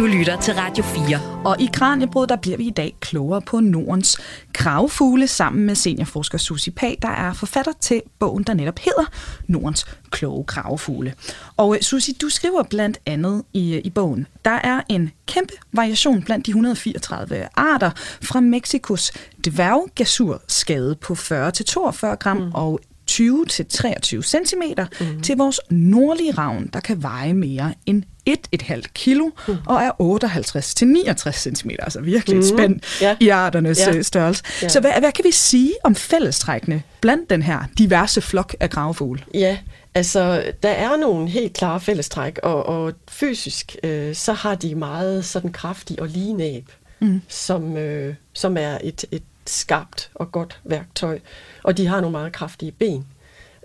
Du 0.00 0.06
lytter 0.06 0.40
til 0.40 0.54
Radio 0.54 0.84
4. 0.84 1.20
Og 1.44 1.60
i 1.60 1.68
Kranjebrud, 1.72 2.26
der 2.26 2.36
bliver 2.36 2.56
vi 2.56 2.66
i 2.66 2.70
dag 2.70 2.96
klogere 3.00 3.42
på 3.42 3.60
Nordens 3.60 4.18
kravfugle 4.54 5.26
sammen 5.26 5.66
med 5.66 5.74
seniorforsker 5.74 6.38
Susi 6.38 6.70
Pag, 6.70 6.98
der 7.02 7.08
er 7.08 7.32
forfatter 7.32 7.72
til 7.80 8.02
bogen, 8.18 8.42
der 8.42 8.54
netop 8.54 8.78
hedder 8.78 9.04
Nordens 9.46 9.86
kloge 10.10 10.44
kravfugle. 10.44 11.14
Og 11.56 11.74
øh, 11.74 11.82
Susi, 11.82 12.12
du 12.12 12.28
skriver 12.28 12.62
blandt 12.62 12.98
andet 13.06 13.42
i, 13.52 13.74
øh, 13.74 13.80
i 13.84 13.90
bogen, 13.90 14.26
der 14.44 14.50
er 14.50 14.80
en 14.88 15.10
kæmpe 15.26 15.52
variation 15.72 16.22
blandt 16.22 16.46
de 16.46 16.50
134 16.50 17.48
arter 17.54 17.90
fra 18.22 18.40
Mexikos 18.40 19.12
dværggasur 19.44 20.42
skade 20.48 20.94
på 20.94 21.12
40-42 21.12 22.14
gram 22.14 22.36
mm. 22.36 22.50
og 22.54 22.80
20-23 23.10 24.22
cm 24.22 24.62
mm. 25.00 25.22
til 25.22 25.36
vores 25.36 25.60
nordlige 25.70 26.32
ravn, 26.32 26.70
der 26.72 26.80
kan 26.80 27.02
veje 27.02 27.34
mere 27.34 27.74
end 27.86 28.02
1,5 28.30 28.82
kilo 28.94 29.30
mm. 29.48 29.56
og 29.66 29.76
er 29.76 29.90
58-69 30.00 31.32
cm, 31.32 31.70
altså 31.78 32.00
virkelig 32.00 32.36
mm. 32.36 32.42
spændt 32.42 33.00
ja. 33.00 33.16
i 33.20 33.28
arternes 33.28 33.80
ja. 33.86 33.96
Øh, 33.96 34.04
størrelse. 34.04 34.44
Ja. 34.62 34.68
Så 34.68 34.80
hvad, 34.80 34.92
hvad 35.00 35.12
kan 35.12 35.24
vi 35.24 35.30
sige 35.30 35.72
om 35.84 35.94
fællestrækkene 35.94 36.82
blandt 37.00 37.30
den 37.30 37.42
her 37.42 37.64
diverse 37.78 38.20
flok 38.20 38.56
af 38.60 38.70
gravfugle? 38.70 39.22
Ja, 39.34 39.58
altså 39.94 40.52
der 40.62 40.68
er 40.68 40.96
nogle 40.96 41.28
helt 41.28 41.52
klare 41.52 41.80
fællestræk, 41.80 42.38
og, 42.42 42.66
og 42.66 42.92
fysisk 43.08 43.76
øh, 43.82 44.14
så 44.14 44.32
har 44.32 44.54
de 44.54 44.74
meget 44.74 45.24
sådan 45.24 45.52
kraftig 45.52 46.00
og 46.00 46.08
lige 46.08 46.32
næb, 46.32 46.70
mm. 47.00 47.22
som, 47.28 47.76
øh, 47.76 48.14
som 48.32 48.56
er 48.56 48.78
et, 48.84 49.04
et 49.10 49.22
skarpt 49.46 50.10
og 50.14 50.32
godt 50.32 50.60
værktøj, 50.64 51.20
og 51.62 51.76
de 51.76 51.86
har 51.86 52.00
nogle 52.00 52.12
meget 52.12 52.32
kraftige 52.32 52.72
ben. 52.72 53.06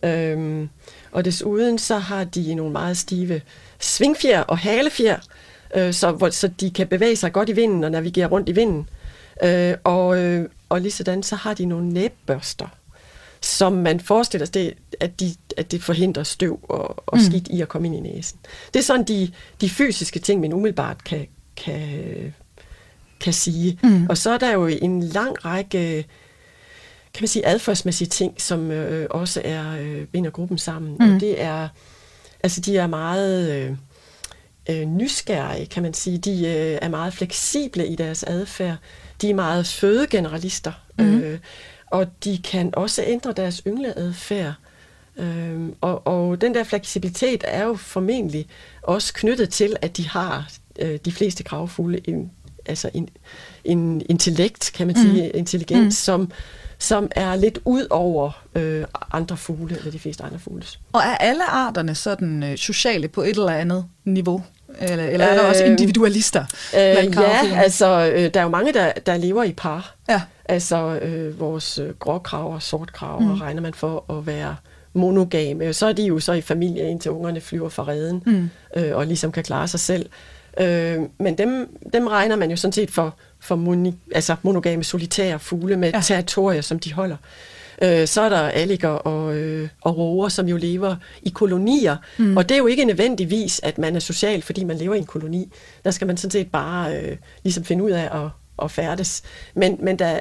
Øhm, 0.04 0.70
og 1.12 1.26
desuden 1.26 1.80
så 1.80 1.98
har 1.98 2.24
de 2.24 2.56
nogle 2.56 2.72
meget 2.72 2.98
stive 2.98 3.42
svingfjer 3.80 4.42
og 4.42 4.58
halefjer, 4.58 5.20
øh, 5.76 5.94
så, 5.94 6.12
hvor, 6.12 6.30
så 6.30 6.48
de 6.48 6.72
kan 6.72 6.88
bevæge 6.88 7.16
sig 7.16 7.34
godt 7.34 7.50
i 7.50 7.54
vinden 7.54 7.84
og 7.84 7.92
navigere 7.92 8.28
rundt 8.28 8.50
i 8.50 8.52
vinden. 8.52 8.90
Øh, 9.44 9.74
og, 9.84 10.18
øh, 10.18 10.50
og 10.70 10.82
lige 10.82 10.92
sådan, 10.92 11.24
så 11.24 11.36
har 11.36 11.54
de 11.54 11.66
nogle 11.66 11.90
næbbørster, 11.90 12.68
som 13.42 13.74
man 13.74 14.00
forestiller 14.00 14.48
sig, 14.54 14.74
at, 15.00 15.20
de, 15.20 15.36
at 15.58 15.72
det 15.72 15.84
forhindrer 15.84 16.24
støv 16.24 16.60
og, 16.64 17.04
og 17.10 17.18
mm. 17.18 17.24
skidt 17.24 17.48
i 17.48 17.62
at 17.62 17.68
komme 17.68 17.88
ind 17.88 17.96
i 17.96 18.00
næsen. 18.00 18.40
Det 18.74 18.80
er 18.80 18.84
sådan 18.84 19.06
de, 19.06 19.32
de 19.62 19.70
fysiske 19.70 20.20
ting, 20.20 20.42
man 20.42 20.54
umiddelbart 20.54 21.04
kan, 21.04 21.28
kan, 21.58 22.34
kan 23.19 23.34
sige. 23.34 23.80
Mm. 23.84 24.06
Og 24.10 24.17
så 24.17 24.30
er 24.30 24.38
der 24.38 24.54
jo 24.54 24.67
en 24.67 25.04
lang 25.04 25.45
række 25.45 26.06
kan 27.15 27.23
man 27.23 27.28
sige, 27.28 27.47
adfærdsmæssige 27.47 28.08
ting, 28.08 28.41
som 28.41 28.71
øh, 28.71 29.08
også 29.10 29.41
er 29.43 29.78
øh, 29.82 30.06
binder 30.06 30.30
gruppen 30.30 30.58
sammen. 30.58 30.97
Mm. 30.99 31.13
Og 31.13 31.21
det 31.21 31.41
er, 31.41 31.67
altså 32.43 32.62
de 32.62 32.78
er 32.78 32.88
meget 32.88 33.51
øh, 33.56 33.71
øh, 34.69 34.86
nysgerrige, 34.86 35.65
kan 35.65 35.84
man 35.84 35.93
sige. 35.93 36.17
De 36.17 36.32
øh, 36.32 36.80
er 36.82 36.89
meget 36.89 37.13
fleksible 37.13 37.88
i 37.88 37.95
deres 37.95 38.23
adfærd. 38.23 38.78
De 39.21 39.30
er 39.30 39.34
meget 39.34 39.67
fødegeneralister. 39.67 40.71
Mm. 40.99 41.19
Øh, 41.19 41.39
og 41.86 42.23
de 42.23 42.38
kan 42.38 42.73
også 42.75 43.04
ændre 43.06 43.34
deres 43.34 43.62
yngleadfærd. 43.67 44.54
Øh, 45.17 45.69
og, 45.82 46.08
og 46.08 46.41
den 46.41 46.54
der 46.56 46.63
fleksibilitet 46.63 47.43
er 47.47 47.63
jo 47.63 47.75
formentlig 47.75 48.47
også 48.82 49.13
knyttet 49.13 49.49
til, 49.49 49.75
at 49.82 49.97
de 49.97 50.08
har 50.08 50.49
øh, 50.80 50.99
de 51.06 51.12
fleste 51.12 51.43
gravfugle 51.43 52.10
en, 52.10 52.32
altså 52.65 52.89
en, 52.93 53.10
en 53.63 54.01
intellekt, 54.10 54.71
kan 54.75 54.88
man 54.88 54.95
sige, 54.95 55.23
mm. 55.23 55.39
intelligens, 55.39 55.86
mm. 55.86 55.91
som 55.91 56.32
som 56.78 57.08
er 57.12 57.36
lidt 57.36 57.60
ud 57.65 57.88
over 57.89 58.43
øh, 58.56 58.86
andre 59.12 59.38
fugle, 59.38 59.78
eller 59.78 59.91
de 59.91 59.99
fleste 59.99 60.23
andre 60.23 60.39
fugle. 60.39 60.63
Og 60.93 61.01
er 61.01 61.17
alle 61.17 61.43
arterne 61.43 61.95
sådan 61.95 62.43
øh, 62.43 62.58
sociale 62.58 63.08
på 63.08 63.21
et 63.21 63.30
eller 63.30 63.49
andet 63.49 63.86
niveau? 64.06 64.43
Eller, 64.80 65.06
eller 65.06 65.25
er 65.25 65.36
der 65.36 65.43
øh, 65.43 65.49
også 65.49 65.63
individualister? 65.63 66.45
Øh, 66.75 66.80
ja, 66.80 67.56
altså 67.56 68.12
øh, 68.15 68.34
der 68.34 68.39
er 68.39 68.43
jo 68.43 68.49
mange, 68.49 68.73
der, 68.73 68.91
der 69.06 69.17
lever 69.17 69.43
i 69.43 69.54
par. 69.54 69.95
Ja. 70.10 70.21
Altså 70.45 70.99
øh, 71.01 71.39
vores 71.39 71.78
øh, 71.78 71.89
gråkraver 71.89 72.60
sortkraver 72.60 73.19
mm. 73.19 73.34
regner 73.34 73.62
man 73.62 73.73
for 73.73 74.17
at 74.17 74.28
være 74.28 74.56
monogame. 74.93 75.73
Så 75.73 75.88
er 75.88 75.93
de 75.93 76.04
jo 76.04 76.19
så 76.19 76.34
i 76.34 76.41
familie, 76.41 76.89
indtil 76.89 77.12
ungerne 77.12 77.41
flyver 77.41 77.69
fra 77.69 77.88
redden, 77.88 78.23
mm. 78.25 78.49
øh, 78.78 78.95
og 78.95 79.08
ligesom 79.08 79.32
kan 79.32 79.43
klare 79.43 79.67
sig 79.67 79.80
selv. 79.80 80.10
Øh, 80.60 81.00
men 81.20 81.38
dem, 81.38 81.78
dem 81.94 82.08
regner 82.08 82.36
man 82.36 82.50
jo 82.50 82.56
sådan 82.56 82.72
set 82.72 82.91
for 82.91 83.15
for 83.39 83.56
moni, 83.56 83.96
altså 84.12 84.36
monogame 84.44 84.84
solitære 84.84 85.39
fugle 85.39 85.78
med 85.78 85.91
ja. 85.94 86.00
territorier, 86.00 86.62
som 86.62 86.80
de 86.80 86.94
holder. 86.94 87.18
Øh, 87.82 88.08
så 88.08 88.22
er 88.22 88.30
der 88.30 88.39
alliger 88.39 88.89
og, 88.89 89.36
øh, 89.36 89.70
og 89.82 89.98
roer, 89.98 90.30
som 90.30 90.48
jo 90.48 90.58
lever 90.58 90.96
i 91.24 91.30
kolonier. 91.30 91.98
Mm. 92.18 92.38
Og 92.38 92.50
det 92.50 92.56
er 92.56 92.60
jo 92.60 92.68
ikke 92.68 92.86
nødvendigvis, 92.86 93.60
at 93.63 93.78
man 93.78 93.96
er 93.96 94.00
social, 94.00 94.41
fordi 94.41 94.63
man 94.63 94.78
lever 94.78 94.96
i 94.96 94.98
en 94.98 95.06
koloni. 95.06 95.54
Der 95.84 95.91
skal 95.91 96.08
man 96.08 96.18
sådan 96.18 96.32
set 96.32 96.52
bare 96.52 96.98
øh, 96.98 97.18
ligesom 97.44 97.63
finde 97.63 97.84
ud 97.84 97.91
af 97.91 98.24
at, 98.24 98.30
at 98.63 98.72
færdes. 98.72 99.24
Men, 99.54 99.78
men, 99.80 100.00
der, 100.00 100.20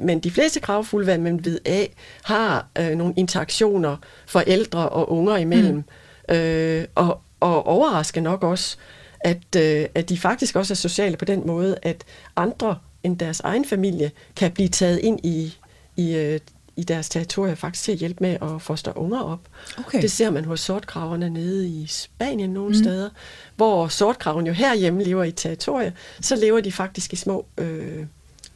men 0.00 0.20
de 0.20 0.30
fleste 0.30 0.60
kravfugle, 0.60 1.04
hvad 1.04 1.18
man 1.18 1.44
ved 1.44 1.58
af, 1.64 1.92
har 2.22 2.66
øh, 2.78 2.90
nogle 2.90 3.14
interaktioner 3.16 3.96
for 4.26 4.40
ældre 4.40 4.88
og 4.88 5.12
unger 5.12 5.36
imellem. 5.36 5.84
Mm. 6.28 6.34
Øh, 6.34 6.84
og, 6.94 7.20
og 7.40 7.66
overraskende 7.66 8.24
nok 8.24 8.42
også, 8.42 8.76
at, 9.24 9.56
øh, 9.56 9.86
at 9.94 10.08
de 10.08 10.18
faktisk 10.18 10.56
også 10.56 10.74
er 10.74 10.76
sociale 10.76 11.16
på 11.16 11.24
den 11.24 11.46
måde, 11.46 11.76
at 11.82 12.04
andre 12.36 12.78
end 13.02 13.18
deres 13.18 13.40
egen 13.40 13.64
familie 13.64 14.10
kan 14.36 14.52
blive 14.52 14.68
taget 14.68 14.98
ind 14.98 15.20
i, 15.24 15.56
i, 15.96 16.14
øh, 16.14 16.40
i 16.76 16.82
deres 16.82 17.08
territorier 17.08 17.54
faktisk 17.54 17.84
til 17.84 17.92
at 17.92 17.98
hjælpe 17.98 18.24
med 18.24 18.36
at 18.42 18.62
foster 18.62 18.98
unger 18.98 19.20
op. 19.20 19.40
Okay. 19.78 20.02
Det 20.02 20.10
ser 20.10 20.30
man 20.30 20.44
hos 20.44 20.60
sortkraverne 20.60 21.30
nede 21.30 21.68
i 21.68 21.86
Spanien 21.86 22.50
nogle 22.50 22.68
mm. 22.68 22.74
steder, 22.74 23.10
hvor 23.56 23.88
sortkraven 23.88 24.46
jo 24.46 24.52
herhjemme 24.52 25.04
lever 25.04 25.24
i 25.24 25.32
territorier, 25.32 25.90
så 26.20 26.36
lever 26.36 26.60
de 26.60 26.72
faktisk 26.72 27.12
i 27.12 27.16
små 27.16 27.46
øh, 27.58 28.06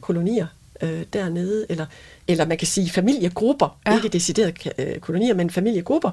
kolonier 0.01 0.47
øh, 0.81 1.03
dernede, 1.13 1.65
eller, 1.69 1.85
eller 2.27 2.45
man 2.45 2.57
kan 2.57 2.67
sige 2.67 2.89
familiegrupper, 2.89 3.77
ja. 3.87 3.95
ikke 3.95 4.09
deciderede 4.09 4.53
øh, 4.77 4.99
kolonier, 4.99 5.33
men 5.33 5.49
familiegrupper, 5.49 6.11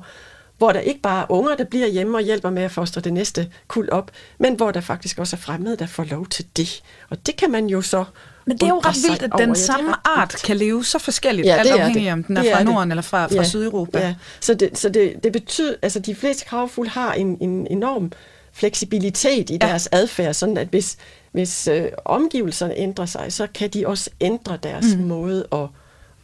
hvor 0.59 0.73
der 0.73 0.81
ikke 0.81 1.01
bare 1.01 1.23
er 1.23 1.33
unger, 1.33 1.57
der 1.57 1.65
bliver 1.65 1.87
hjemme 1.87 2.19
og 2.19 2.23
hjælper 2.23 2.51
med 2.51 2.63
at 2.63 2.71
fostre 2.71 3.01
det 3.01 3.13
næste 3.13 3.51
kul 3.69 3.89
op, 3.93 4.11
men 4.39 4.55
hvor 4.55 4.71
der 4.71 4.81
faktisk 4.81 5.19
også 5.19 5.37
er 5.37 5.41
fremmede, 5.41 5.77
der 5.77 5.87
får 5.87 6.05
lov 6.05 6.27
til 6.27 6.47
det. 6.57 6.83
Og 7.11 7.27
det 7.27 7.37
kan 7.37 7.51
man 7.51 7.67
jo 7.67 7.83
så 7.83 8.05
men 8.47 8.57
det 8.57 8.63
er 8.63 8.69
jo 8.69 8.79
ret 8.85 8.97
vildt, 9.09 9.23
at 9.23 9.33
den 9.39 9.57
samme 9.57 9.91
ja, 9.91 10.21
art 10.21 10.43
kan 10.45 10.57
leve 10.57 10.85
så 10.85 10.99
forskelligt, 10.99 11.47
ja, 11.47 11.57
alt 11.57 11.71
afhængig 11.71 12.13
om 12.13 12.25
den 12.25 12.37
er 12.37 12.43
det 12.43 12.53
fra 12.53 12.63
Norden 12.63 12.91
det. 12.91 12.93
eller 12.93 13.03
fra, 13.03 13.27
fra 13.27 13.35
ja, 13.35 13.45
Sydeuropa. 13.45 13.99
Ja. 13.99 14.15
Så, 14.41 14.55
det, 14.55 14.79
så 14.79 14.89
det, 14.89 15.15
det 15.23 15.33
betyder, 15.33 15.75
altså 15.83 16.01
de 16.01 16.15
fleste 16.15 16.45
kravfugle 16.45 16.91
har 16.91 17.13
en, 17.13 17.39
en 17.41 17.67
enorm 17.71 18.13
fleksibilitet 18.53 19.51
i 19.51 19.59
ja. 19.61 19.67
deres 19.67 19.89
adfærd, 19.93 20.35
sådan 20.35 20.57
at 20.57 20.69
hvis, 20.69 20.97
hvis 21.33 21.69
øh, 21.69 21.89
omgivelserne 22.05 22.77
ændrer 22.77 23.07
sig, 23.07 23.33
så 23.33 23.47
kan 23.55 23.71
de 23.71 23.87
også 23.87 24.11
ændre 24.21 24.59
deres 24.63 24.87
mm. 24.97 25.03
måde 25.03 25.47
at 25.53 25.67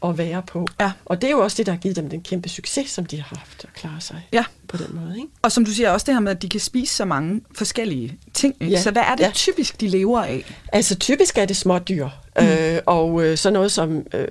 at 0.04 0.18
være 0.18 0.42
på. 0.42 0.66
Ja. 0.80 0.92
Og 1.04 1.22
det 1.22 1.26
er 1.28 1.30
jo 1.32 1.38
også 1.38 1.56
det, 1.56 1.66
der 1.66 1.72
har 1.72 1.78
givet 1.78 1.96
dem 1.96 2.10
den 2.10 2.22
kæmpe 2.22 2.48
succes, 2.48 2.90
som 2.90 3.06
de 3.06 3.16
har 3.22 3.36
haft 3.36 3.64
at 3.64 3.74
klare 3.74 4.00
sig 4.00 4.28
Ja. 4.32 4.44
på 4.68 4.76
den 4.76 4.86
måde. 5.00 5.16
Ikke? 5.16 5.28
Og 5.42 5.52
som 5.52 5.64
du 5.64 5.70
siger 5.70 5.90
også 5.90 6.04
det 6.06 6.14
her 6.14 6.20
med, 6.20 6.32
at 6.32 6.42
de 6.42 6.48
kan 6.48 6.60
spise 6.60 6.94
så 6.94 7.04
mange 7.04 7.40
forskellige 7.54 8.18
ting. 8.34 8.54
Ikke? 8.60 8.72
Ja, 8.72 8.80
Så 8.82 8.90
hvad 8.90 9.02
er 9.02 9.14
det 9.14 9.24
ja. 9.24 9.30
typisk, 9.34 9.80
de 9.80 9.88
lever 9.88 10.22
af? 10.22 10.58
Altså 10.72 10.94
typisk 10.98 11.38
er 11.38 11.44
det 11.44 11.56
smådyr, 11.56 12.08
mm. 12.40 12.46
øh, 12.46 12.78
og 12.86 13.24
øh, 13.24 13.36
så 13.38 13.50
noget 13.50 13.72
som 13.72 14.06
øh, 14.14 14.28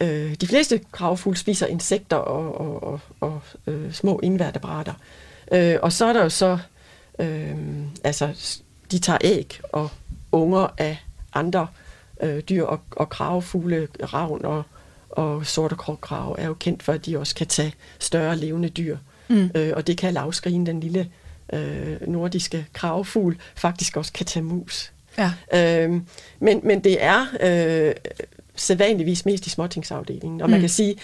øh, 0.00 0.34
de 0.34 0.46
fleste 0.46 0.80
kravfugle 0.92 1.38
spiser 1.38 1.66
insekter 1.66 2.16
og, 2.16 2.60
og, 2.60 2.82
og, 2.82 3.00
og 3.20 3.40
øh, 3.66 3.92
små 3.92 4.20
invertebrater. 4.22 4.94
Øh, 5.52 5.76
og 5.82 5.92
så 5.92 6.04
er 6.06 6.12
der 6.12 6.22
jo 6.22 6.28
så, 6.28 6.58
øh, 7.18 7.56
altså 8.04 8.28
de 8.90 8.98
tager 8.98 9.18
æg 9.24 9.60
og 9.72 9.90
unger 10.32 10.66
af 10.78 10.98
andre 11.34 11.66
øh, 12.22 12.40
dyr, 12.40 12.64
og, 12.64 12.80
og 12.90 13.08
kravfugle, 13.08 13.88
ravn 14.12 14.44
og, 14.44 14.62
og 15.12 15.46
sorte 15.46 15.74
krogkrav 15.74 16.36
er 16.38 16.46
jo 16.46 16.54
kendt 16.54 16.82
for, 16.82 16.92
at 16.92 17.06
de 17.06 17.18
også 17.18 17.34
kan 17.34 17.46
tage 17.46 17.74
større 17.98 18.36
levende 18.36 18.68
dyr. 18.68 18.96
Mm. 19.28 19.50
Øh, 19.54 19.72
og 19.76 19.86
det 19.86 19.98
kan 19.98 20.14
lavskrien, 20.14 20.66
den 20.66 20.80
lille 20.80 21.08
øh, 21.52 22.08
nordiske 22.08 22.66
kravfugl, 22.72 23.36
faktisk 23.54 23.96
også 23.96 24.12
kan 24.12 24.26
tage 24.26 24.42
mus. 24.42 24.92
Ja. 25.18 25.32
Øhm, 25.54 26.06
men, 26.40 26.60
men 26.64 26.84
det 26.84 27.04
er 27.04 27.26
øh, 27.40 27.94
sædvanligvis 28.56 29.24
mest 29.24 29.46
i 29.46 29.50
småtingsafdelingen. 29.50 30.40
Og 30.40 30.50
man 30.50 30.60
kan 30.60 30.68
sige, 30.68 30.96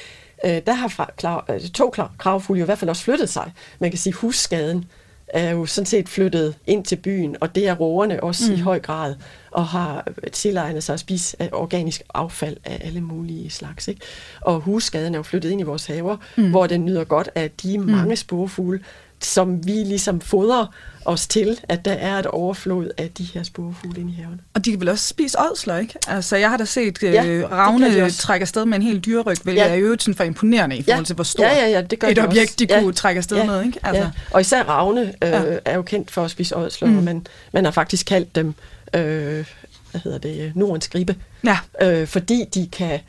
øh, 0.44 0.62
der 0.66 0.72
har 0.72 0.88
fra, 0.88 1.10
klar, 1.16 1.44
altså, 1.48 1.72
to 1.72 1.94
kravfugle 2.18 2.58
jo 2.58 2.64
i 2.64 2.66
hvert 2.66 2.78
fald 2.78 2.90
også 2.90 3.02
flyttet 3.02 3.28
sig. 3.28 3.52
Man 3.78 3.90
kan 3.90 3.98
sige, 3.98 4.12
husskaden 4.12 4.84
er 5.30 5.50
jo 5.50 5.66
sådan 5.66 5.86
set 5.86 6.08
flyttet 6.08 6.54
ind 6.66 6.84
til 6.84 6.96
byen, 6.96 7.36
og 7.40 7.54
det 7.54 7.68
er 7.68 7.74
roerne 7.74 8.22
også 8.22 8.52
mm. 8.52 8.58
i 8.58 8.60
høj 8.60 8.80
grad, 8.80 9.14
og 9.50 9.66
har 9.66 10.08
tilegnet 10.32 10.84
sig 10.84 10.94
at 10.94 11.00
spise 11.00 11.42
af 11.42 11.48
organisk 11.52 12.02
affald 12.14 12.56
af 12.64 12.80
alle 12.84 13.00
mulige 13.00 13.50
slags. 13.50 13.88
Ikke? 13.88 14.00
Og 14.40 14.60
husskaden 14.60 15.14
er 15.14 15.18
jo 15.18 15.22
flyttet 15.22 15.50
ind 15.50 15.60
i 15.60 15.64
vores 15.64 15.86
haver, 15.86 16.16
mm. 16.36 16.50
hvor 16.50 16.66
den 16.66 16.84
nyder 16.84 17.04
godt 17.04 17.30
af 17.34 17.50
de 17.50 17.78
mange 17.78 18.16
sporfugle, 18.16 18.80
som 19.20 19.66
vi 19.66 19.72
ligesom 19.72 20.20
fodrer 20.20 20.66
os 21.04 21.26
til, 21.26 21.58
at 21.68 21.84
der 21.84 21.92
er 21.92 22.18
et 22.18 22.26
overflod 22.26 22.90
af 22.98 23.10
de 23.18 23.24
her 23.24 23.42
sporfugle 23.42 24.00
inde 24.00 24.12
i 24.12 24.14
haven. 24.14 24.40
Og 24.54 24.64
de 24.64 24.70
kan 24.70 24.80
vel 24.80 24.88
også 24.88 25.08
spise 25.08 25.36
ådsler, 25.50 25.78
ikke? 25.78 25.94
Altså, 26.08 26.36
jeg 26.36 26.50
har 26.50 26.56
da 26.56 26.64
set 26.64 26.98
Ja, 27.02 27.10
ja, 27.10 27.26
øh, 27.26 27.50
ravne 27.50 28.10
trække 28.10 28.42
afsted 28.44 28.64
med 28.64 28.76
en 28.76 28.82
hel 28.82 29.00
dyreryg, 29.00 29.36
hvilket 29.42 29.62
Ja. 29.62 29.68
er 29.68 29.74
jo 29.74 29.96
sådan 30.00 30.14
for 30.14 30.24
imponerende 30.24 30.76
i 30.76 30.82
forhold 30.82 31.04
til, 31.04 31.14
hvor 31.14 31.24
stort 31.24 31.46
ja, 31.46 31.54
ja, 31.58 31.68
ja, 31.68 31.82
det 31.82 31.98
gør 31.98 32.08
et 32.08 32.16
de 32.16 32.20
objekt, 32.26 32.60
også. 32.62 32.76
de 32.76 32.80
kunne 32.82 32.92
trække 32.94 33.18
afsted 33.18 33.46
med, 33.46 33.64
ikke? 33.64 33.78
Altså. 33.82 34.02
Ja. 34.02 34.10
Og 34.30 34.40
især 34.40 34.62
ravne 34.62 35.00
øh, 35.00 35.14
Ja. 35.22 35.42
ja. 35.52 35.58
er 35.64 35.74
jo 35.74 35.82
kendt 35.82 36.10
for 36.10 36.24
at 36.24 36.30
spise 36.30 36.56
ådsler, 36.56 36.88
mm. 36.88 36.96
og 36.98 37.02
man, 37.04 37.26
man 37.52 37.64
har 37.64 37.72
faktisk 37.72 38.06
kaldt 38.06 38.34
dem, 38.34 38.54
øh, 38.94 39.46
hvad 39.90 40.00
hedder 40.04 40.18
det, 40.18 40.52
Nordens 40.56 40.88
gribe, 40.88 41.16
Ja. 41.44 41.58
øh, 41.82 42.06
fordi 42.06 42.44
de 42.54 42.68
kan 42.72 43.00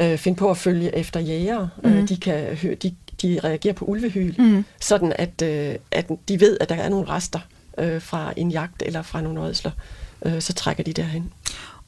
øh, 0.00 0.18
finde 0.18 0.38
på 0.38 0.50
at 0.50 0.56
følge 0.56 0.96
efter 0.96 1.20
jægere. 1.20 1.68
Mm. 1.84 1.92
Øh, 1.92 2.08
de, 2.08 2.16
kan 2.16 2.34
høre, 2.62 2.74
de, 2.74 2.94
de 3.22 3.40
reagerer 3.44 3.74
på 3.74 3.84
ulvehyl, 3.84 4.34
mm. 4.38 4.64
sådan 4.80 5.12
at, 5.18 5.42
øh, 5.42 5.74
at 5.90 6.10
de 6.28 6.40
ved, 6.40 6.56
at 6.60 6.68
der 6.68 6.74
er 6.74 6.88
nogle 6.88 7.08
rester 7.08 7.40
øh, 7.78 8.02
fra 8.02 8.32
en 8.36 8.50
jagt 8.50 8.82
eller 8.86 9.02
fra 9.02 9.20
nogle 9.20 9.40
ådsler. 9.40 9.70
Øh, 10.24 10.40
så 10.40 10.52
trækker 10.52 10.84
de 10.84 10.92
derhen. 10.92 11.32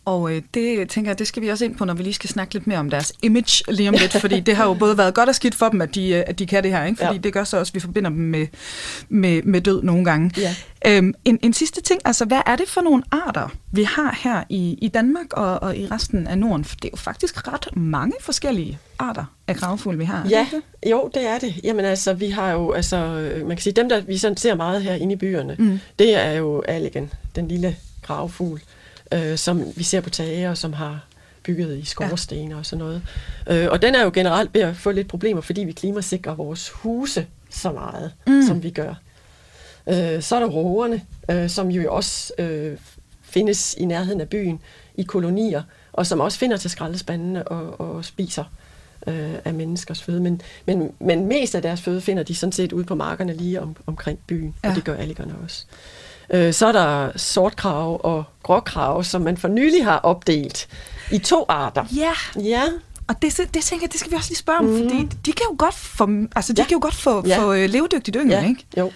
Og 0.05 0.33
øh, 0.33 0.43
det 0.55 0.89
tænker 0.89 1.11
jeg, 1.11 1.19
det 1.19 1.27
skal 1.27 1.43
vi 1.43 1.49
også 1.49 1.65
ind 1.65 1.77
på, 1.77 1.85
når 1.85 1.95
vi 1.95 2.03
lige 2.03 2.15
skal 2.15 2.31
snakke 2.31 2.55
lidt 2.55 2.67
mere 2.67 2.79
om 2.79 2.91
deres 2.91 3.13
image 3.23 3.73
lige 3.73 3.89
om 3.89 3.95
lidt, 3.99 4.13
fordi 4.13 4.41
det 4.41 4.57
har 4.57 4.67
jo 4.67 4.75
både 4.75 4.99
været 4.99 5.15
godt 5.15 5.29
og 5.29 5.35
skidt 5.35 5.55
for 5.55 5.69
dem, 5.69 5.81
at 5.81 5.95
de, 5.95 6.09
øh, 6.09 6.23
at 6.27 6.39
de 6.39 6.47
kan 6.47 6.63
det 6.63 6.71
her, 6.71 6.85
ikke? 6.85 6.99
fordi 6.99 7.15
ja. 7.15 7.21
Det 7.21 7.33
gør 7.33 7.45
så 7.45 7.59
også, 7.59 7.71
at 7.71 7.75
vi 7.75 7.81
forbinder 7.81 8.11
dem 8.11 8.19
med, 8.19 8.47
med, 9.09 9.43
med 9.43 9.61
død 9.61 9.83
nogle 9.83 10.05
gange. 10.05 10.31
Ja. 10.37 10.55
Øhm, 10.87 11.15
en, 11.25 11.39
en 11.43 11.53
sidste 11.53 11.83
ting, 11.83 12.01
altså 12.05 12.25
hvad 12.25 12.41
er 12.47 12.57
det 12.57 12.69
for 12.69 12.81
nogle 12.81 13.03
arter, 13.11 13.49
vi 13.73 13.83
har 13.83 14.19
her 14.23 14.45
i, 14.49 14.79
i 14.83 14.89
Danmark 14.89 15.33
og, 15.33 15.63
og 15.63 15.77
i 15.77 15.87
resten 15.87 16.27
af 16.27 16.39
Norden? 16.39 16.65
For 16.65 16.77
det 16.77 16.85
er 16.85 16.91
jo 16.93 16.97
faktisk 16.97 17.49
ret 17.49 17.77
mange 17.77 18.13
forskellige 18.21 18.79
arter 18.99 19.25
af 19.49 19.57
gravfugle, 19.57 19.99
vi 19.99 20.05
har. 20.05 20.27
Ja, 20.31 20.47
det? 20.53 20.91
jo, 20.91 21.11
det 21.15 21.27
er 21.27 21.39
det. 21.39 21.61
Jamen 21.65 21.85
altså, 21.85 22.15
vi 22.15 22.31
har 22.31 22.53
jo, 22.53 22.73
altså, 22.73 22.97
øh, 22.97 23.47
man 23.47 23.57
kan 23.57 23.63
sige, 23.63 23.73
dem, 23.73 23.89
der 23.89 24.01
vi 24.01 24.19
sådan 24.19 24.37
ser 24.37 24.55
meget 24.55 24.83
her 24.83 24.95
inde 24.95 25.13
i 25.13 25.17
byerne, 25.17 25.57
mm. 25.59 25.81
det 25.99 26.15
er 26.15 26.33
jo 26.33 26.63
alligen, 26.69 27.11
den 27.37 27.49
lille 27.49 27.77
gravfugl, 28.03 28.61
øh, 28.61 28.82
som 29.37 29.65
vi 29.77 29.83
ser 29.83 30.01
på 30.01 30.11
tage, 30.11 30.51
og 30.51 30.59
som 30.59 30.73
har 30.73 31.01
bygget 31.43 31.79
i 31.79 31.85
skorstene 31.85 32.51
ja. 32.51 32.59
og 32.59 32.67
sådan 32.67 32.85
noget. 32.85 33.03
Øh, 33.51 33.69
og 33.71 33.83
den 33.83 33.95
er 33.95 34.03
jo 34.03 34.11
generelt 34.15 34.55
ved 34.55 34.61
at 34.61 34.77
få 34.77 34.91
lidt 34.91 35.09
problemer, 35.09 35.41
fordi 35.41 35.65
vi 35.65 35.73
klimasikrer 35.73 36.35
vores 36.35 36.71
huse 36.71 37.27
så 37.51 37.73
meget, 37.73 38.13
mm. 38.27 38.43
som 38.47 38.63
vi 38.63 38.71
gør. 38.71 38.95
Øh, 39.89 40.23
så 40.23 40.37
er 40.37 40.41
der 40.41 40.47
rågerne, 40.47 41.03
øh, 41.31 41.51
som 41.51 41.71
jo 41.71 41.95
også 41.95 42.33
øh, 42.39 42.79
findes 43.23 43.75
i 43.79 43.85
nærheden 43.85 44.21
af 44.21 44.29
byen 44.29 44.61
i 44.95 45.03
kolonier, 45.03 45.63
og 45.93 46.07
som 46.07 46.21
også 46.21 46.39
finder 46.39 46.57
til 46.57 46.71
skraldespandene 46.71 47.49
og, 47.49 47.81
og 47.81 48.05
spiser 48.05 48.45
øh, 49.07 49.35
af 49.45 49.55
menneskers 49.55 50.03
føde. 50.03 50.21
Men, 50.21 50.43
men, 50.67 50.93
men 51.01 51.27
mest 51.27 51.55
af 51.55 51.63
deres 51.63 51.81
føde 51.81 52.01
finder 52.01 52.23
de 52.23 52.35
sådan 52.35 52.53
set 52.53 52.73
ude 52.73 52.85
på 52.85 52.95
markerne 52.95 53.33
lige 53.33 53.61
om, 53.61 53.77
omkring 53.87 54.19
byen. 54.27 54.55
Ja. 54.65 54.71
og 54.71 54.77
det 54.77 54.85
gør 54.85 54.97
alligerne 54.97 55.35
også. 55.45 55.67
Øh, 56.33 56.53
så 56.53 56.67
er 56.67 56.73
der 56.73 57.11
sortkrav 57.17 58.01
og 58.05 58.25
gråkrav, 58.43 59.05
som 59.05 59.23
man 59.23 59.37
for 59.37 59.49
nylig 59.49 59.85
har 59.85 59.99
opdelt 59.99 60.69
i 61.11 61.19
to 61.19 61.45
arter. 61.49 61.85
Ja, 61.97 62.41
Ja, 62.43 62.63
og 63.09 63.23
det, 63.23 63.37
det 63.55 63.63
tænker 63.63 63.85
jeg, 63.87 63.93
det 63.93 64.01
skal 64.01 64.11
vi 64.13 64.17
også 64.17 64.31
lige 64.31 64.39
spørge 64.39 64.59
om, 64.59 64.65
mm. 64.65 64.77
fordi 64.79 65.09
de 65.27 65.33
kan 65.33 65.47
jo 65.51 65.55
godt 65.59 65.75
få, 65.75 66.09
altså, 66.37 66.53
de 66.53 66.61
Ja. 66.63 66.67
kan 66.67 66.73
jo 66.75 66.79
godt 66.83 66.95
få, 66.95 67.27
Ja. 67.27 67.39
få 67.39 67.53
øh, 67.53 67.69
levedygtigt 67.71 68.17
yngel, 68.21 68.31
ja, 68.39 68.49
ikke? 68.49 68.65
jo. 68.79 68.93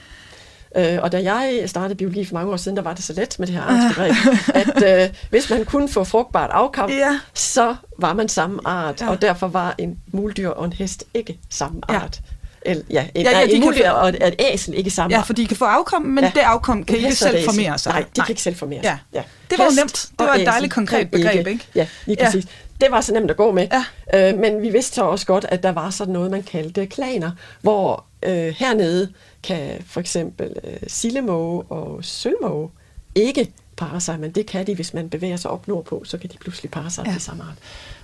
Øh, 0.77 0.99
og 1.03 1.13
da 1.13 1.23
jeg 1.23 1.63
startede 1.67 1.95
biologi 1.95 2.25
for 2.25 2.35
mange 2.35 2.53
år 2.53 2.57
siden, 2.57 2.77
der 2.77 2.83
var 2.83 2.95
det 2.95 3.05
så 3.05 3.13
let 3.13 3.37
med 3.39 3.47
det 3.47 3.55
her 3.55 3.63
artsbegreb, 3.63 4.15
at 4.55 5.03
øh, 5.05 5.15
hvis 5.31 5.51
man 5.51 5.65
kunne 5.65 5.89
få 5.89 6.05
frugtbart 6.05 6.51
afkom, 6.51 6.91
Ja. 6.91 7.21
så 7.35 7.77
var 7.99 8.15
man 8.15 8.29
samme 8.29 8.61
art, 8.65 9.01
Ja. 9.01 9.09
og 9.11 9.23
derfor 9.23 9.49
var 9.49 9.75
en 9.79 9.99
muldyr 10.13 10.49
og 10.49 10.65
en 10.65 10.73
hest 10.73 11.05
ikke 11.15 11.39
samme 11.51 11.81
art. 11.89 12.21
Ja, 12.25 12.33
en, 12.67 12.83
Ja, 12.91 13.07
ja, 13.15 13.21
ja, 13.23 13.39
ja, 13.41 13.47
de 13.47 13.53
en 13.53 13.73
kan 13.73 13.93
og 13.93 14.09
et, 14.09 14.27
et 14.29 14.35
æsel 14.39 14.75
ikke 14.75 14.91
samme 14.91 15.17
Ja, 15.17 15.23
for 15.23 15.33
de 15.33 15.47
kan 15.47 15.57
få 15.57 15.65
afkom, 15.65 16.03
men 16.03 16.25
ja. 16.25 16.31
Ja. 16.35 16.41
det 16.41 16.41
afkom 16.47 16.85
kan 16.85 16.97
ikke 16.97 17.09
et 17.09 17.17
selv 17.17 17.45
formere 17.45 17.79
sig. 17.79 17.93
Nej, 17.93 18.05
de 18.17 18.21
kan 18.21 18.29
ikke 18.29 18.43
selv 18.43 18.57
formere 18.57 18.83
sig. 18.83 18.99
Ja. 19.15 19.23
Det 19.51 19.59
var 19.59 19.65
jo 19.65 19.71
nemt. 19.81 20.09
Det 20.19 20.27
var 20.27 20.35
et 20.35 20.47
dejligt 20.47 20.73
konkret 20.73 21.11
begreb, 21.11 21.47
ikke? 21.47 21.67
Ja, 21.75 21.87
lige 22.07 22.17
Ja. 22.21 22.25
præcis. 22.25 22.45
Det 22.81 22.91
var 22.91 23.01
så 23.01 23.13
nemt 23.13 23.31
at 23.31 23.37
gå 23.37 23.53
med. 23.53 23.69
Ja. 24.13 24.31
Øh, 24.33 24.39
men 24.39 24.63
vi 24.63 24.69
vidste 24.71 24.95
så 24.95 25.03
også 25.03 25.27
godt, 25.27 25.47
at 25.49 25.63
der 25.63 25.73
var 25.73 25.91
sådan 25.91 26.13
noget, 26.13 26.31
man 26.31 26.43
kaldte 26.43 26.87
klaner, 26.87 27.31
hvor 27.63 28.05
øh, 28.23 28.55
hernede 28.59 29.13
kan 29.43 29.71
for 29.87 30.01
eksempel 30.01 30.53
øh, 30.65 30.77
sillemåge 30.87 31.63
og 31.63 31.99
sølvmåge 32.05 32.69
ikke 33.15 33.53
parre 33.77 34.01
sig, 34.01 34.21
men 34.21 34.31
det 34.31 34.47
kan 34.47 34.67
de, 34.67 34.75
hvis 34.75 34.95
man 34.95 35.09
bevæger 35.11 35.37
sig 35.37 35.51
op 35.51 35.69
nordpå, 35.69 36.03
så 36.05 36.19
kan 36.19 36.31
de 36.31 36.39
pludselig 36.39 36.71
parre 36.71 36.91
sig 36.91 37.03
Ja. 37.05 37.11
ja. 37.11 37.15
til 37.17 37.23
samme 37.23 37.43
art. 37.43 37.55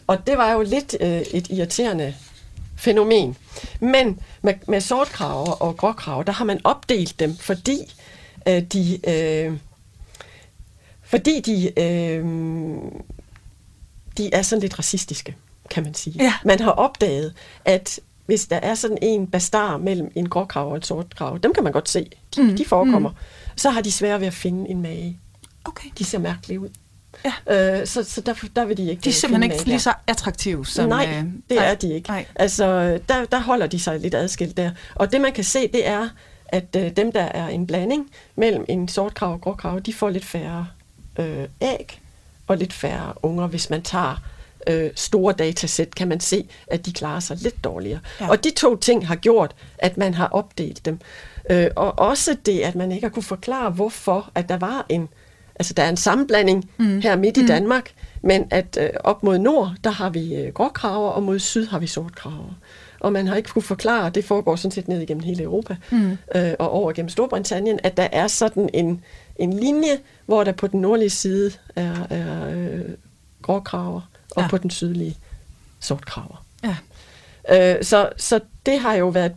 Og 0.06 0.26
det 0.26 0.38
var 0.38 0.52
jo 0.52 0.62
lidt 0.62 0.96
øh, 1.00 1.08
et 1.20 1.46
irriterende 1.50 2.14
fænomen. 2.82 3.36
Men 3.80 4.20
med, 4.42 4.54
med 4.68 4.80
sortkraver 4.80 5.50
og 5.50 5.76
gråkraver, 5.76 6.22
der 6.22 6.32
har 6.32 6.44
man 6.44 6.60
opdelt 6.64 7.20
dem, 7.20 7.36
fordi 7.36 7.78
øh, 8.48 8.62
de... 8.62 9.10
Øh, 9.10 9.52
fordi 11.02 11.40
de, 11.40 11.80
øh, 11.80 12.24
de 14.18 14.34
er 14.34 14.42
sådan 14.42 14.62
lidt 14.62 14.78
racistiske, 14.78 15.36
kan 15.70 15.82
man 15.82 15.94
sige. 15.94 16.16
Ja. 16.24 16.34
Man 16.44 16.60
har 16.60 16.70
opdaget, 16.70 17.34
at 17.64 18.00
hvis 18.26 18.46
der 18.46 18.56
er 18.56 18.74
sådan 18.74 18.98
en 19.02 19.26
bastar 19.26 19.76
mellem 19.76 20.12
en 20.14 20.28
gråkrav 20.28 20.68
og 20.68 20.76
en 20.76 20.82
sortkrav, 20.82 21.38
dem 21.42 21.54
kan 21.54 21.64
man 21.64 21.72
godt 21.72 21.88
se, 21.88 22.10
de, 22.36 22.42
mm. 22.42 22.56
de 22.56 22.64
forekommer, 22.64 23.10
mm. 23.10 23.16
så 23.56 23.70
har 23.70 23.80
de 23.80 23.92
svært 23.92 24.20
ved 24.20 24.26
at 24.26 24.34
finde 24.34 24.70
en 24.70 24.82
mage. 24.82 25.18
Okay. 25.64 25.88
De 25.98 26.04
ser 26.04 26.18
mærkelige 26.18 26.60
ud. 26.60 26.68
Ja. 27.24 27.80
Øh, 27.80 27.86
så, 27.86 28.04
så 28.04 28.20
der, 28.20 28.34
der 28.56 28.64
vil 28.64 28.76
de 28.76 28.90
ikke 28.90 29.00
De 29.00 29.08
er 29.08 29.10
øh, 29.10 29.14
simpelthen 29.14 29.52
ikke 29.52 29.64
lige 29.64 29.80
så 29.80 29.92
attraktive 30.06 30.66
som... 30.66 30.88
Nej, 30.88 31.06
øh, 31.08 31.16
det 31.16 31.56
nej. 31.56 31.70
er 31.70 31.74
de 31.74 31.94
ikke. 31.94 32.08
Nej. 32.08 32.26
Altså, 32.34 32.64
der, 33.08 33.24
der 33.24 33.40
holder 33.40 33.66
de 33.66 33.80
sig 33.80 34.00
lidt 34.00 34.14
adskilt 34.14 34.56
der. 34.56 34.70
Og 34.94 35.12
det 35.12 35.20
man 35.20 35.32
kan 35.32 35.44
se, 35.44 35.68
det 35.68 35.86
er, 35.86 36.08
at 36.48 36.76
øh, 36.76 36.96
dem, 36.96 37.12
der 37.12 37.22
er 37.22 37.48
en 37.48 37.66
blanding 37.66 38.10
mellem 38.36 38.64
en 38.68 38.88
sortkrav 38.88 39.32
og 39.32 39.40
gråkrav, 39.40 39.80
de 39.80 39.94
får 39.94 40.10
lidt 40.10 40.24
færre 40.24 40.66
øh, 41.18 41.48
æg 41.60 42.00
og 42.46 42.56
lidt 42.56 42.72
færre 42.72 43.12
unger. 43.22 43.46
Hvis 43.46 43.70
man 43.70 43.82
tager 43.82 44.16
øh, 44.66 44.90
store 44.94 45.32
datasæt, 45.32 45.94
kan 45.94 46.08
man 46.08 46.20
se, 46.20 46.48
at 46.66 46.86
de 46.86 46.92
klarer 46.92 47.20
sig 47.20 47.36
lidt 47.36 47.64
dårligere. 47.64 48.00
Ja. 48.20 48.30
Og 48.30 48.44
de 48.44 48.50
to 48.50 48.76
ting 48.76 49.06
har 49.06 49.16
gjort, 49.16 49.54
at 49.78 49.96
man 49.96 50.14
har 50.14 50.26
opdelt 50.26 50.84
dem. 50.84 51.00
Øh, 51.50 51.66
og 51.76 51.98
også 51.98 52.36
det, 52.46 52.60
at 52.60 52.74
man 52.74 52.92
ikke 52.92 53.06
har 53.06 53.12
kunne 53.12 53.22
forklare, 53.22 53.70
hvorfor 53.70 54.30
at 54.34 54.48
der 54.48 54.56
var 54.56 54.86
en 54.88 55.08
Altså, 55.56 55.74
der 55.74 55.82
er 55.82 55.88
en 55.88 55.96
sammenblanding 55.96 56.70
mm. 56.78 57.00
her 57.00 57.16
midt 57.16 57.36
i 57.36 57.46
Danmark, 57.46 57.90
men 58.22 58.46
at 58.50 58.78
øh, 58.80 58.90
op 59.04 59.22
mod 59.22 59.38
nord, 59.38 59.72
der 59.84 59.90
har 59.90 60.10
vi 60.10 60.34
øh, 60.34 60.52
gråkraver, 60.52 61.10
og 61.10 61.22
mod 61.22 61.38
syd 61.38 61.66
har 61.66 61.78
vi 61.78 61.86
sortkraver. 61.86 62.58
Og 63.00 63.12
man 63.12 63.26
har 63.26 63.36
ikke 63.36 63.48
kunne 63.48 63.62
forklare, 63.62 64.10
det 64.10 64.24
foregår 64.24 64.56
sådan 64.56 64.70
set 64.70 64.88
ned 64.88 65.00
igennem 65.00 65.22
hele 65.22 65.42
Europa, 65.42 65.76
mm. 65.90 66.18
øh, 66.34 66.52
og 66.58 66.70
over 66.70 66.92
gennem 66.92 67.08
Storbritannien, 67.08 67.80
at 67.82 67.96
der 67.96 68.08
er 68.12 68.26
sådan 68.26 68.70
en, 68.74 69.04
en 69.36 69.52
linje, 69.52 69.98
hvor 70.26 70.44
der 70.44 70.52
på 70.52 70.66
den 70.66 70.80
nordlige 70.80 71.10
side 71.10 71.52
er, 71.76 72.06
er 72.10 72.48
øh, 72.50 72.80
gråkraver, 73.42 74.00
og 74.30 74.42
ja. 74.42 74.48
på 74.48 74.58
den 74.58 74.70
sydlige 74.70 75.16
sortkraver. 75.80 76.44
Ja. 76.64 76.76
Øh, 77.76 77.84
så, 77.84 78.08
så 78.16 78.40
det 78.66 78.78
har 78.78 78.94
jo 78.94 79.08
været 79.08 79.32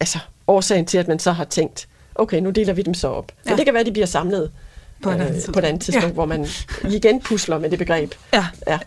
altså, 0.00 0.18
årsagen 0.46 0.86
til, 0.86 0.98
at 0.98 1.08
man 1.08 1.18
så 1.18 1.32
har 1.32 1.44
tænkt, 1.44 1.88
okay, 2.14 2.40
nu 2.40 2.50
deler 2.50 2.72
vi 2.72 2.82
dem 2.82 2.94
så 2.94 3.08
op. 3.08 3.32
Men 3.44 3.50
Ja. 3.50 3.56
det 3.56 3.64
kan 3.64 3.74
være, 3.74 3.80
at 3.80 3.86
de 3.86 3.92
bliver 3.92 4.06
samlet 4.06 4.50
På 5.04 5.10
et 5.10 5.14
andet 5.14 5.26
øh, 5.28 5.34
tidspunkt. 5.34 5.54
på 5.54 5.58
et 5.58 5.64
andet 5.64 5.82
tidspunkt, 5.82 6.08
Ja. 6.08 6.12
hvor 6.12 6.24
man 6.26 6.46
igen 6.90 7.20
pusler 7.20 7.58
med 7.58 7.70
det 7.70 7.78
begreb. 7.78 8.12
Ja. 8.32 8.46
Ja. 8.68 8.78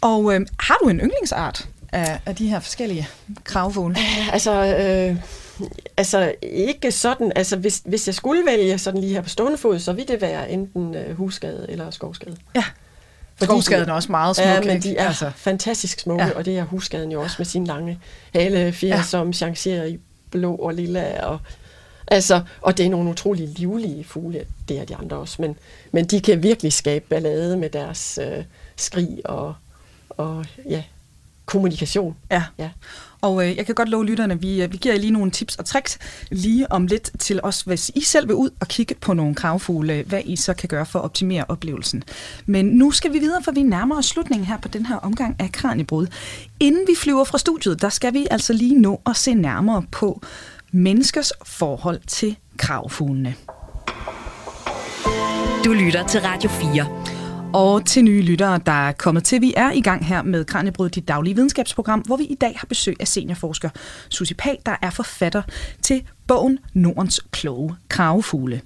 Og 0.00 0.34
øh, 0.34 0.46
har 0.60 0.76
du 0.82 0.88
en 0.88 1.00
yndlingsart 1.00 1.68
af, 1.92 2.20
af 2.26 2.36
de 2.36 2.48
her 2.48 2.60
forskellige 2.60 3.08
kravfugle? 3.44 3.96
Altså, 4.32 4.52
øh, 4.64 5.16
altså 5.96 6.32
ikke 6.42 6.92
sådan, 6.92 7.32
altså 7.36 7.56
hvis, 7.56 7.82
hvis 7.84 8.06
jeg 8.06 8.14
skulle 8.14 8.42
vælge 8.46 8.78
sådan 8.78 9.00
lige 9.00 9.12
her 9.14 9.20
på 9.20 9.28
stående 9.28 9.58
fod, 9.58 9.78
så 9.78 9.92
ville 9.92 10.12
det 10.12 10.20
være 10.20 10.50
enten 10.50 10.94
øh, 10.94 11.16
husskade 11.16 11.66
eller 11.68 11.90
skovskade. 11.90 12.36
Ja. 12.54 12.64
Skovskaden 13.42 13.88
er 13.88 13.92
også 13.92 14.12
meget 14.12 14.36
smuk. 14.36 14.46
Ja, 14.46 14.60
men 14.60 14.82
de 14.82 14.96
er 14.96 15.06
altså. 15.08 15.30
fantastisk 15.36 16.00
smukke, 16.00 16.24
ja. 16.24 16.30
og 16.30 16.44
det 16.44 16.58
er 16.58 16.64
husskaden 16.64 17.12
jo 17.12 17.22
også 17.22 17.34
med 17.38 17.46
sin 17.46 17.64
lange 17.64 17.98
halefjer, 18.34 18.96
ja. 18.96 19.02
som 19.02 19.32
chancerer 19.32 19.84
i 19.84 19.98
blå 20.30 20.54
og 20.54 20.74
lilla. 20.74 21.26
Og, 21.26 21.38
altså, 22.08 22.42
og 22.60 22.78
det 22.78 22.86
er 22.86 22.90
nogle 22.90 23.10
utrolig 23.10 23.48
livlige 23.48 24.04
fugle, 24.04 24.44
det 24.68 24.78
er 24.78 24.84
de 24.84 24.96
andre 24.96 25.16
også, 25.16 25.42
men, 25.42 25.56
men 25.92 26.04
de 26.04 26.20
kan 26.20 26.42
virkelig 26.42 26.72
skabe 26.72 27.04
ballade 27.08 27.56
med 27.56 27.70
deres 27.70 28.18
øh, 28.22 28.44
skrig 28.76 29.20
og, 29.24 29.54
og 30.10 30.44
ja, 30.68 30.82
kommunikation. 31.46 32.16
Ja. 32.30 32.42
ja. 32.58 32.70
Og 33.20 33.48
øh, 33.48 33.56
jeg 33.56 33.66
kan 33.66 33.74
godt 33.74 33.88
love 33.88 34.06
lytterne, 34.06 34.40
vi, 34.40 34.62
øh, 34.62 34.72
vi 34.72 34.76
giver 34.76 34.94
jer 34.94 35.00
lige 35.00 35.10
nogle 35.10 35.30
tips 35.30 35.56
og 35.56 35.64
tricks 35.64 35.98
lige 36.30 36.72
om 36.72 36.86
lidt 36.86 37.10
til 37.18 37.40
os, 37.42 37.62
hvis 37.62 37.90
I 37.94 38.00
selv 38.00 38.28
vil 38.28 38.36
ud 38.36 38.50
og 38.60 38.68
kigge 38.68 38.94
på 38.94 39.14
nogle 39.14 39.34
kravfugle, 39.34 40.04
hvad 40.06 40.20
I 40.24 40.36
så 40.36 40.54
kan 40.54 40.68
gøre 40.68 40.86
for 40.86 40.98
at 40.98 41.04
optimere 41.04 41.44
oplevelsen. 41.48 42.02
Men 42.46 42.66
nu 42.66 42.90
skal 42.90 43.12
vi 43.12 43.18
videre, 43.18 43.42
for 43.42 43.52
vi 43.52 43.62
nærmer 43.62 43.98
os 43.98 44.06
slutningen 44.06 44.46
her 44.46 44.58
på 44.58 44.68
den 44.68 44.86
her 44.86 44.96
omgang 44.96 45.36
af 45.38 45.52
Kranjebrud. 45.52 46.06
Inden 46.60 46.82
vi 46.86 46.94
flyver 46.96 47.24
fra 47.24 47.38
studiet, 47.38 47.82
der 47.82 47.88
skal 47.88 48.14
vi 48.14 48.26
altså 48.30 48.52
lige 48.52 48.80
nå 48.80 49.00
at 49.06 49.16
se 49.16 49.34
nærmere 49.34 49.84
på 49.90 50.22
menneskers 50.76 51.32
forhold 51.44 52.00
til 52.06 52.36
kravfuglene. 52.58 53.34
Du 55.64 55.72
lytter 55.72 56.06
til 56.06 56.20
Radio 56.20 56.50
4. 56.50 56.86
Og 57.54 57.86
til 57.86 58.04
nye 58.04 58.22
lyttere, 58.22 58.60
der 58.66 58.88
er 58.88 58.92
kommet 58.92 59.24
til. 59.24 59.40
Vi 59.40 59.54
er 59.56 59.72
i 59.72 59.80
gang 59.80 60.06
her 60.06 60.22
med 60.22 60.44
Kranjebryd, 60.44 60.88
dit 60.88 61.08
daglige 61.08 61.34
videnskabsprogram, 61.34 62.00
hvor 62.00 62.16
vi 62.16 62.24
i 62.24 62.34
dag 62.34 62.52
har 62.56 62.66
besøg 62.66 62.96
af 63.00 63.08
seniorforsker 63.08 63.70
Susie 64.08 64.36
Pag, 64.36 64.62
der 64.66 64.76
er 64.82 64.90
forfatter 64.90 65.42
til 65.82 66.02
bogen 66.26 66.58
Nordens 66.74 67.20
kloge 67.30 67.74
kravefugle. 67.88 68.60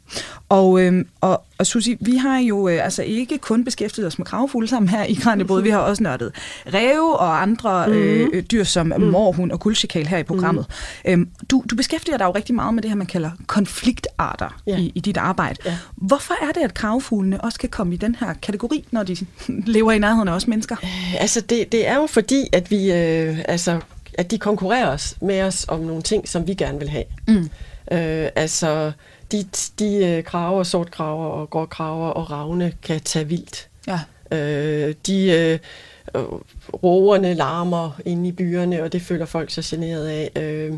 Og, 0.48 0.82
øh, 0.82 1.04
og, 1.20 1.44
og 1.58 1.66
Susi, 1.66 1.96
vi 2.00 2.16
har 2.16 2.38
jo 2.38 2.68
øh, 2.68 2.84
altså 2.84 3.02
ikke 3.02 3.38
kun 3.38 3.64
beskæftiget 3.64 4.06
os 4.06 4.18
med 4.18 4.26
kravefugle 4.26 4.68
sammen 4.68 4.88
her 4.88 5.04
i 5.04 5.14
Kranjebrud, 5.14 5.62
vi 5.62 5.70
har 5.70 5.78
også 5.78 6.02
nørdet 6.02 6.32
ræve 6.66 7.16
og 7.16 7.42
andre 7.42 7.86
mm. 7.86 7.92
øh, 7.92 8.42
dyr 8.42 8.64
som 8.64 8.86
mm. 8.86 9.02
morhund 9.02 9.52
og 9.52 9.60
guldchikal 9.60 10.06
her 10.06 10.18
i 10.18 10.22
programmet. 10.22 10.66
Mm. 11.04 11.10
Øhm, 11.10 11.28
du, 11.50 11.64
du 11.70 11.76
beskæftiger 11.76 12.18
dig 12.18 12.24
jo 12.24 12.30
rigtig 12.30 12.54
meget 12.54 12.74
med 12.74 12.82
det 12.82 12.90
her, 12.90 12.96
man 12.96 13.06
kalder 13.06 13.30
konfliktarter 13.46 14.60
ja. 14.66 14.78
i, 14.78 14.92
i 14.94 15.00
dit 15.00 15.16
arbejde. 15.16 15.58
Ja. 15.64 15.76
Hvorfor 15.96 16.34
er 16.48 16.52
det, 16.52 16.60
at 16.60 16.74
kravefuglene 16.74 17.40
også 17.40 17.58
kan 17.58 17.68
komme 17.68 17.94
i 17.94 17.96
den 17.96 18.14
her 18.20 18.34
kategori, 18.42 18.84
når 18.90 19.02
de 19.02 19.16
lever 19.76 19.92
i 19.92 19.98
nærheden 19.98 20.28
af 20.28 20.32
os 20.32 20.46
mennesker? 20.46 20.76
Øh, 20.82 21.22
altså, 21.22 21.40
det, 21.40 21.72
det 21.72 21.88
er 21.88 21.96
jo 21.96 22.06
fordi, 22.06 22.44
at 22.52 22.70
vi 22.70 22.92
øh, 22.92 23.38
altså 23.48 23.80
at 24.18 24.30
de 24.30 24.38
konkurrerer 24.38 24.88
os 24.88 25.16
med 25.20 25.42
os 25.42 25.66
om 25.68 25.80
nogle 25.80 26.02
ting, 26.02 26.28
som 26.28 26.46
vi 26.46 26.54
gerne 26.54 26.78
vil 26.78 26.88
have. 26.88 27.04
Mm. 27.28 27.50
Øh, 27.92 28.28
altså, 28.36 28.92
de, 29.32 29.46
de 29.78 30.06
øh, 30.06 30.24
kraver, 30.24 30.62
sortkraver 30.62 31.26
og 31.26 31.50
gråkraver 31.50 32.08
og 32.08 32.30
ravne 32.30 32.72
kan 32.82 33.00
tage 33.00 33.28
vildt. 33.28 33.68
Ja. 33.86 34.00
Øh, 34.36 34.94
de 35.06 35.30
øh, 35.30 35.58
roerne 36.82 37.34
larmer 37.34 38.00
inde 38.04 38.28
i 38.28 38.32
byerne, 38.32 38.82
og 38.82 38.92
det 38.92 39.02
føler 39.02 39.26
folk 39.26 39.50
sig 39.50 39.64
generet 39.64 40.06
af. 40.06 40.30
Øh, 40.36 40.72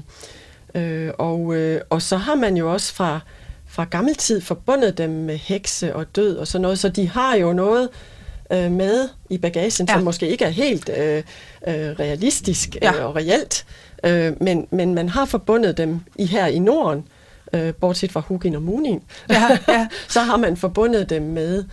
øh, 0.74 1.12
og, 1.18 1.54
øh, 1.54 1.80
og 1.90 2.02
så 2.02 2.16
har 2.16 2.34
man 2.34 2.56
jo 2.56 2.72
også 2.72 2.94
fra, 2.94 3.20
fra 3.66 3.84
gammel 3.84 4.14
tid 4.14 4.40
forbundet 4.40 4.98
dem 4.98 5.10
med 5.10 5.36
hekse 5.36 5.96
og 5.96 6.16
død 6.16 6.36
og 6.36 6.46
sådan 6.46 6.62
noget, 6.62 6.78
så 6.78 6.88
de 6.88 7.08
har 7.08 7.36
jo 7.36 7.52
noget 7.52 7.88
øh, 7.88 8.11
med 8.52 9.08
i 9.30 9.38
bagagen, 9.38 9.86
ja. 9.88 9.94
som 9.94 10.02
måske 10.02 10.28
ikke 10.28 10.44
er 10.44 10.50
helt 10.50 10.88
øh, 10.88 11.22
øh, 11.66 11.74
realistisk 11.74 12.76
ja. 12.82 12.94
øh, 12.94 13.06
og 13.06 13.16
reelt, 13.16 13.66
øh, 14.04 14.32
men, 14.40 14.66
men 14.70 14.94
man 14.94 15.08
har 15.08 15.24
forbundet 15.24 15.78
dem 15.78 16.00
i 16.16 16.26
her 16.26 16.46
i 16.46 16.58
Norden, 16.58 17.04
øh, 17.52 17.74
bortset 17.74 18.12
fra 18.12 18.20
Hugin 18.20 18.54
og 18.54 18.62
Munin, 18.62 19.02
ja, 19.30 19.58
ja. 19.68 19.88
så 20.08 20.20
har 20.20 20.36
man 20.36 20.56
forbundet 20.56 21.10
dem 21.10 21.22
med 21.22 21.64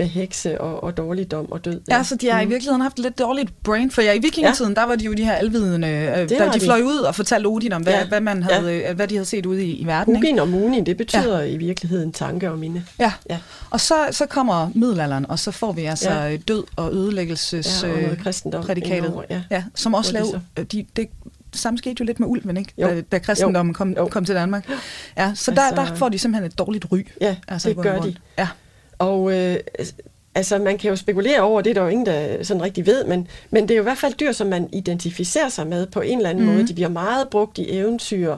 med 0.00 0.08
hekse 0.08 0.60
og, 0.60 0.84
og 0.84 0.96
dårligdom 0.96 1.52
og 1.52 1.64
død. 1.64 1.80
Ja, 1.88 1.96
ja 1.96 2.02
så 2.02 2.16
de 2.16 2.30
har 2.30 2.42
mm. 2.42 2.48
i 2.48 2.52
virkeligheden 2.52 2.80
haft 2.80 2.98
lidt 2.98 3.18
dårligt 3.18 3.62
brain, 3.62 3.90
for 3.90 4.02
ja, 4.02 4.12
i 4.12 4.18
vikingetiden, 4.18 4.74
ja. 4.76 4.80
der 4.80 4.86
var 4.86 4.96
de 4.96 5.04
jo 5.04 5.12
de 5.12 5.24
her 5.24 5.32
alvidende, 5.32 5.88
øh, 5.88 6.28
der 6.28 6.52
de, 6.52 6.58
de 6.58 6.64
fløj 6.64 6.80
ud 6.80 6.98
og 6.98 7.14
fortalte 7.14 7.46
Odin 7.46 7.72
om, 7.72 7.82
hvad, 7.82 7.92
ja. 7.92 8.08
hvad, 8.08 8.20
man 8.20 8.42
havde, 8.42 8.72
ja. 8.72 8.92
hvad 8.92 9.08
de 9.08 9.14
havde 9.14 9.26
set 9.26 9.46
ude 9.46 9.64
i, 9.64 9.72
i 9.72 9.86
verden. 9.86 10.16
Hugin 10.16 10.38
og 10.38 10.48
Munin, 10.48 10.86
det 10.86 10.96
betyder 10.96 11.40
ja. 11.40 11.46
i 11.46 11.56
virkeligheden 11.56 12.12
tanke 12.12 12.50
og 12.50 12.58
minde. 12.58 12.84
Ja, 12.98 13.12
ja. 13.30 13.38
og 13.70 13.80
så, 13.80 13.94
så 14.10 14.26
kommer 14.26 14.70
middelalderen, 14.74 15.30
og 15.30 15.38
så 15.38 15.50
får 15.50 15.72
vi 15.72 15.84
altså 15.84 16.10
ja. 16.10 16.36
død 16.36 16.64
og 16.76 16.92
ødelæggelses 16.92 17.82
ja, 17.82 18.10
og 18.10 18.18
kristendom 18.22 18.64
prædikatet, 18.64 19.14
ja. 19.30 19.42
Ja, 19.50 19.64
som 19.74 19.94
også 19.94 20.12
lavede, 20.12 20.40
de, 20.56 20.86
det, 20.96 21.08
det 21.52 21.60
samme 21.60 21.78
skete 21.78 21.96
jo 22.00 22.04
lidt 22.04 22.20
med 22.20 22.28
ulven, 22.28 22.56
ikke? 22.56 22.72
Jo. 22.78 22.88
Da, 22.88 23.00
da 23.00 23.18
kristendommen 23.18 23.74
kom, 23.74 23.94
jo. 23.96 24.06
kom 24.06 24.24
til 24.24 24.34
Danmark. 24.34 24.68
Ja, 24.68 24.74
så 25.16 25.50
altså, 25.50 25.50
der, 25.50 25.84
der 25.84 25.94
får 25.94 26.08
de 26.08 26.18
simpelthen 26.18 26.46
et 26.46 26.58
dårligt 26.58 26.86
ry. 26.92 27.06
Ja, 27.20 27.36
altså, 27.48 27.68
det 27.68 27.76
gør 27.76 28.00
de. 28.00 28.14
Ja. 28.38 28.48
Og 29.00 29.32
øh, 29.32 29.56
Altså, 30.34 30.58
man 30.58 30.78
kan 30.78 30.90
jo 30.90 30.96
spekulere 30.96 31.40
over, 31.40 31.60
det 31.60 31.70
er 31.70 31.74
der 31.74 31.82
jo 31.82 31.88
ingen, 31.88 32.06
der 32.06 32.42
sådan 32.42 32.62
rigtig 32.62 32.86
ved, 32.86 33.04
men, 33.04 33.28
men 33.50 33.62
det 33.62 33.70
er 33.70 33.76
jo 33.76 33.82
i 33.82 33.88
hvert 33.90 33.98
fald 33.98 34.14
dyr, 34.14 34.32
som 34.32 34.46
man 34.46 34.68
identificerer 34.72 35.48
sig 35.48 35.66
med 35.66 35.86
på 35.86 36.00
en 36.00 36.18
eller 36.18 36.30
anden 36.30 36.44
mm. 36.44 36.52
måde. 36.52 36.68
De 36.68 36.74
bliver 36.74 36.88
meget 36.88 37.28
brugt 37.28 37.58
i 37.58 37.78
eventyr, 37.78 38.36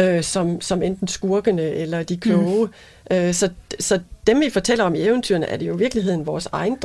øh, 0.00 0.22
som, 0.22 0.60
som 0.60 0.82
enten 0.82 1.08
skurkene 1.08 1.62
eller 1.62 2.02
de 2.02 2.16
kloge. 2.16 2.68
Mm. 3.10 3.16
Øh, 3.16 3.34
så, 3.34 3.50
så 3.80 4.00
dem, 4.26 4.40
vi 4.40 4.50
fortæller 4.50 4.84
om 4.84 4.94
i 4.94 5.00
eventyrene, 5.00 5.46
er 5.46 5.56
det 5.56 5.68
jo 5.68 5.74
i 5.74 5.78
virkeligheden 5.78 6.26
vores 6.26 6.48
egen 6.52 6.78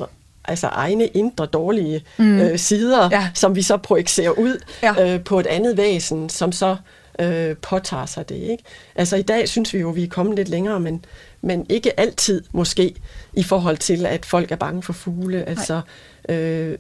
altså 0.46 0.68
egne 0.68 1.08
indre 1.08 1.46
dårlige 1.46 2.04
mm. 2.18 2.40
øh, 2.40 2.60
sider, 2.60 3.10
ja. 3.12 3.30
som 3.34 3.56
vi 3.56 3.62
så 3.62 3.78
projicerer 3.78 4.32
ud 4.32 4.60
ja. 4.84 5.14
øh, 5.14 5.24
på 5.24 5.40
et 5.40 5.48
andet 5.48 5.78
væsen, 5.78 6.30
som 6.30 6.52
så 6.52 6.76
øh, 7.20 7.56
påtager 7.58 8.06
sig 8.06 8.30
det. 8.30 8.36
Ikke? 8.36 8.64
Altså 8.96 9.16
i 9.16 9.22
dag 9.22 9.50
synes 9.50 9.74
vi 9.74 9.80
jo, 9.80 9.90
at 9.90 9.96
vi 9.96 10.04
er 10.04 10.08
kommet 10.08 10.36
lidt 10.36 10.50
længere, 10.50 10.80
men, 10.80 11.06
men 11.46 11.66
ikke 11.70 12.00
altid 12.00 12.44
måske 12.52 12.96
i 13.34 13.44
forhold 13.44 13.78
til, 13.78 14.06
at 14.06 14.26
folk 14.26 14.52
er 14.52 14.56
bange 14.56 14.84
for 14.84 14.94
fugle. 14.94 15.38
Nej. 15.38 15.46
Altså, 15.48 15.82
øh, 16.30 16.78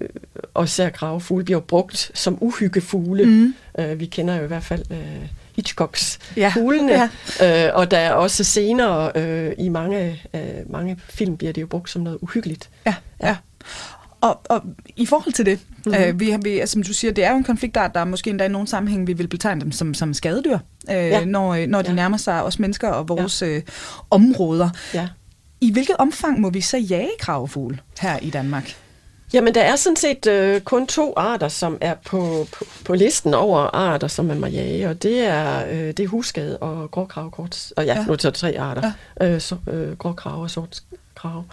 og 0.53 0.63
især 0.63 0.89
kravefugle 0.89 1.45
bliver 1.45 1.59
brugt 1.59 2.11
som 2.13 2.37
uhyggefugle. 2.41 3.25
Mm. 3.25 3.53
Øh, 3.79 3.99
vi 3.99 4.05
kender 4.05 4.35
jo 4.35 4.43
i 4.43 4.47
hvert 4.47 4.63
fald 4.63 4.83
øh, 4.91 5.27
Hitchcocks 5.55 6.19
ja. 6.37 6.51
fuglene, 6.55 7.09
ja. 7.41 7.67
Øh, 7.67 7.75
og 7.75 7.91
der 7.91 7.97
er 7.97 8.11
også 8.11 8.43
senere 8.43 9.11
øh, 9.15 9.53
i 9.57 9.69
mange, 9.69 10.21
øh, 10.33 10.71
mange 10.71 10.99
film 11.09 11.37
bliver 11.37 11.53
det 11.53 11.61
jo 11.61 11.67
brugt 11.67 11.89
som 11.89 12.01
noget 12.01 12.19
uhyggeligt. 12.21 12.69
Ja, 12.85 12.95
ja. 13.23 13.35
Og, 14.25 14.41
og 14.49 14.61
i 14.95 15.05
forhold 15.05 15.33
til 15.33 15.45
det, 15.45 15.59
mm-hmm. 15.85 16.03
øh, 16.03 16.19
vi, 16.19 16.35
vi, 16.43 16.59
altså, 16.59 16.73
som 16.73 16.83
du 16.83 16.93
siger, 16.93 17.13
det 17.13 17.23
er 17.23 17.31
jo 17.31 17.37
en 17.37 17.43
konfliktart, 17.43 17.93
der 17.93 17.99
er 17.99 18.05
måske 18.05 18.29
endda 18.29 18.45
i 18.45 18.47
nogle 18.47 18.67
sammenhæng, 18.67 19.07
vi 19.07 19.13
vil 19.13 19.27
betegne 19.27 19.61
dem 19.61 19.71
som, 19.71 19.93
som 19.93 20.13
skadedyr, 20.13 20.57
øh, 20.89 20.95
ja. 20.95 21.25
når, 21.25 21.67
når 21.67 21.81
de 21.81 21.89
ja. 21.89 21.95
nærmer 21.95 22.17
sig 22.17 22.43
os 22.43 22.59
mennesker 22.59 22.89
og 22.89 23.09
vores 23.09 23.41
ja. 23.41 23.47
øh, 23.47 23.61
områder. 24.09 24.69
Ja. 24.93 25.07
I 25.61 25.71
hvilket 25.71 25.95
omfang 25.99 26.39
må 26.39 26.49
vi 26.49 26.61
så 26.61 26.77
jage 26.77 27.09
kravefugle 27.19 27.79
her 27.99 28.19
i 28.19 28.29
Danmark? 28.29 28.75
Jamen, 29.33 29.55
der 29.55 29.61
er 29.61 29.75
sådan 29.75 29.95
set 29.95 30.27
øh, 30.27 30.61
kun 30.61 30.87
to 30.87 31.13
arter, 31.17 31.47
som 31.47 31.77
er 31.81 31.93
på, 32.05 32.47
på, 32.51 32.65
på 32.85 32.93
listen 32.93 33.33
over 33.33 33.59
arter, 33.59 34.07
som 34.07 34.25
man 34.25 34.39
må 34.39 34.47
jage, 34.47 34.89
og 34.89 35.03
det 35.03 35.19
er, 35.19 35.67
øh, 35.69 35.87
det 35.87 35.99
er 35.99 36.07
husskade 36.07 36.57
og 36.57 36.91
gråkravkort. 36.91 37.71
Og 37.77 37.85
ja, 37.85 37.97
ja, 37.97 38.05
nu 38.05 38.11
er 38.11 38.15
det 38.15 38.33
tre 38.33 38.55
arter. 38.59 38.91
Ja. 39.19 39.33
Øh, 39.33 39.41
så, 39.41 39.57
øh, 39.71 39.97
gråkrav 39.97 40.41
og 40.41 40.49
sortkrav. 40.51 41.43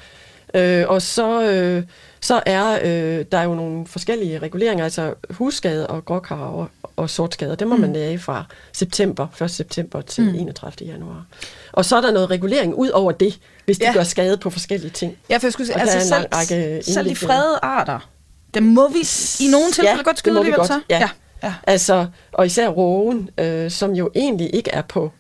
Øh, 0.55 0.85
og 0.89 1.03
så, 1.03 1.51
øh, 1.51 1.83
så 2.23 2.43
er 2.47 2.79
øh, 2.83 3.25
der 3.33 3.39
er 3.39 3.43
jo 3.43 3.55
nogle 3.55 3.87
forskellige 3.87 4.39
reguleringer, 4.39 4.85
altså 4.85 5.15
husskade 5.31 5.87
og 5.87 6.05
gråkrav 6.05 6.61
og, 6.61 6.69
og 6.97 7.11
sortskader, 7.11 7.55
det 7.55 7.69
må 7.69 7.75
mm. 7.75 7.81
man 7.81 7.93
lave 7.93 8.19
fra 8.19 8.45
september, 8.73 9.27
1. 9.43 9.51
september 9.51 10.01
til 10.01 10.25
mm. 10.25 10.35
31. 10.35 10.89
januar. 10.89 11.27
Og 11.73 11.85
så 11.85 11.97
er 11.97 12.01
der 12.01 12.13
noget 12.13 12.31
regulering 12.31 12.75
ud 12.75 12.89
over 12.89 13.13
det, 13.13 13.39
hvis 13.65 13.79
de 13.79 13.85
ja. 13.85 13.93
gør 13.93 14.03
skade 14.03 14.37
på 14.37 14.51
forskellige 14.51 14.91
ting. 14.91 15.17
Ja, 15.31 15.37
for 15.37 15.47
jeg 15.47 15.53
skulle 15.53 15.67
sige, 15.67 15.81
altså 15.81 16.09
selv, 16.09 16.27
række 16.35 16.83
selv 16.83 17.09
de 17.09 17.17
fredede 17.17 17.59
arter, 17.63 18.09
dem 18.55 18.63
må 18.63 18.89
vi 18.89 18.99
i 19.41 19.51
nogle 19.51 19.67
tilfælde 19.67 19.97
ja, 19.97 20.03
godt 20.03 20.19
skyde 20.19 20.39
alligevel 20.39 20.59
godt. 20.59 20.69
så. 20.69 20.81
Ja. 20.91 20.99
ja. 20.99 21.09
Ja. 21.43 21.55
Altså, 21.67 22.07
og 22.33 22.47
især 22.47 22.69
roen, 22.69 23.31
øh, 23.39 23.71
som 23.71 23.93
jo 23.93 24.11
egentlig 24.15 24.55
ikke 24.55 24.71
er 24.71 24.83
på, 24.83 25.13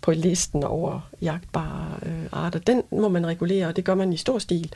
på 0.00 0.10
listen 0.10 0.64
over 0.64 1.00
jagtbare 1.22 1.98
øh, 2.06 2.26
arter, 2.32 2.58
den 2.58 2.82
må 2.92 3.08
man 3.08 3.26
regulere, 3.26 3.66
og 3.66 3.76
det 3.76 3.84
gør 3.84 3.94
man 3.94 4.12
i 4.12 4.16
stor 4.16 4.38
stil 4.38 4.72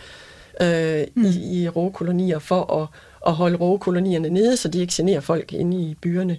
øh, 0.61 1.07
mm. 1.15 1.25
i, 1.25 1.63
i 1.63 1.69
råkolonier 1.69 2.39
for 2.39 2.83
at, 2.83 2.89
at 3.27 3.33
holde 3.33 3.57
råkolonierne 3.57 4.29
nede, 4.29 4.57
så 4.57 4.69
de 4.69 4.81
ikke 4.81 4.93
generer 4.97 5.21
folk 5.21 5.53
inde 5.53 5.83
i 5.83 5.95
byerne. 5.95 6.39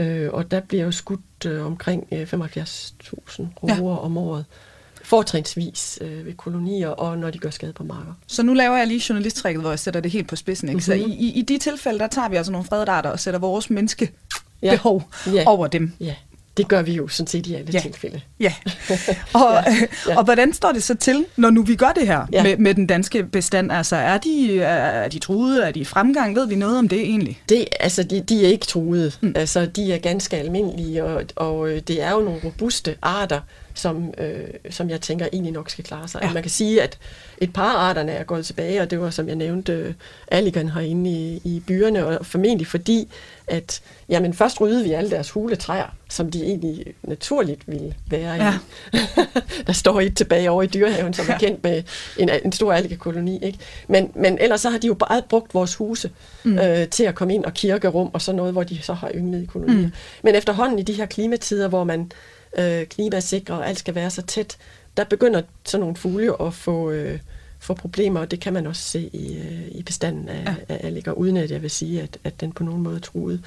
Øh, 0.00 0.32
og 0.32 0.50
der 0.50 0.60
bliver 0.60 0.84
jo 0.84 0.90
skudt 0.90 1.46
øh, 1.46 1.66
omkring 1.66 2.08
øh, 2.12 2.22
75.000 2.22 2.36
roer 3.62 3.92
ja. 3.92 3.98
om 3.98 4.16
året 4.16 4.44
fortrinsvis 5.08 5.98
øh, 6.00 6.26
ved 6.26 6.34
kolonier, 6.34 6.88
og 6.88 7.18
når 7.18 7.30
de 7.30 7.38
gør 7.38 7.50
skade 7.50 7.72
på 7.72 7.84
marker. 7.84 8.12
Så 8.26 8.42
nu 8.42 8.54
laver 8.54 8.76
jeg 8.76 8.86
lige 8.86 9.02
journalisttrækket, 9.08 9.62
hvor 9.62 9.70
jeg 9.70 9.78
sætter 9.78 10.00
det 10.00 10.10
helt 10.10 10.28
på 10.28 10.36
spidsen. 10.36 10.68
Ikke? 10.68 10.74
Mm-hmm. 10.74 10.80
Så 10.80 10.92
i, 10.92 11.12
i, 11.12 11.38
i 11.38 11.42
de 11.42 11.58
tilfælde, 11.58 11.98
der 11.98 12.06
tager 12.06 12.28
vi 12.28 12.36
altså 12.36 12.52
nogle 12.52 12.66
fredarter 12.66 13.10
og 13.10 13.20
sætter 13.20 13.40
vores 13.40 13.70
menneskebehov 13.70 15.02
ja. 15.26 15.32
ja. 15.32 15.44
over 15.46 15.66
dem. 15.66 15.92
Ja, 16.00 16.14
Det 16.58 16.68
gør 16.68 16.82
vi 16.82 16.92
jo 16.92 17.08
sådan 17.08 17.26
set 17.26 17.46
i 17.46 17.54
alle 17.54 17.70
ja. 17.72 17.80
tilfælde. 17.80 18.20
Ja. 18.40 18.52
Og, 19.34 19.64
ja. 19.66 19.74
Ja. 20.08 20.18
og 20.18 20.24
hvordan 20.24 20.52
står 20.52 20.72
det 20.72 20.82
så 20.82 20.94
til, 20.94 21.24
når 21.36 21.50
nu 21.50 21.62
vi 21.62 21.76
gør 21.76 21.92
det 21.92 22.06
her 22.06 22.26
ja. 22.32 22.42
med, 22.42 22.56
med 22.56 22.74
den 22.74 22.86
danske 22.86 23.24
bestand? 23.24 23.72
Altså, 23.72 23.96
er 23.96 24.18
de, 24.18 24.60
er 24.62 25.08
de 25.08 25.18
truede? 25.18 25.64
Er 25.64 25.70
de 25.70 25.80
i 25.80 25.84
fremgang? 25.84 26.36
Ved 26.36 26.48
vi 26.48 26.54
noget 26.54 26.78
om 26.78 26.88
det 26.88 27.00
egentlig? 27.00 27.40
Det, 27.48 27.64
altså, 27.80 28.02
de, 28.02 28.20
de 28.20 28.44
er 28.44 28.48
ikke 28.48 28.66
truede. 28.66 29.12
Mm. 29.20 29.32
Altså, 29.36 29.66
de 29.66 29.92
er 29.92 29.98
ganske 29.98 30.36
almindelige, 30.36 31.04
og, 31.04 31.22
og 31.36 31.68
øh, 31.68 31.80
det 31.80 32.02
er 32.02 32.10
jo 32.10 32.20
nogle 32.20 32.40
robuste 32.44 32.96
arter, 33.02 33.40
som, 33.78 34.14
øh, 34.18 34.44
som 34.70 34.90
jeg 34.90 35.00
tænker 35.00 35.26
egentlig 35.32 35.52
nok 35.52 35.70
skal 35.70 35.84
klare 35.84 36.08
sig. 36.08 36.20
Ja. 36.22 36.32
Man 36.32 36.42
kan 36.42 36.50
sige, 36.50 36.82
at 36.82 36.98
et 37.38 37.52
par 37.52 37.76
arterne 37.76 38.12
er 38.12 38.24
gået 38.24 38.46
tilbage, 38.46 38.82
og 38.82 38.90
det 38.90 39.00
var, 39.00 39.10
som 39.10 39.28
jeg 39.28 39.36
nævnte, 39.36 39.72
øh, 39.72 39.94
alligan 40.28 40.68
herinde 40.68 41.10
i, 41.10 41.40
i 41.44 41.62
byerne, 41.66 42.06
og 42.06 42.26
formentlig 42.26 42.66
fordi, 42.66 43.08
at 43.46 43.82
jamen, 44.08 44.34
først 44.34 44.60
ryddede 44.60 44.84
vi 44.84 44.92
alle 44.92 45.10
deres 45.10 45.30
huletræer, 45.30 45.94
som 46.08 46.30
de 46.30 46.42
egentlig 46.42 46.94
naturligt 47.02 47.62
ville 47.66 47.94
være 48.10 48.32
ja. 48.32 48.58
i. 48.92 48.98
der 49.66 49.72
står 49.72 50.00
et 50.00 50.16
tilbage 50.16 50.50
over 50.50 50.62
i 50.62 50.66
dyrehaven, 50.66 51.14
som 51.14 51.26
er 51.28 51.38
kendt 51.38 51.64
med 51.64 51.82
en, 52.18 52.30
en 52.44 52.52
stor 52.52 52.72
algekoloni. 52.72 53.38
Ikke? 53.44 53.58
Men, 53.88 54.10
men 54.14 54.38
ellers 54.40 54.60
så 54.60 54.70
har 54.70 54.78
de 54.78 54.86
jo 54.86 54.94
bare 54.94 55.22
brugt 55.28 55.54
vores 55.54 55.74
huse 55.74 56.10
mm. 56.44 56.58
øh, 56.58 56.88
til 56.88 57.04
at 57.04 57.14
komme 57.14 57.34
ind 57.34 57.44
og 57.44 57.54
kirkerum 57.54 58.10
og 58.12 58.22
sådan 58.22 58.36
noget, 58.36 58.52
hvor 58.52 58.62
de 58.62 58.82
så 58.82 58.92
har 58.92 59.10
ynglet 59.14 59.42
i 59.42 59.46
kolonier. 59.46 59.86
Mm. 59.86 59.92
Men 60.22 60.34
efterhånden 60.34 60.78
i 60.78 60.82
de 60.82 60.92
her 60.92 61.06
klimatider, 61.06 61.68
hvor 61.68 61.84
man 61.84 62.12
øh, 62.58 62.86
klimasikre, 62.86 63.54
og 63.54 63.68
alt 63.68 63.78
skal 63.78 63.94
være 63.94 64.10
så 64.10 64.22
tæt, 64.22 64.56
der 64.96 65.04
begynder 65.04 65.42
sådan 65.64 65.80
nogle 65.80 65.96
fugle 65.96 66.42
at 66.42 66.54
få, 66.54 66.90
øh, 66.90 67.18
få 67.58 67.74
problemer, 67.74 68.20
og 68.20 68.30
det 68.30 68.40
kan 68.40 68.52
man 68.52 68.66
også 68.66 68.82
se 68.82 69.10
i, 69.12 69.38
øh, 69.38 69.68
i 69.70 69.82
bestanden 69.82 70.28
af, 70.28 70.44
ja. 70.44 70.74
af 70.74 70.80
alliger, 70.86 71.12
uden 71.12 71.36
at 71.36 71.50
jeg 71.50 71.62
vil 71.62 71.70
sige, 71.70 72.02
at, 72.02 72.18
at 72.24 72.40
den 72.40 72.52
på 72.52 72.64
nogen 72.64 72.82
måde 72.82 72.96
er 72.96 73.00
truet. 73.00 73.44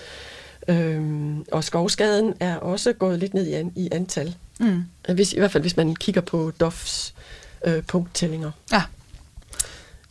Øhm, 0.67 1.45
og 1.51 1.63
skovskaden 1.63 2.33
er 2.39 2.55
også 2.55 2.93
gået 2.93 3.19
lidt 3.19 3.33
ned 3.33 3.47
i, 3.47 3.53
an, 3.53 3.71
i 3.75 3.89
antal. 3.91 4.35
Mm. 4.59 4.83
Hvis, 5.13 5.33
I 5.33 5.39
hvert 5.39 5.51
fald 5.51 5.63
hvis 5.63 5.77
man 5.77 5.95
kigger 5.95 6.21
på 6.21 6.51
DOFs 6.59 7.13
øh, 7.65 7.83
punkttællinger. 7.83 8.51
Ja. 8.71 8.81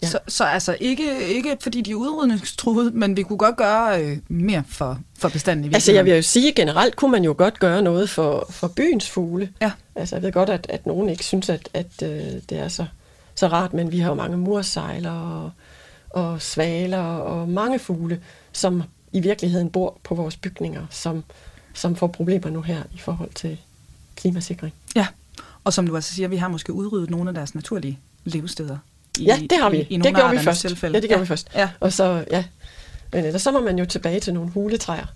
Ja. 0.02 0.08
Så, 0.08 0.18
så 0.28 0.44
altså 0.44 0.76
ikke, 0.80 1.28
ikke 1.28 1.56
fordi 1.60 1.80
de 1.80 1.90
er 1.90 1.94
udrydningstruede, 1.94 2.90
men 2.90 3.16
vi 3.16 3.22
kunne 3.22 3.38
godt 3.38 3.56
gøre 3.56 4.02
øh, 4.02 4.18
mere 4.28 4.64
for, 4.68 5.00
for 5.18 5.28
bestanden 5.28 5.64
i 5.70 5.74
Altså 5.74 5.92
jeg 5.92 6.04
vil 6.04 6.14
jo 6.14 6.22
sige, 6.22 6.52
generelt 6.52 6.96
kunne 6.96 7.10
man 7.10 7.24
jo 7.24 7.34
godt 7.38 7.58
gøre 7.58 7.82
noget 7.82 8.10
for, 8.10 8.46
for 8.50 8.68
byens 8.68 9.10
fugle. 9.10 9.52
Ja. 9.60 9.72
Altså 9.94 10.16
jeg 10.16 10.22
ved 10.22 10.32
godt, 10.32 10.48
at, 10.48 10.66
at 10.68 10.86
nogen 10.86 11.08
ikke 11.08 11.24
synes, 11.24 11.48
at, 11.48 11.68
at 11.74 12.02
øh, 12.02 12.08
det 12.48 12.58
er 12.58 12.68
så, 12.68 12.86
så 13.34 13.46
rart, 13.46 13.72
men 13.72 13.92
vi 13.92 13.98
har 13.98 14.08
jo 14.08 14.14
mange 14.14 14.36
mursejler 14.36 15.12
og, 15.12 15.50
og 16.10 16.42
svaler 16.42 17.02
og 17.02 17.48
mange 17.48 17.78
fugle, 17.78 18.20
som 18.52 18.82
i 19.12 19.20
virkeligheden 19.20 19.70
bor 19.70 19.98
på 20.04 20.14
vores 20.14 20.36
bygninger, 20.36 20.86
som, 20.90 21.24
som 21.74 21.96
får 21.96 22.06
problemer 22.06 22.50
nu 22.50 22.62
her 22.62 22.82
i 22.94 22.98
forhold 22.98 23.30
til 23.34 23.58
klimasikring. 24.16 24.74
Ja, 24.96 25.06
og 25.64 25.72
som 25.72 25.86
du 25.86 25.94
altså 25.94 26.14
siger, 26.14 26.28
vi 26.28 26.36
har 26.36 26.48
måske 26.48 26.72
udryddet 26.72 27.10
nogle 27.10 27.30
af 27.30 27.34
deres 27.34 27.54
naturlige 27.54 27.98
levesteder. 28.24 28.78
I, 29.18 29.24
ja, 29.24 29.38
det 29.50 29.58
har 29.58 29.70
vi. 29.70 29.76
I, 29.76 29.94
i 29.94 29.96
det 29.96 30.14
gjorde 30.14 30.30
vi 30.30 30.38
først. 30.38 30.60
Tilfælde. 30.60 30.96
Ja, 30.96 31.00
det 31.00 31.08
gjorde 31.08 31.18
ja. 31.18 31.22
vi 31.22 31.28
først. 31.28 31.48
Ja. 31.54 31.68
Og 31.80 31.92
så, 31.92 32.24
ja. 32.30 32.44
Men 33.12 33.24
ellers 33.24 33.42
så 33.42 33.52
må 33.52 33.60
man 33.60 33.78
jo 33.78 33.84
tilbage 33.84 34.20
til 34.20 34.34
nogle 34.34 34.50
huletræer, 34.50 35.06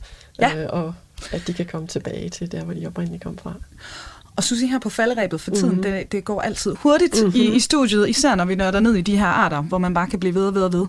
ja. 0.40 0.56
øh, 0.56 0.66
og 0.70 0.94
at 1.32 1.46
de 1.46 1.52
kan 1.52 1.66
komme 1.66 1.86
tilbage 1.86 2.28
til 2.28 2.52
der, 2.52 2.64
hvor 2.64 2.74
de 2.74 2.86
oprindeligt 2.86 3.22
kom 3.22 3.38
fra. 3.38 3.54
Og 4.36 4.44
Susie 4.44 4.68
her 4.68 4.78
på 4.78 4.90
falderæbet 4.90 5.40
for 5.40 5.50
tiden, 5.50 5.68
mm-hmm. 5.68 5.82
det, 5.82 6.12
det 6.12 6.24
går 6.24 6.40
altid 6.40 6.74
hurtigt 6.78 7.22
mm-hmm. 7.22 7.40
i, 7.40 7.44
i 7.44 7.60
studiet, 7.60 8.08
især 8.08 8.34
når 8.34 8.44
vi 8.44 8.54
nørder 8.54 8.80
ned 8.80 8.94
i 8.94 9.00
de 9.00 9.16
her 9.16 9.26
arter, 9.26 9.60
hvor 9.62 9.78
man 9.78 9.94
bare 9.94 10.06
kan 10.06 10.20
blive 10.20 10.34
ved 10.34 10.46
og 10.46 10.54
ved 10.54 10.62
og 10.62 10.72
ved. 10.72 10.86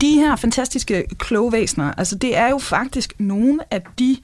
De 0.00 0.14
her 0.14 0.36
fantastiske 0.36 1.04
kloge 1.18 1.52
væsener, 1.52 1.92
altså 1.98 2.14
det 2.14 2.36
er 2.36 2.48
jo 2.48 2.58
faktisk 2.58 3.12
nogle 3.18 3.60
af 3.70 3.82
de 3.98 4.16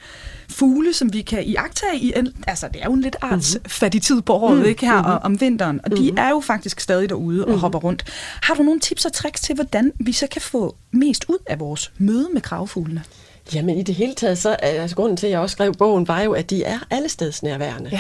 fugle, 0.51 0.93
som 0.95 1.13
vi 1.13 1.23
kan 1.23 1.45
iagtage 1.45 1.99
i, 1.99 2.13
en, 2.17 2.29
altså 2.47 2.69
det 2.69 2.83
er 2.83 2.87
jo 2.87 2.93
en 2.93 3.01
lidt 3.01 3.17
artsfattig 3.21 4.03
tid 4.03 4.23
på 4.23 4.33
året, 4.33 4.55
mm-hmm. 4.55 4.69
ikke 4.69 4.87
her 4.87 5.03
mm-hmm. 5.03 5.19
om 5.23 5.41
vinteren, 5.41 5.81
og 5.85 5.91
mm-hmm. 5.91 6.17
de 6.17 6.21
er 6.21 6.31
jo 6.31 6.41
faktisk 6.41 6.81
stadig 6.81 7.09
derude 7.09 7.37
mm-hmm. 7.39 7.53
og 7.53 7.59
hopper 7.59 7.79
rundt. 7.79 8.05
Har 8.43 8.55
du 8.55 8.63
nogle 8.63 8.81
tips 8.81 9.05
og 9.05 9.13
tricks 9.13 9.41
til, 9.41 9.55
hvordan 9.55 9.93
vi 10.01 10.13
så 10.13 10.27
kan 10.27 10.43
få 10.43 10.77
mest 10.91 11.25
ud 11.29 11.39
af 11.47 11.61
vores 11.61 11.93
møde 11.99 12.29
med 12.33 12.41
kravfuglene? 12.41 13.03
Jamen 13.55 13.79
i 13.79 13.83
det 13.83 13.95
hele 13.95 14.15
taget, 14.15 14.39
så 14.39 14.51
altså 14.51 14.97
grunden 14.97 15.17
til, 15.17 15.27
at 15.27 15.31
jeg 15.31 15.41
også 15.41 15.53
skrev 15.55 15.75
bogen, 15.75 16.09
var 16.09 16.21
jo, 16.21 16.33
at 16.33 16.51
de 16.51 16.65
er 16.65 16.79
allestedsnærværende. 16.91 17.91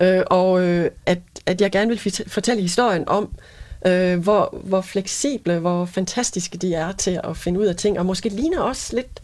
Ja. 0.00 0.18
Øh, 0.18 0.24
og 0.26 0.62
øh, 0.62 0.90
at, 1.06 1.18
at 1.46 1.60
jeg 1.60 1.70
gerne 1.70 1.88
vil 1.88 2.24
fortælle 2.26 2.62
historien 2.62 3.08
om, 3.08 3.24
øh, 3.24 3.44
hvor, 4.16 4.58
hvor 4.62 4.80
fleksible, 4.80 5.58
hvor 5.58 5.84
fantastiske 5.84 6.58
de 6.58 6.74
er 6.74 6.92
til 6.92 7.20
at 7.24 7.36
finde 7.36 7.60
ud 7.60 7.66
af 7.66 7.76
ting, 7.76 7.98
og 7.98 8.06
måske 8.06 8.28
ligner 8.28 8.62
os 8.62 8.92
lidt, 8.92 9.20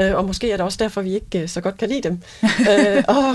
øh, 0.00 0.14
og 0.14 0.24
måske 0.24 0.52
er 0.52 0.56
det 0.56 0.64
også 0.64 0.78
derfor, 0.80 1.00
vi 1.02 1.14
ikke 1.14 1.42
øh, 1.42 1.48
så 1.48 1.60
godt 1.60 1.78
kan 1.78 1.88
lide 1.88 2.02
dem. 2.02 2.22
øh, 2.70 3.04
og, 3.08 3.30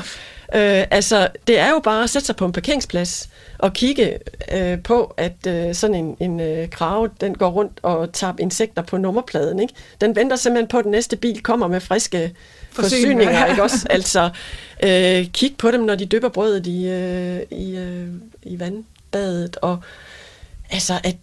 øh, 0.55 0.85
altså, 0.91 1.27
det 1.47 1.59
er 1.59 1.69
jo 1.69 1.79
bare 1.79 2.03
at 2.03 2.09
sætte 2.09 2.25
sig 2.25 2.35
på 2.35 2.45
en 2.45 2.51
parkeringsplads 2.51 3.29
og 3.57 3.73
kigge 3.73 4.17
øh, 4.53 4.83
på, 4.83 5.13
at 5.17 5.47
øh, 5.47 5.75
sådan 5.75 5.95
en, 5.95 6.17
en 6.19 6.39
øh, 6.39 6.69
krave, 6.69 7.09
den 7.21 7.35
går 7.35 7.49
rundt 7.49 7.79
og 7.83 8.13
tager 8.13 8.33
insekter 8.39 8.81
på 8.81 8.97
nummerpladen. 8.97 9.59
Ikke? 9.59 9.73
Den 10.01 10.15
venter 10.15 10.35
simpelthen 10.35 10.67
på, 10.67 10.77
at 10.77 10.83
den 10.83 10.91
næste 10.91 11.15
bil 11.15 11.43
kommer 11.43 11.67
med 11.67 11.81
friske 11.81 12.35
forsyninger. 12.71 13.45
Ikke 13.45 13.63
også? 13.63 13.87
Altså, 13.89 14.29
øh, 14.83 15.27
kig 15.33 15.55
på 15.57 15.71
dem, 15.71 15.81
når 15.81 15.95
de 15.95 16.05
dypper 16.05 16.29
brødet 16.29 16.67
i, 16.67 16.87
øh, 16.87 17.41
i, 17.51 17.77
øh, 17.77 18.07
i 18.43 18.59
vandbadet, 18.59 19.57
og 19.61 19.79
Altså, 20.71 20.99
at, 21.03 21.17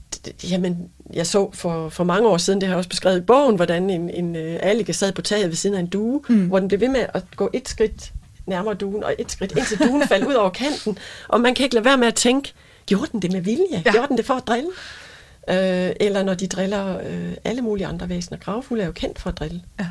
jamen, 0.50 0.90
jeg 1.14 1.26
så 1.26 1.50
for, 1.52 1.88
for 1.88 2.04
mange 2.04 2.28
år 2.28 2.36
siden, 2.36 2.60
det 2.60 2.68
har 2.68 2.74
jeg 2.74 2.78
også 2.78 2.88
beskrevet 2.88 3.18
i 3.18 3.20
bogen, 3.20 3.56
hvordan 3.56 3.90
en, 3.90 4.10
en 4.10 4.36
uh, 4.36 4.56
allige 4.60 4.92
sad 4.92 5.12
på 5.12 5.22
taget 5.22 5.48
ved 5.48 5.56
siden 5.56 5.76
af 5.76 5.80
en 5.80 5.86
due, 5.86 6.22
mm. 6.28 6.46
hvor 6.46 6.58
den 6.58 6.68
blev 6.68 6.80
ved 6.80 6.88
med 6.88 7.06
at 7.14 7.24
gå 7.36 7.50
et 7.52 7.68
skridt 7.68 8.12
nærmere 8.46 8.74
duen, 8.74 9.04
og 9.04 9.14
et 9.18 9.32
skridt 9.32 9.52
indtil 9.56 9.78
duen 9.78 10.08
faldt 10.08 10.26
ud 10.26 10.34
over 10.34 10.50
kanten. 10.50 10.98
Og 11.28 11.40
man 11.40 11.54
kan 11.54 11.64
ikke 11.64 11.74
lade 11.74 11.84
være 11.84 11.96
med 11.96 12.08
at 12.08 12.14
tænke, 12.14 12.52
gjorde 12.86 13.08
den 13.12 13.22
det 13.22 13.32
med 13.32 13.40
vilje? 13.40 13.82
Ja. 13.84 13.92
Gjorde 13.92 14.08
den 14.08 14.16
det 14.16 14.26
for 14.26 14.34
at 14.34 14.46
drille? 14.46 14.68
Uh, 15.48 15.96
eller 16.00 16.22
når 16.22 16.34
de 16.34 16.46
driller 16.46 16.96
uh, 16.96 17.32
alle 17.44 17.62
mulige 17.62 17.86
andre 17.86 18.08
væsener. 18.08 18.38
Gravfugle 18.38 18.82
er 18.82 18.86
jo 18.86 18.92
kendt 18.92 19.18
for 19.18 19.30
at 19.30 19.38
drille. 19.38 19.62
Ja. 19.80 19.86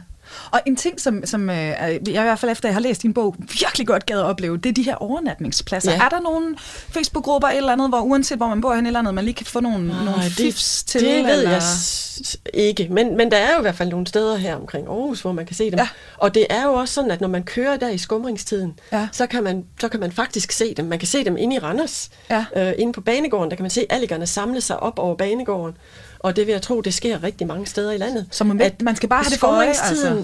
Og 0.51 0.61
en 0.65 0.75
ting, 0.75 1.01
som, 1.01 1.25
som 1.25 1.49
øh, 1.49 1.55
jeg 1.55 1.99
i 2.07 2.11
hvert 2.11 2.39
fald 2.39 2.51
efter 2.51 2.69
jeg 2.69 2.75
har 2.75 2.81
læst 2.81 3.03
din 3.03 3.13
bog, 3.13 3.35
virkelig 3.39 3.87
godt 3.87 4.05
gad 4.05 4.19
at 4.19 4.25
opleve, 4.25 4.57
det 4.57 4.69
er 4.69 4.73
de 4.73 4.83
her 4.83 4.95
overnatningspladser. 4.95 5.91
Ja. 5.91 6.01
Er 6.01 6.09
der 6.09 6.19
nogle 6.19 6.55
Facebook-grupper 6.89 7.47
eller 7.47 7.71
andet, 7.71 7.89
hvor 7.89 8.01
uanset 8.01 8.37
hvor 8.37 8.47
man 8.47 8.61
bor 8.61 8.75
hen 8.75 8.85
eller 8.85 8.99
andet, 8.99 9.13
man 9.13 9.23
lige 9.23 9.35
kan 9.35 9.45
få 9.45 9.59
nogle, 9.59 9.87
Nej, 9.87 10.03
nogle 10.05 10.21
fifs 10.23 10.83
til? 10.83 11.01
Det 11.01 11.23
ved 11.23 11.43
eller? 11.43 11.51
jeg 11.51 11.61
ikke, 12.53 12.87
men, 12.89 13.17
men 13.17 13.31
der 13.31 13.37
er 13.37 13.53
jo 13.53 13.59
i 13.59 13.61
hvert 13.61 13.75
fald 13.75 13.89
nogle 13.89 14.07
steder 14.07 14.35
her 14.35 14.55
omkring 14.55 14.87
Aarhus, 14.87 15.21
hvor 15.21 15.31
man 15.31 15.45
kan 15.45 15.55
se 15.55 15.71
dem. 15.71 15.79
Ja. 15.79 15.87
Og 16.17 16.35
det 16.35 16.45
er 16.49 16.63
jo 16.63 16.73
også 16.73 16.93
sådan, 16.93 17.11
at 17.11 17.21
når 17.21 17.27
man 17.27 17.43
kører 17.43 17.77
der 17.77 17.89
i 17.89 17.97
skumringstiden, 17.97 18.79
ja. 18.91 19.07
så, 19.11 19.27
kan 19.27 19.43
man, 19.43 19.65
så 19.81 19.89
kan 19.89 19.99
man 19.99 20.11
faktisk 20.11 20.51
se 20.51 20.73
dem. 20.73 20.85
Man 20.85 20.99
kan 20.99 21.07
se 21.07 21.25
dem 21.25 21.37
inde 21.37 21.55
i 21.55 21.59
Randers, 21.59 22.09
ja. 22.29 22.45
øh, 22.55 22.73
inde 22.77 22.93
på 22.93 23.01
banegården, 23.01 23.49
der 23.49 23.55
kan 23.55 23.63
man 23.63 23.69
se 23.69 23.85
alligerne 23.89 24.27
samle 24.27 24.61
sig 24.61 24.79
op 24.79 24.99
over 24.99 25.15
banegården. 25.15 25.77
Og 26.27 26.35
det 26.35 26.47
vil 26.47 26.51
jeg 26.51 26.61
tro, 26.61 26.81
det 26.81 26.93
sker 26.93 27.23
rigtig 27.23 27.47
mange 27.47 27.65
steder 27.65 27.91
i 27.91 27.97
landet. 27.97 28.27
Så 28.31 28.43
man, 28.43 28.61
at 28.61 28.81
man 28.81 28.95
skal 28.95 29.09
bare 29.09 29.23
have 29.23 29.31
det 29.31 29.39
for 29.39 29.47
øje, 29.47 29.67
altså. 29.67 30.23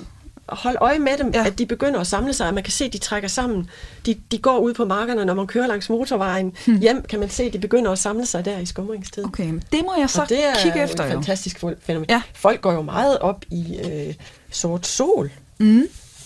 Hold 0.49 0.77
øje 0.81 0.99
med 0.99 1.17
dem, 1.17 1.31
ja. 1.33 1.45
at 1.45 1.59
de 1.59 1.65
begynder 1.65 1.99
at 1.99 2.07
samle 2.07 2.33
sig, 2.33 2.47
og 2.47 2.53
man 2.53 2.63
kan 2.63 2.71
se, 2.71 2.85
at 2.85 2.93
de 2.93 2.97
trækker 2.97 3.29
sammen. 3.29 3.69
De, 4.05 4.15
de 4.31 4.37
går 4.37 4.57
ud 4.57 4.73
på 4.73 4.85
markerne, 4.85 5.25
når 5.25 5.33
man 5.33 5.47
kører 5.47 5.67
langs 5.67 5.89
motorvejen 5.89 6.53
hmm. 6.65 6.79
hjem, 6.79 7.03
kan 7.03 7.19
man 7.19 7.29
se, 7.29 7.43
at 7.43 7.53
de 7.53 7.59
begynder 7.59 7.91
at 7.91 7.99
samle 7.99 8.25
sig 8.25 8.45
der 8.45 8.57
i 8.57 8.65
skumringstid. 8.65 9.25
Okay, 9.25 9.53
det 9.71 9.81
må 9.83 9.93
jeg 9.99 10.09
så 10.09 10.25
det 10.29 10.45
er 10.45 10.53
kigge 10.63 10.83
efter. 10.83 11.03
Det 11.03 11.11
er 11.11 11.15
fantastisk 11.15 11.63
fænomen. 11.81 12.09
Ja. 12.09 12.21
Folk 12.33 12.61
går 12.61 12.73
jo 12.73 12.81
meget 12.81 13.19
op 13.19 13.45
i 13.51 13.79
øh, 13.83 14.13
sort 14.51 14.87
sol, 14.87 15.31
mm. 15.59 15.83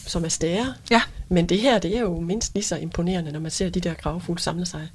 som 0.07 0.25
er 0.25 0.30
stære. 0.30 0.73
Ja. 0.91 1.01
Men 1.30 1.49
det 1.49 1.59
her, 1.59 1.80
det 1.80 1.97
er 1.97 2.01
jo 2.01 2.19
mindst 2.19 2.53
lige 2.53 2.63
så 2.63 2.75
imponerende, 2.75 3.32
når 3.32 3.39
man 3.39 3.51
ser 3.51 3.69
de 3.69 3.80
der 3.80 3.93
gravfugle 3.93 4.41
samle 4.41 4.65
sig. 4.65 4.88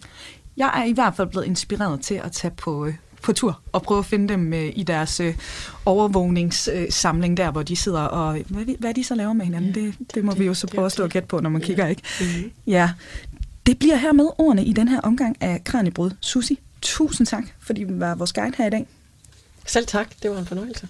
Jeg 0.57 0.80
er 0.80 0.85
i 0.85 0.93
hvert 0.93 1.16
fald 1.16 1.28
blevet 1.28 1.47
inspireret 1.47 2.01
til 2.01 2.14
at 2.14 2.33
tage 2.33 2.55
på 2.57 2.87
øh, 2.87 2.95
på 3.23 3.33
tur 3.33 3.61
og 3.73 3.83
prøve 3.83 3.99
at 3.99 4.05
finde 4.05 4.29
dem 4.29 4.53
øh, 4.53 4.73
i 4.75 4.83
deres 4.83 5.20
øh, 5.20 5.35
overvågningssamling 5.87 7.37
der, 7.37 7.51
hvor 7.51 7.62
de 7.62 7.77
sidder 7.77 8.01
og... 8.01 8.39
Hvad, 8.49 8.79
hvad 8.79 8.95
de 8.95 9.05
så 9.05 9.14
laver 9.14 9.33
med 9.33 9.45
hinanden, 9.45 9.75
ja, 9.75 9.81
det, 9.81 9.95
det 10.14 10.25
må 10.25 10.33
det, 10.33 10.41
vi 10.41 10.47
jo 10.47 10.55
så 10.55 10.66
prøve 10.66 10.87
at 10.87 10.93
stå 10.93 11.03
og 11.03 11.11
gætte 11.11 11.29
på, 11.29 11.41
når 11.41 11.51
man 11.51 11.61
ja. 11.61 11.66
kigger, 11.66 11.87
ikke? 11.87 12.03
Mm-hmm. 12.20 12.51
Ja. 12.66 12.91
Det 13.66 13.79
bliver 13.79 13.97
her 13.97 14.12
med 14.12 14.27
ordene 14.39 14.64
i 14.64 14.73
den 14.73 14.89
her 14.89 15.01
omgang 15.01 15.37
af 15.41 15.64
Kranjebrød. 15.64 16.11
Susi, 16.20 16.59
tusind 16.83 17.27
tak, 17.27 17.45
fordi 17.61 17.85
du 17.85 17.99
var 17.99 18.14
vores 18.14 18.33
guide 18.33 18.53
her 18.59 18.66
i 18.66 18.70
dag. 18.70 18.87
Selv 19.66 19.86
tak, 19.86 20.08
det 20.22 20.30
var 20.30 20.38
en 20.38 20.46
fornøjelse. 20.46 20.88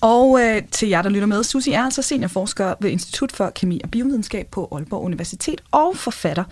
Og 0.00 0.40
øh, 0.40 0.62
til 0.70 0.88
jer, 0.88 1.02
der 1.02 1.10
lytter 1.10 1.26
med, 1.26 1.44
Susie 1.44 1.74
er 1.74 1.82
altså 1.82 2.02
seniorforsker 2.02 2.74
ved 2.80 2.90
Institut 2.90 3.32
for 3.32 3.50
Kemi 3.50 3.80
og 3.84 3.90
Biovidenskab 3.90 4.46
på 4.50 4.68
Aalborg 4.72 5.04
Universitet 5.04 5.60
og 5.70 5.96
forfatter 5.96 6.44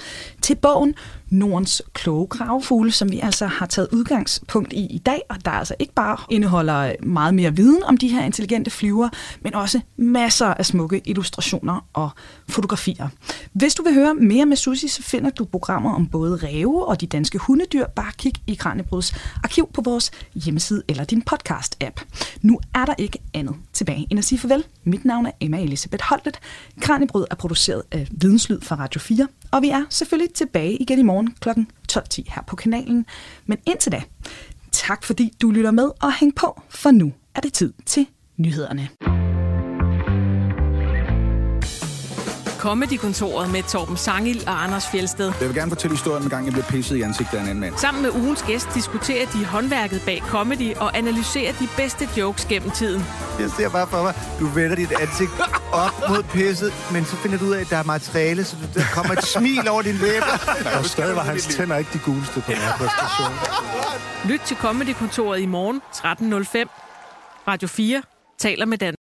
til 0.43 0.55
bogen 0.55 0.95
Nordens 1.29 1.83
kloge 1.93 2.27
gravfugle, 2.27 2.93
som 2.93 3.13
vi 3.13 3.21
altså 3.21 3.47
har 3.47 3.67
taget 3.67 3.89
udgangspunkt 3.93 4.73
i 4.73 4.87
i 4.87 4.99
dag, 4.99 5.23
og 5.29 5.45
der 5.45 5.51
altså 5.51 5.75
ikke 5.79 5.93
bare 5.95 6.17
indeholder 6.31 6.93
meget 7.03 7.35
mere 7.35 7.57
viden 7.57 7.83
om 7.85 7.97
de 7.97 8.09
her 8.09 8.25
intelligente 8.25 8.71
flyver, 8.71 9.09
men 9.41 9.55
også 9.55 9.81
masser 9.97 10.47
af 10.47 10.67
smukke 10.67 11.03
illustrationer 11.05 11.87
og 11.93 12.11
fotografier. 12.49 13.09
Hvis 13.53 13.75
du 13.75 13.83
vil 13.83 13.95
høre 13.95 14.15
mere 14.15 14.47
med 14.47 14.57
Susie, 14.57 14.89
så 14.89 15.03
finder 15.03 15.31
du 15.31 15.45
programmer 15.45 15.95
om 15.95 16.07
både 16.07 16.37
ræve 16.37 16.87
og 16.87 17.01
de 17.01 17.07
danske 17.07 17.39
hundedyr. 17.39 17.87
Bare 17.87 18.13
kig 18.19 18.33
i 18.47 18.55
Kranjebruds 18.55 19.15
arkiv 19.45 19.69
på 19.75 19.83
vores 19.83 20.11
hjemmeside 20.35 20.83
eller 20.89 21.05
din 21.05 21.23
podcast 21.23 21.56
podcast-app. 21.57 22.01
Nu 22.43 22.61
er 22.75 22.85
der 22.85 22.95
ikke 22.99 23.19
andet 23.35 23.55
tilbage 23.73 24.07
end 24.11 24.19
at 24.19 24.25
sige 24.25 24.39
farvel. 24.39 24.65
Mit 24.85 25.05
navn 25.05 25.27
er 25.27 25.31
Emma 25.41 25.63
Elisabeth 25.63 26.05
Holtet. 26.05 26.39
Kranjebrød 26.81 27.27
er 27.31 27.35
produceret 27.35 27.83
af 27.93 28.09
Videnslyd 28.11 28.61
fra 28.61 28.77
Radio 28.77 29.01
4, 29.01 29.29
og 29.51 29.63
vi 29.63 29.69
er 29.69 29.85
selvfølgelig 29.91 30.35
tilbage 30.35 30.77
igen 30.77 30.99
i 30.99 31.03
morgen 31.03 31.35
kl. 31.41 31.49
12.10 31.49 32.35
her 32.35 32.43
på 32.47 32.57
kanalen. 32.57 33.07
Men 33.47 33.59
indtil 33.67 33.93
da, 33.93 34.03
tak 34.73 35.05
fordi 35.05 35.33
du 35.43 35.51
lytter 35.51 35.71
med 35.71 35.91
og 36.03 36.13
hæng 36.13 36.35
på, 36.35 36.63
for 36.69 36.91
nu 36.91 37.13
er 37.35 37.41
det 37.41 37.53
tid 37.53 37.73
til 37.87 38.07
nyhederne. 38.37 38.89
Comedy-kontoret 42.67 43.53
med 43.53 43.63
Torben 43.63 43.97
Sangil 43.97 44.45
og 44.47 44.65
Anders 44.65 44.87
Fjelsted. 44.87 45.33
Jeg 45.41 45.49
vil 45.49 45.57
gerne 45.57 45.71
fortælle 45.71 45.97
historien 45.97 46.25
om 46.25 46.31
gang, 46.31 46.45
jeg 46.45 46.53
blev 46.53 46.65
pisset 46.65 46.97
i 46.97 47.03
ansigtet 47.03 47.39
af 47.39 47.43
en 47.43 47.49
anden 47.49 47.61
mand. 47.61 47.79
Sammen 47.79 48.03
med 48.03 48.11
ugens 48.11 48.43
gæst 48.43 48.69
diskuterer 48.75 49.27
de 49.27 49.45
håndværket 49.45 50.03
bag 50.07 50.23
comedy 50.29 50.75
og 50.77 50.97
analyserer 50.97 51.53
de 51.53 51.69
bedste 51.77 52.09
jokes 52.17 52.45
gennem 52.45 52.71
tiden. 52.71 53.05
Jeg 53.41 53.51
ser 53.51 53.69
bare 53.69 53.87
for 53.87 54.03
mig, 54.03 54.15
du 54.41 54.47
vender 54.47 54.77
dit 54.77 54.93
ansigt 55.01 55.31
op 55.73 56.09
mod 56.09 56.23
pisset, 56.23 56.73
men 56.93 57.05
så 57.05 57.17
finder 57.17 57.39
du 57.39 57.45
ud 57.45 57.53
af, 57.53 57.61
at 57.61 57.71
der 57.71 57.77
er 57.77 57.83
materiale, 57.83 58.45
så 58.45 58.57
der 58.75 58.83
kommer 58.95 59.13
et 59.13 59.25
smil 59.25 59.69
over 59.69 59.83
din 59.83 59.95
læber. 59.95 60.35
Og 60.79 60.85
stadig 60.85 61.17
var 61.17 61.23
hans 61.23 61.47
tænder 61.47 61.77
ikke 61.77 61.91
de 61.93 61.99
guleste 61.99 62.41
på 62.41 62.51
den 62.51 62.57
her 62.57 62.73
præstation. 62.73 63.33
Lyt 64.25 64.41
til 64.41 64.57
Comedy-kontoret 64.57 65.41
i 65.41 65.47
morgen 65.47 65.81
13.05. 65.95 67.45
Radio 67.49 67.69
4 67.69 68.03
taler 68.39 68.67
med 68.67 68.79
Dan. 68.79 68.95